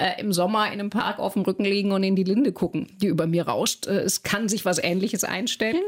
äh, 0.00 0.20
im 0.20 0.32
Sommer 0.32 0.66
in 0.66 0.72
einem 0.74 0.90
Park 0.90 1.18
auf 1.18 1.34
dem 1.34 1.42
Rücken 1.42 1.64
liegen 1.64 1.92
und 1.92 2.02
in 2.02 2.16
die 2.16 2.24
Linde 2.24 2.52
gucken, 2.52 2.88
die 3.00 3.06
über 3.06 3.26
mir 3.26 3.46
rauscht. 3.46 3.86
Äh, 3.86 4.00
es 4.00 4.22
kann 4.22 4.48
sich 4.48 4.64
was 4.64 4.78
Ähnliches 4.78 5.22
einstellen. 5.24 5.82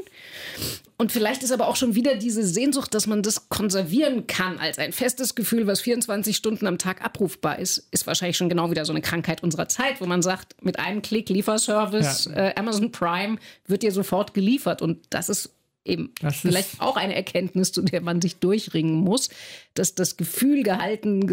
Und 0.98 1.10
vielleicht 1.10 1.42
ist 1.42 1.50
aber 1.50 1.66
auch 1.66 1.74
schon 1.76 1.94
wieder 1.96 2.14
diese 2.14 2.44
Sehnsucht, 2.44 2.94
dass 2.94 3.06
man 3.08 3.22
das 3.22 3.48
konservieren 3.48 4.26
kann 4.28 4.58
als 4.58 4.78
ein 4.78 4.92
festes 4.92 5.34
Gefühl, 5.34 5.66
was 5.66 5.80
24 5.80 6.36
Stunden 6.36 6.66
am 6.68 6.78
Tag 6.78 7.04
abrufbar 7.04 7.58
ist, 7.58 7.88
ist 7.90 8.06
wahrscheinlich 8.06 8.36
schon 8.36 8.48
genau 8.48 8.70
wieder 8.70 8.84
so 8.84 8.92
eine 8.92 9.00
Krankheit 9.00 9.42
unserer 9.42 9.68
Zeit, 9.68 10.00
wo 10.00 10.06
man 10.06 10.22
sagt, 10.22 10.62
mit 10.62 10.78
einem 10.78 11.02
Klick 11.02 11.28
Lieferservice, 11.28 12.26
Ja. 12.26 12.48
äh, 12.48 12.54
Amazon 12.56 12.92
Prime 12.92 13.38
wird 13.66 13.82
dir 13.82 13.90
sofort 13.90 14.34
geliefert. 14.34 14.80
Und 14.82 14.98
das 15.10 15.28
ist 15.28 15.50
eben 15.84 16.12
Das 16.20 16.36
ist- 16.36 16.40
vielleicht 16.42 16.80
auch 16.80 16.96
eine 16.96 17.14
Erkenntnis, 17.14 17.72
zu 17.72 17.82
der 17.82 18.00
man 18.00 18.20
sich 18.20 18.36
durchringen 18.36 18.94
muss, 18.96 19.28
dass 19.74 19.94
das 19.94 20.16
Gefühl, 20.16 20.62
gehalten, 20.62 21.26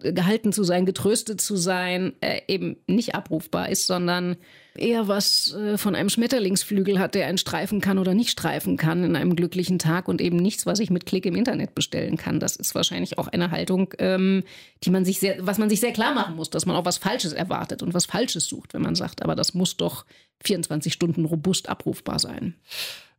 gehalten 0.00 0.52
zu 0.52 0.64
sein, 0.64 0.86
getröstet 0.86 1.40
zu 1.40 1.56
sein, 1.56 2.12
äh, 2.20 2.40
eben 2.48 2.76
nicht 2.86 3.14
abrufbar 3.14 3.68
ist, 3.70 3.86
sondern 3.86 4.36
eher 4.74 5.08
was 5.08 5.54
äh, 5.54 5.78
von 5.78 5.94
einem 5.94 6.10
Schmetterlingsflügel 6.10 6.98
hat, 6.98 7.14
der 7.14 7.26
einen 7.28 7.38
streifen 7.38 7.80
kann 7.80 7.98
oder 7.98 8.12
nicht 8.12 8.28
streifen 8.30 8.76
kann 8.76 9.04
in 9.04 9.16
einem 9.16 9.34
glücklichen 9.34 9.78
Tag 9.78 10.08
und 10.08 10.20
eben 10.20 10.36
nichts, 10.36 10.66
was 10.66 10.80
ich 10.80 10.90
mit 10.90 11.06
Klick 11.06 11.24
im 11.24 11.34
Internet 11.34 11.74
bestellen 11.74 12.18
kann. 12.18 12.40
Das 12.40 12.56
ist 12.56 12.74
wahrscheinlich 12.74 13.16
auch 13.18 13.28
eine 13.28 13.50
Haltung, 13.50 13.94
ähm, 13.98 14.42
die 14.84 14.90
man 14.90 15.06
sich 15.06 15.18
sehr, 15.20 15.46
was 15.46 15.56
man 15.56 15.70
sich 15.70 15.80
sehr 15.80 15.92
klar 15.92 16.12
machen 16.12 16.36
muss, 16.36 16.50
dass 16.50 16.66
man 16.66 16.76
auch 16.76 16.84
was 16.84 16.98
Falsches 16.98 17.32
erwartet 17.32 17.82
und 17.82 17.94
was 17.94 18.04
Falsches 18.04 18.44
sucht, 18.46 18.74
wenn 18.74 18.82
man 18.82 18.94
sagt, 18.96 19.22
aber 19.22 19.34
das 19.34 19.54
muss 19.54 19.78
doch 19.78 20.04
24 20.44 20.92
Stunden 20.92 21.24
robust 21.24 21.70
abrufbar 21.70 22.18
sein. 22.18 22.54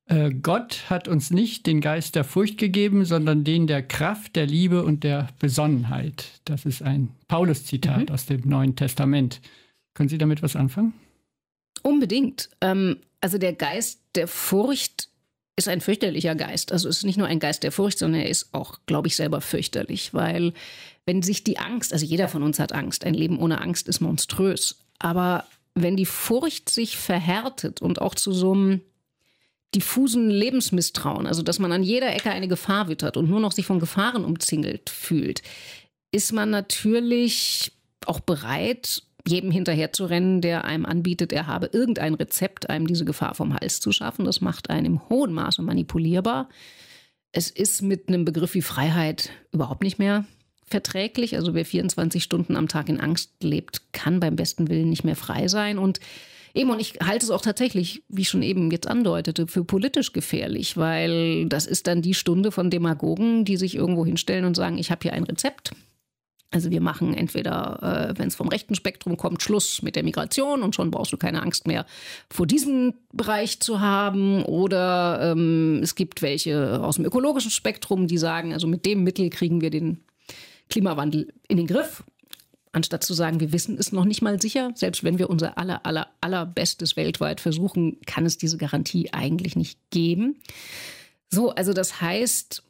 Äh, 0.07 0.31
Gott 0.31 0.89
hat 0.89 1.07
uns 1.07 1.31
nicht 1.31 1.67
den 1.67 1.81
Geist 1.81 2.15
der 2.15 2.23
Furcht 2.23 2.57
gegeben, 2.57 3.03
sondern 3.03 3.43
den 3.43 3.67
der 3.67 3.83
Kraft, 3.83 4.35
der 4.35 4.45
Liebe 4.45 4.83
und 4.83 5.03
der 5.03 5.27
Besonnenheit. 5.39 6.25
Das 6.45 6.65
ist 6.65 6.81
ein 6.81 7.09
Paulus-Zitat 7.27 8.09
aus 8.09 8.25
dem 8.25 8.47
Neuen 8.47 8.75
Testament. 8.75 9.41
Können 9.93 10.09
Sie 10.09 10.17
damit 10.17 10.41
was 10.41 10.55
anfangen? 10.55 10.93
Unbedingt. 11.83 12.49
Ähm, 12.61 12.97
also 13.19 13.37
der 13.37 13.53
Geist 13.53 13.99
der 14.15 14.27
Furcht 14.27 15.09
ist 15.57 15.67
ein 15.67 15.81
fürchterlicher 15.81 16.35
Geist. 16.35 16.71
Also 16.71 16.87
es 16.87 16.97
ist 16.97 17.03
nicht 17.03 17.17
nur 17.17 17.27
ein 17.27 17.39
Geist 17.39 17.63
der 17.63 17.71
Furcht, 17.71 17.99
sondern 17.99 18.21
er 18.21 18.29
ist 18.29 18.53
auch, 18.53 18.79
glaube 18.85 19.07
ich, 19.07 19.15
selber 19.15 19.41
fürchterlich, 19.41 20.13
weil 20.13 20.53
wenn 21.05 21.21
sich 21.21 21.43
die 21.43 21.57
Angst, 21.57 21.93
also 21.93 22.05
jeder 22.05 22.27
von 22.27 22.43
uns 22.43 22.59
hat 22.59 22.73
Angst, 22.73 23.03
ein 23.03 23.13
Leben 23.13 23.39
ohne 23.39 23.59
Angst 23.59 23.87
ist 23.87 23.99
monströs, 23.99 24.79
aber 24.99 25.45
wenn 25.73 25.97
die 25.97 26.05
Furcht 26.05 26.69
sich 26.69 26.97
verhärtet 26.97 27.81
und 27.81 28.01
auch 28.01 28.15
zu 28.15 28.31
so 28.31 28.53
einem 28.53 28.81
diffusen 29.75 30.29
Lebensmisstrauen, 30.29 31.27
also 31.27 31.41
dass 31.43 31.59
man 31.59 31.71
an 31.71 31.83
jeder 31.83 32.13
Ecke 32.13 32.31
eine 32.31 32.47
Gefahr 32.47 32.87
wittert 32.87 33.17
und 33.17 33.29
nur 33.29 33.39
noch 33.39 33.51
sich 33.51 33.65
von 33.65 33.79
Gefahren 33.79 34.23
umzingelt 34.23 34.89
fühlt, 34.89 35.41
ist 36.11 36.31
man 36.31 36.49
natürlich 36.49 37.73
auch 38.05 38.19
bereit, 38.19 39.03
jedem 39.27 39.51
hinterherzurennen, 39.51 40.41
der 40.41 40.63
einem 40.63 40.85
anbietet, 40.85 41.33
er 41.33 41.47
habe 41.47 41.69
irgendein 41.73 42.13
Rezept, 42.13 42.69
einem 42.69 42.87
diese 42.87 43.05
Gefahr 43.05 43.35
vom 43.35 43.53
Hals 43.53 43.81
zu 43.81 43.91
schaffen. 43.91 44.25
Das 44.25 44.39
macht 44.39 44.69
einen 44.69 44.85
im 44.85 45.09
hohen 45.09 45.33
Maße 45.33 45.61
manipulierbar. 45.61 46.47
Es 47.33 47.49
ist 47.49 47.81
mit 47.81 48.07
einem 48.07 48.23
Begriff 48.23 48.53
wie 48.53 48.61
Freiheit 48.61 49.31
überhaupt 49.51 49.83
nicht 49.83 49.99
mehr 49.99 50.25
verträglich. 50.65 51.35
Also 51.35 51.53
wer 51.53 51.65
24 51.65 52.23
Stunden 52.23 52.55
am 52.55 52.67
Tag 52.67 52.89
in 52.89 52.99
Angst 52.99 53.43
lebt, 53.43 53.93
kann 53.93 54.19
beim 54.19 54.35
besten 54.35 54.69
Willen 54.69 54.89
nicht 54.89 55.03
mehr 55.03 55.15
frei 55.15 55.47
sein. 55.47 55.77
Und 55.77 55.99
eben, 56.53 56.69
und 56.69 56.79
ich 56.79 56.99
halte 57.03 57.25
es 57.25 57.31
auch 57.31 57.41
tatsächlich, 57.41 58.03
wie 58.09 58.21
ich 58.21 58.29
schon 58.29 58.43
eben 58.43 58.71
jetzt 58.71 58.87
andeutete, 58.87 59.47
für 59.47 59.63
politisch 59.63 60.13
gefährlich, 60.13 60.77
weil 60.77 61.45
das 61.47 61.65
ist 61.65 61.87
dann 61.87 62.01
die 62.01 62.13
Stunde 62.13 62.51
von 62.51 62.69
Demagogen, 62.69 63.45
die 63.45 63.57
sich 63.57 63.75
irgendwo 63.75 64.05
hinstellen 64.05 64.45
und 64.45 64.55
sagen, 64.55 64.77
ich 64.77 64.91
habe 64.91 65.01
hier 65.03 65.13
ein 65.13 65.23
Rezept. 65.23 65.71
Also 66.49 66.71
wir 66.71 66.79
machen 66.79 67.13
entweder, 67.13 68.11
äh, 68.15 68.17
wenn 68.17 68.29
es 68.29 68.35
vom 68.35 68.47
rechten 68.47 68.73
Spektrum 68.73 69.17
kommt, 69.17 69.43
Schluss 69.43 69.81
mit 69.81 69.97
der 69.97 70.03
Migration 70.03 70.63
und 70.63 70.75
schon 70.75 70.91
brauchst 70.91 71.11
du 71.11 71.17
keine 71.17 71.41
Angst 71.41 71.67
mehr 71.67 71.85
vor 72.29 72.47
diesem 72.47 72.93
Bereich 73.11 73.59
zu 73.59 73.81
haben. 73.81 74.43
Oder 74.43 75.31
ähm, 75.31 75.81
es 75.83 75.95
gibt 75.95 76.21
welche 76.21 76.81
aus 76.81 76.95
dem 76.95 77.05
ökologischen 77.05 77.51
Spektrum, 77.51 78.07
die 78.07 78.17
sagen, 78.17 78.53
also 78.53 78.65
mit 78.65 78.85
dem 78.85 79.03
Mittel 79.03 79.29
kriegen 79.29 79.59
wir 79.59 79.71
den 79.71 80.05
Klimawandel 80.69 81.33
in 81.49 81.57
den 81.57 81.67
Griff. 81.67 82.03
Anstatt 82.77 83.03
zu 83.03 83.15
sagen, 83.15 83.39
wir 83.39 83.51
wissen 83.51 83.75
es 83.79 83.91
noch 83.91 84.05
nicht 84.05 84.21
mal 84.21 84.39
sicher, 84.39 84.69
selbst 84.75 85.03
wenn 85.03 85.17
wir 85.17 85.31
unser 85.31 85.57
aller, 85.57 85.83
aller, 85.87 86.09
allerbestes 86.21 86.95
weltweit 86.95 87.41
versuchen, 87.41 87.97
kann 88.05 88.23
es 88.23 88.37
diese 88.37 88.59
Garantie 88.59 89.11
eigentlich 89.13 89.55
nicht 89.55 89.79
geben. 89.89 90.35
So, 91.27 91.49
also 91.49 91.73
das 91.73 92.01
heißt, 92.01 92.61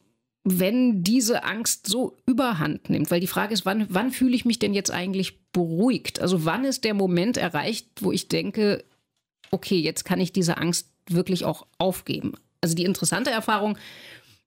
wenn 0.45 1.03
diese 1.03 1.43
Angst 1.43 1.87
so 1.87 2.15
überhand 2.25 2.89
nimmt, 2.89 3.11
weil 3.11 3.19
die 3.19 3.27
Frage 3.27 3.53
ist, 3.53 3.65
wann, 3.65 3.85
wann 3.89 4.11
fühle 4.11 4.33
ich 4.33 4.45
mich 4.45 4.59
denn 4.59 4.73
jetzt 4.73 4.91
eigentlich 4.91 5.41
beruhigt? 5.51 6.21
Also 6.21 6.45
wann 6.45 6.63
ist 6.63 6.85
der 6.85 6.93
Moment 6.93 7.35
erreicht, 7.35 7.87
wo 7.99 8.13
ich 8.13 8.29
denke, 8.29 8.85
okay, 9.51 9.81
jetzt 9.81 10.05
kann 10.05 10.21
ich 10.21 10.31
diese 10.31 10.55
Angst 10.55 10.87
wirklich 11.09 11.43
auch 11.43 11.67
aufgeben? 11.79 12.31
Also 12.61 12.75
die 12.75 12.85
interessante 12.85 13.29
Erfahrung, 13.29 13.77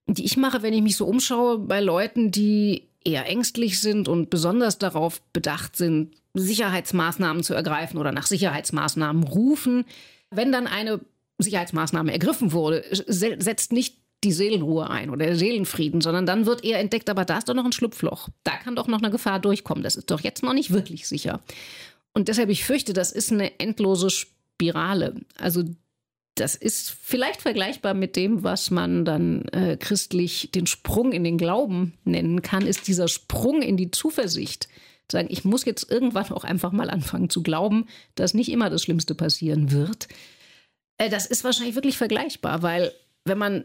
die 0.06 0.24
ich 0.24 0.38
mache, 0.38 0.62
wenn 0.62 0.72
ich 0.72 0.80
mich 0.80 0.96
so 0.96 1.04
umschaue 1.04 1.58
bei 1.58 1.82
Leuten, 1.82 2.30
die 2.30 2.88
eher 3.04 3.26
ängstlich 3.26 3.80
sind 3.80 4.08
und 4.08 4.30
besonders 4.30 4.78
darauf 4.78 5.22
bedacht 5.32 5.76
sind, 5.76 6.14
Sicherheitsmaßnahmen 6.34 7.42
zu 7.42 7.54
ergreifen 7.54 7.98
oder 7.98 8.12
nach 8.12 8.26
Sicherheitsmaßnahmen 8.26 9.24
rufen, 9.24 9.84
wenn 10.30 10.52
dann 10.52 10.66
eine 10.66 11.00
Sicherheitsmaßnahme 11.38 12.12
ergriffen 12.12 12.52
wurde, 12.52 12.84
setzt 12.90 13.72
nicht 13.72 13.96
die 14.22 14.32
Seelenruhe 14.32 14.90
ein 14.90 15.10
oder 15.10 15.26
der 15.26 15.36
Seelenfrieden, 15.36 16.00
sondern 16.02 16.26
dann 16.26 16.44
wird 16.44 16.62
eher 16.62 16.78
entdeckt, 16.78 17.08
aber 17.08 17.24
da 17.24 17.38
ist 17.38 17.48
doch 17.48 17.54
noch 17.54 17.64
ein 17.64 17.72
Schlupfloch. 17.72 18.28
Da 18.44 18.52
kann 18.58 18.76
doch 18.76 18.86
noch 18.86 18.98
eine 18.98 19.10
Gefahr 19.10 19.40
durchkommen. 19.40 19.82
Das 19.82 19.96
ist 19.96 20.10
doch 20.10 20.20
jetzt 20.20 20.42
noch 20.42 20.52
nicht 20.52 20.72
wirklich 20.72 21.08
sicher. 21.08 21.40
Und 22.12 22.28
deshalb, 22.28 22.50
ich 22.50 22.64
fürchte, 22.64 22.92
das 22.92 23.12
ist 23.12 23.32
eine 23.32 23.58
endlose 23.58 24.10
Spirale. 24.10 25.14
Also 25.38 25.64
das 26.40 26.54
ist 26.54 26.96
vielleicht 27.02 27.42
vergleichbar 27.42 27.92
mit 27.92 28.16
dem, 28.16 28.42
was 28.42 28.70
man 28.70 29.04
dann 29.04 29.44
äh, 29.48 29.76
christlich 29.76 30.50
den 30.52 30.66
Sprung 30.66 31.12
in 31.12 31.22
den 31.22 31.36
Glauben 31.36 31.98
nennen 32.04 32.40
kann, 32.40 32.66
ist 32.66 32.88
dieser 32.88 33.08
Sprung 33.08 33.60
in 33.60 33.76
die 33.76 33.90
Zuversicht. 33.90 34.68
Sagen, 35.10 35.28
ich 35.30 35.44
muss 35.44 35.64
jetzt 35.64 35.90
irgendwann 35.90 36.30
auch 36.30 36.44
einfach 36.44 36.72
mal 36.72 36.88
anfangen 36.88 37.30
zu 37.30 37.42
glauben, 37.42 37.86
dass 38.14 38.32
nicht 38.32 38.50
immer 38.50 38.70
das 38.70 38.82
Schlimmste 38.82 39.14
passieren 39.14 39.70
wird. 39.70 40.08
Äh, 40.98 41.10
das 41.10 41.26
ist 41.26 41.44
wahrscheinlich 41.44 41.74
wirklich 41.74 41.98
vergleichbar, 41.98 42.62
weil 42.62 42.92
wenn 43.24 43.38
man 43.38 43.64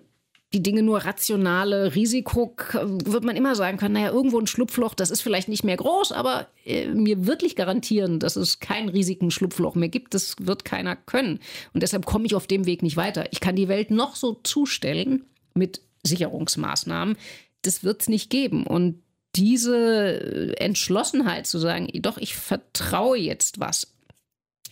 die 0.56 0.64
Dinge 0.64 0.84
nur 0.84 1.00
rationale 1.00 1.96
Risiko, 1.96 2.56
wird 2.72 3.26
man 3.26 3.36
immer 3.36 3.56
sagen 3.56 3.78
können, 3.78 3.96
naja, 3.96 4.10
irgendwo 4.10 4.40
ein 4.40 4.48
Schlupfloch, 4.48 4.94
das 4.94 5.12
ist 5.12 5.20
vielleicht 5.22 5.50
nicht 5.50 5.66
mehr 5.66 5.76
groß, 5.76 6.14
aber 6.14 6.48
äh, 6.64 6.88
mir 6.88 7.28
wirklich 7.28 7.58
garantieren, 7.58 8.22
dass 8.22 8.38
es 8.38 8.62
kein 8.62 8.88
riesigen 8.88 9.32
Schlupfloch 9.32 9.76
mehr 9.76 9.90
gibt, 9.90 10.14
das 10.14 10.38
wird 10.40 10.64
keiner 10.64 10.96
können. 10.96 11.40
Und 11.74 11.84
deshalb 11.84 12.06
komme 12.06 12.26
ich 12.26 12.36
auf 12.36 12.48
dem 12.48 12.66
Weg 12.66 12.84
nicht 12.84 12.96
weiter. 12.96 13.26
Ich 13.34 13.42
kann 13.42 13.58
die 13.58 13.68
Welt 13.68 13.92
noch 13.92 14.16
so 14.16 14.40
zustellen 14.44 15.26
mit 15.56 15.82
Sicherungsmaßnahmen, 16.04 17.18
das 17.64 17.84
wird 17.84 18.04
es 18.04 18.08
nicht 18.08 18.30
geben. 18.30 18.66
Und 18.66 19.04
diese 19.36 20.56
Entschlossenheit 20.58 21.48
zu 21.48 21.60
sagen, 21.60 21.90
doch, 21.96 22.18
ich 22.18 22.34
vertraue 22.34 23.18
jetzt 23.18 23.60
was. 23.60 23.94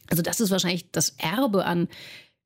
Also 0.07 0.23
das 0.23 0.39
ist 0.39 0.49
wahrscheinlich 0.49 0.91
das 0.91 1.15
Erbe 1.17 1.65
an 1.65 1.89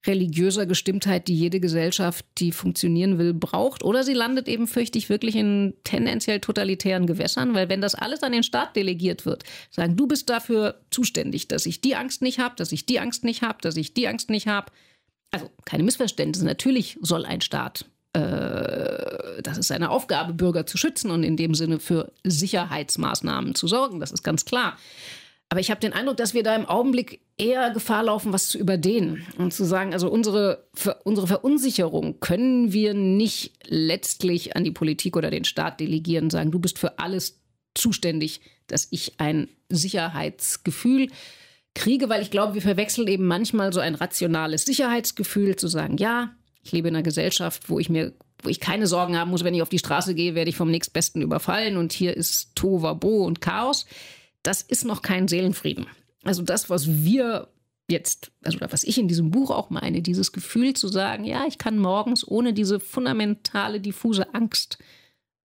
religiöser 0.06 0.66
Gestimmtheit, 0.66 1.28
die 1.28 1.36
jede 1.36 1.60
Gesellschaft, 1.60 2.26
die 2.38 2.52
funktionieren 2.52 3.18
will, 3.18 3.34
braucht. 3.34 3.84
Oder 3.84 4.04
sie 4.04 4.14
landet 4.14 4.48
eben, 4.48 4.68
fürchte 4.68 4.98
ich, 4.98 5.10
wirklich 5.10 5.36
in 5.36 5.74
tendenziell 5.84 6.40
totalitären 6.40 7.08
Gewässern, 7.08 7.54
weil 7.54 7.70
wenn 7.70 7.82
das 7.82 7.96
alles 7.96 8.24
an 8.24 8.32
den 8.32 8.44
Staat 8.44 8.76
delegiert 8.76 9.26
wird, 9.26 9.44
sagen, 9.72 9.98
du 9.98 10.08
bist 10.08 10.30
dafür 10.30 10.82
zuständig, 10.92 11.48
dass 11.48 11.66
ich 11.66 11.82
die 11.82 11.96
Angst 11.96 12.22
nicht 12.22 12.40
habe, 12.40 12.56
dass 12.56 12.72
ich 12.72 12.86
die 12.86 13.00
Angst 13.00 13.24
nicht 13.24 13.42
habe, 13.42 13.58
dass 13.62 13.76
ich 13.76 13.94
die 13.94 14.08
Angst 14.08 14.30
nicht 14.30 14.48
habe. 14.48 14.72
Also 15.32 15.50
keine 15.66 15.84
Missverständnisse. 15.84 16.46
Natürlich 16.46 16.98
soll 17.02 17.26
ein 17.26 17.42
Staat, 17.42 17.86
äh, 18.14 19.42
das 19.42 19.58
ist 19.58 19.68
seine 19.68 19.90
Aufgabe, 19.90 20.34
Bürger 20.34 20.66
zu 20.66 20.78
schützen 20.78 21.12
und 21.12 21.24
in 21.24 21.38
dem 21.38 21.54
Sinne 21.54 21.80
für 21.80 22.12
Sicherheitsmaßnahmen 22.24 23.56
zu 23.56 23.68
sorgen. 23.68 24.00
Das 24.00 24.12
ist 24.12 24.24
ganz 24.24 24.46
klar. 24.46 24.78
Aber 25.50 25.62
ich 25.62 25.72
habe 25.72 25.80
den 25.80 25.94
Eindruck, 25.94 26.18
dass 26.18 26.34
wir 26.34 26.44
da 26.44 26.56
im 26.56 26.66
Augenblick 26.66 27.22
eher 27.38 27.70
Gefahr 27.72 28.04
laufen, 28.04 28.34
was 28.34 28.50
zu 28.50 28.58
überdehnen 28.58 29.26
und 29.38 29.54
zu 29.54 29.64
sagen, 29.64 29.94
also 29.94 30.10
unsere, 30.10 30.68
unsere 31.04 31.28
Verunsicherung 31.28 32.20
können 32.20 32.74
wir 32.74 32.94
nicht 32.94 33.54
letztlich 33.66 34.58
an 34.58 34.66
die 34.66 34.72
Politik 34.72 35.16
oder 35.16 35.32
den 35.32 35.46
Staat 35.46 35.80
delegieren, 35.80 36.26
und 36.26 36.32
sagen, 36.32 36.52
du 36.52 36.60
bist 36.60 36.80
für 36.80 37.00
alles 37.00 37.40
zuständig, 37.76 38.42
dass 38.68 38.88
ich 38.92 39.20
ein 39.20 39.48
Sicherheitsgefühl 39.70 41.08
kriege, 41.74 42.10
weil 42.10 42.22
ich 42.22 42.32
glaube, 42.32 42.56
wir 42.56 42.62
verwechseln 42.62 43.08
eben 43.08 43.26
manchmal 43.26 43.72
so 43.72 43.80
ein 43.80 43.96
rationales 43.96 44.66
Sicherheitsgefühl 44.66 45.56
zu 45.56 45.68
sagen, 45.68 45.98
ja, 45.98 46.32
ich 46.62 46.74
lebe 46.74 46.90
in 46.90 46.96
einer 46.96 47.04
Gesellschaft, 47.04 47.70
wo 47.70 47.80
ich 47.80 47.90
mir 47.90 48.14
wo 48.44 48.50
ich 48.50 48.60
keine 48.60 48.86
Sorgen 48.86 49.18
haben 49.18 49.32
muss, 49.32 49.44
wenn 49.44 49.56
ich 49.56 49.64
auf 49.64 49.70
die 49.70 49.80
Straße 49.80 50.14
gehe, 50.14 50.36
werde 50.36 50.50
ich 50.50 50.56
vom 50.56 50.70
nächstbesten 50.70 51.24
überfallen 51.24 51.76
und 51.76 51.92
hier 51.92 52.16
ist 52.16 52.56
Tovabo 52.56 53.26
und 53.26 53.42
Chaos 53.42 53.88
das 54.44 54.62
ist 54.62 54.86
noch 54.86 55.02
kein 55.02 55.28
Seelenfrieden. 55.28 55.88
Also 56.24 56.42
das, 56.42 56.70
was 56.70 56.88
wir 56.88 57.50
jetzt, 57.90 58.32
also 58.44 58.60
was 58.62 58.84
ich 58.84 58.98
in 58.98 59.08
diesem 59.08 59.32
Buch 59.32 59.52
auch 59.52 59.70
meine, 59.70 60.02
dieses 60.02 60.32
Gefühl 60.32 60.74
zu 60.74 60.88
sagen, 60.88 61.24
ja, 61.24 61.46
ich 61.48 61.58
kann 61.58 61.78
morgens 61.80 62.28
ohne 62.28 62.54
diese 62.54 62.80
fundamentale, 62.80 63.80
diffuse 63.80 64.34
Angst 64.34 64.78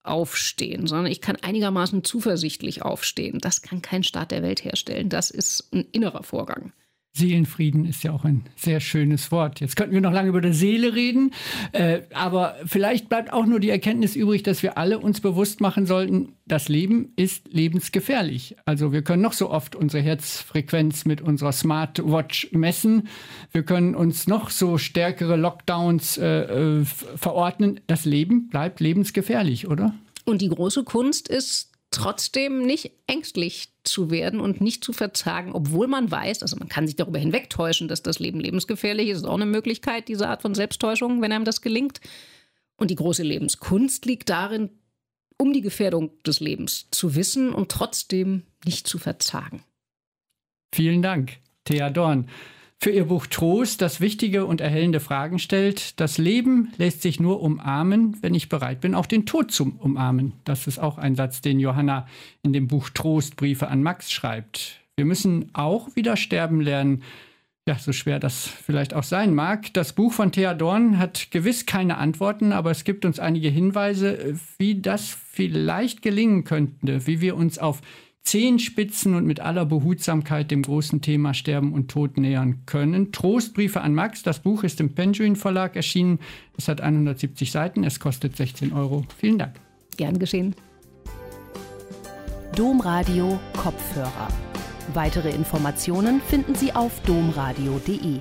aufstehen, 0.03 0.86
sondern 0.86 1.12
ich 1.12 1.20
kann 1.20 1.36
einigermaßen 1.36 2.03
zuversichtlich 2.03 2.82
aufstehen. 2.82 3.38
Das 3.40 3.62
kann 3.62 3.82
kein 3.82 4.03
Staat 4.03 4.32
der 4.32 4.43
Welt 4.43 4.64
herstellen. 4.64 5.09
Das 5.09 5.30
ist 5.30 5.72
ein 5.72 5.86
innerer 5.93 6.24
Vorgang. 6.24 6.72
Seelenfrieden 7.15 7.85
ist 7.85 8.05
ja 8.05 8.13
auch 8.13 8.25
ein 8.25 8.45
sehr 8.57 8.81
schönes 8.81 9.31
Wort. 9.31 9.61
Jetzt 9.61 9.77
könnten 9.77 9.93
wir 9.93 10.01
noch 10.01 10.13
lange 10.13 10.31
über 10.31 10.41
die 10.41 10.55
Seele 10.55 10.95
reden, 10.95 11.33
äh, 11.73 12.01
aber 12.15 12.57
vielleicht 12.65 13.11
bleibt 13.11 13.33
auch 13.33 13.45
nur 13.45 13.61
die 13.61 13.69
Erkenntnis 13.69 14.17
übrig, 14.17 14.43
dass 14.43 14.63
wir 14.63 14.79
alle 14.79 14.99
uns 14.99 15.21
bewusst 15.21 15.61
machen 15.61 15.85
sollten, 15.85 16.33
das 16.47 16.69
Leben 16.69 17.13
ist 17.17 17.53
lebensgefährlich. 17.53 18.57
Also 18.65 18.93
wir 18.93 19.03
können 19.03 19.23
noch 19.23 19.35
so 19.35 19.51
oft 19.51 19.77
unsere 19.77 20.03
Herzfrequenz 20.03 21.05
mit 21.05 21.21
unserer 21.21 21.53
Smartwatch 21.53 22.49
messen, 22.53 23.09
wir 23.53 23.63
können 23.63 23.95
uns 23.95 24.27
noch 24.27 24.49
so 24.49 24.79
stärkere 24.79 25.37
Lockdowns 25.37 26.17
äh, 26.17 26.81
äh 26.81 26.85
verordnen. 26.85 27.81
Das 27.87 28.07
Leben 28.07 28.49
bleibt 28.49 28.81
lebensgefährlich, 28.81 29.69
oder? 29.69 29.95
Und 30.25 30.41
die 30.41 30.49
große 30.49 30.85
Kunst 30.85 31.29
ist 31.29 31.72
trotzdem 31.93 32.62
nicht 32.62 32.93
ängstlich 33.07 33.68
zu 33.84 34.11
werden 34.11 34.40
und 34.40 34.61
nicht 34.61 34.84
zu 34.84 34.93
verzagen, 34.93 35.53
obwohl 35.53 35.86
man 35.86 36.11
weiß, 36.11 36.43
also 36.43 36.57
man 36.57 36.68
kann 36.68 36.86
sich 36.86 36.97
darüber 36.97 37.18
hinwegtäuschen, 37.18 37.88
dass 37.88 38.03
das 38.03 38.18
Leben 38.18 38.40
lebensgefährlich 38.40 39.09
ist, 39.09 39.18
ist 39.18 39.24
auch 39.24 39.34
eine 39.34 39.47
Möglichkeit, 39.47 40.09
diese 40.09 40.28
Art 40.28 40.43
von 40.43 40.55
Selbsttäuschung, 40.55 41.22
wenn 41.22 41.32
einem 41.32 41.45
das 41.45 41.62
gelingt. 41.62 42.01
Und 42.76 42.90
die 42.90 42.97
große 42.97 43.22
Lebenskunst 43.22 44.07
liegt 44.07 44.28
darin, 44.28 44.70
um 45.36 45.53
die 45.53 45.61
Gefährdung 45.61 46.11
des 46.24 46.40
Lebens 46.40 46.88
zu 46.90 47.14
wissen 47.14 47.53
und 47.53 47.70
trotzdem 47.70 48.43
nicht 48.64 48.86
zu 48.86 48.99
verzagen. 48.99 49.62
Vielen 50.74 51.03
Dank, 51.03 51.38
Thea 51.64 51.90
Dorn 51.90 52.28
für 52.83 52.91
ihr 52.91 53.05
Buch 53.05 53.28
Trost, 53.28 53.80
das 53.80 54.01
wichtige 54.01 54.45
und 54.45 54.61
erhellende 54.61 54.99
Fragen 54.99 55.39
stellt. 55.39 56.01
Das 56.01 56.18
Leben 56.18 56.72
lässt 56.78 57.01
sich 57.01 57.20
nur 57.20 57.41
umarmen, 57.41 58.16
wenn 58.22 58.35
ich 58.35 58.49
bereit 58.49 58.80
bin, 58.80 58.97
auch 58.97 59.07
den 59.07 59.24
Tod 59.24 59.53
zu 59.53 59.72
umarmen. 59.78 60.33
Das 60.43 60.66
ist 60.66 60.80
auch 60.80 60.99
ein 60.99 61.14
Satz, 61.14 61.41
den 61.41 61.61
Johanna 61.61 62.09
in 62.43 62.53
dem 62.53 62.66
Buch 62.66 62.91
Trost 62.91 63.37
Briefe 63.37 63.68
an 63.68 63.85
Max 63.85 64.11
schreibt. 64.11 64.80
Wir 64.97 65.05
müssen 65.05 65.51
auch 65.53 65.95
wieder 65.95 66.16
sterben 66.16 66.61
lernen. 66.61 67.05
Ja, 67.68 67.78
so 67.78 67.93
schwer 67.93 68.18
das 68.18 68.49
vielleicht 68.49 68.95
auch 68.95 69.05
sein 69.05 69.33
mag. 69.33 69.72
Das 69.74 69.93
Buch 69.93 70.12
von 70.12 70.33
Thea 70.33 70.53
Dorn 70.53 70.99
hat 70.99 71.30
gewiss 71.30 71.66
keine 71.66 71.99
Antworten, 71.99 72.53
aber 72.53 72.72
es 72.72 72.83
gibt 72.83 73.05
uns 73.05 73.20
einige 73.20 73.49
Hinweise, 73.49 74.35
wie 74.59 74.80
das 74.80 75.16
vielleicht 75.30 76.03
gelingen 76.03 76.43
könnte, 76.43 77.07
wie 77.07 77.20
wir 77.20 77.37
uns 77.37 77.61
auf 77.61 77.80
Zehenspitzen 78.25 79.14
und 79.14 79.27
mit 79.27 79.41
aller 79.41 79.66
Behutsamkeit 79.66 80.51
dem 80.51 80.62
großen 80.62 81.01
Thema 81.01 81.35
Sterben 81.35 81.73
und 81.73 81.91
Tod 81.91 82.16
nähern 82.16 82.62
können. 82.66 83.12
Trostbriefe 83.12 83.81
an 83.81 83.95
Max. 83.95 84.23
Das 84.23 84.41
Buch 84.41 84.64
ist 84.64 84.81
im 84.81 84.95
Penguin 84.95 85.37
Verlag 85.37 85.77
erschienen. 85.77 86.18
Es 86.57 86.68
hat 86.68 86.81
170 86.81 87.51
Seiten. 87.51 87.85
Es 87.85 88.01
kostet 88.01 88.37
16 88.37 88.73
Euro. 88.73 89.05
Vielen 89.18 89.39
Dank. 89.39 89.57
Gern 89.97 90.18
geschehen. 90.18 90.55
Domradio 92.57 93.39
Kopfhörer. 93.57 94.29
Weitere 94.95 95.31
Informationen 95.31 96.20
finden 96.20 96.55
Sie 96.55 96.73
auf 96.73 97.01
domradio.de. 97.03 98.20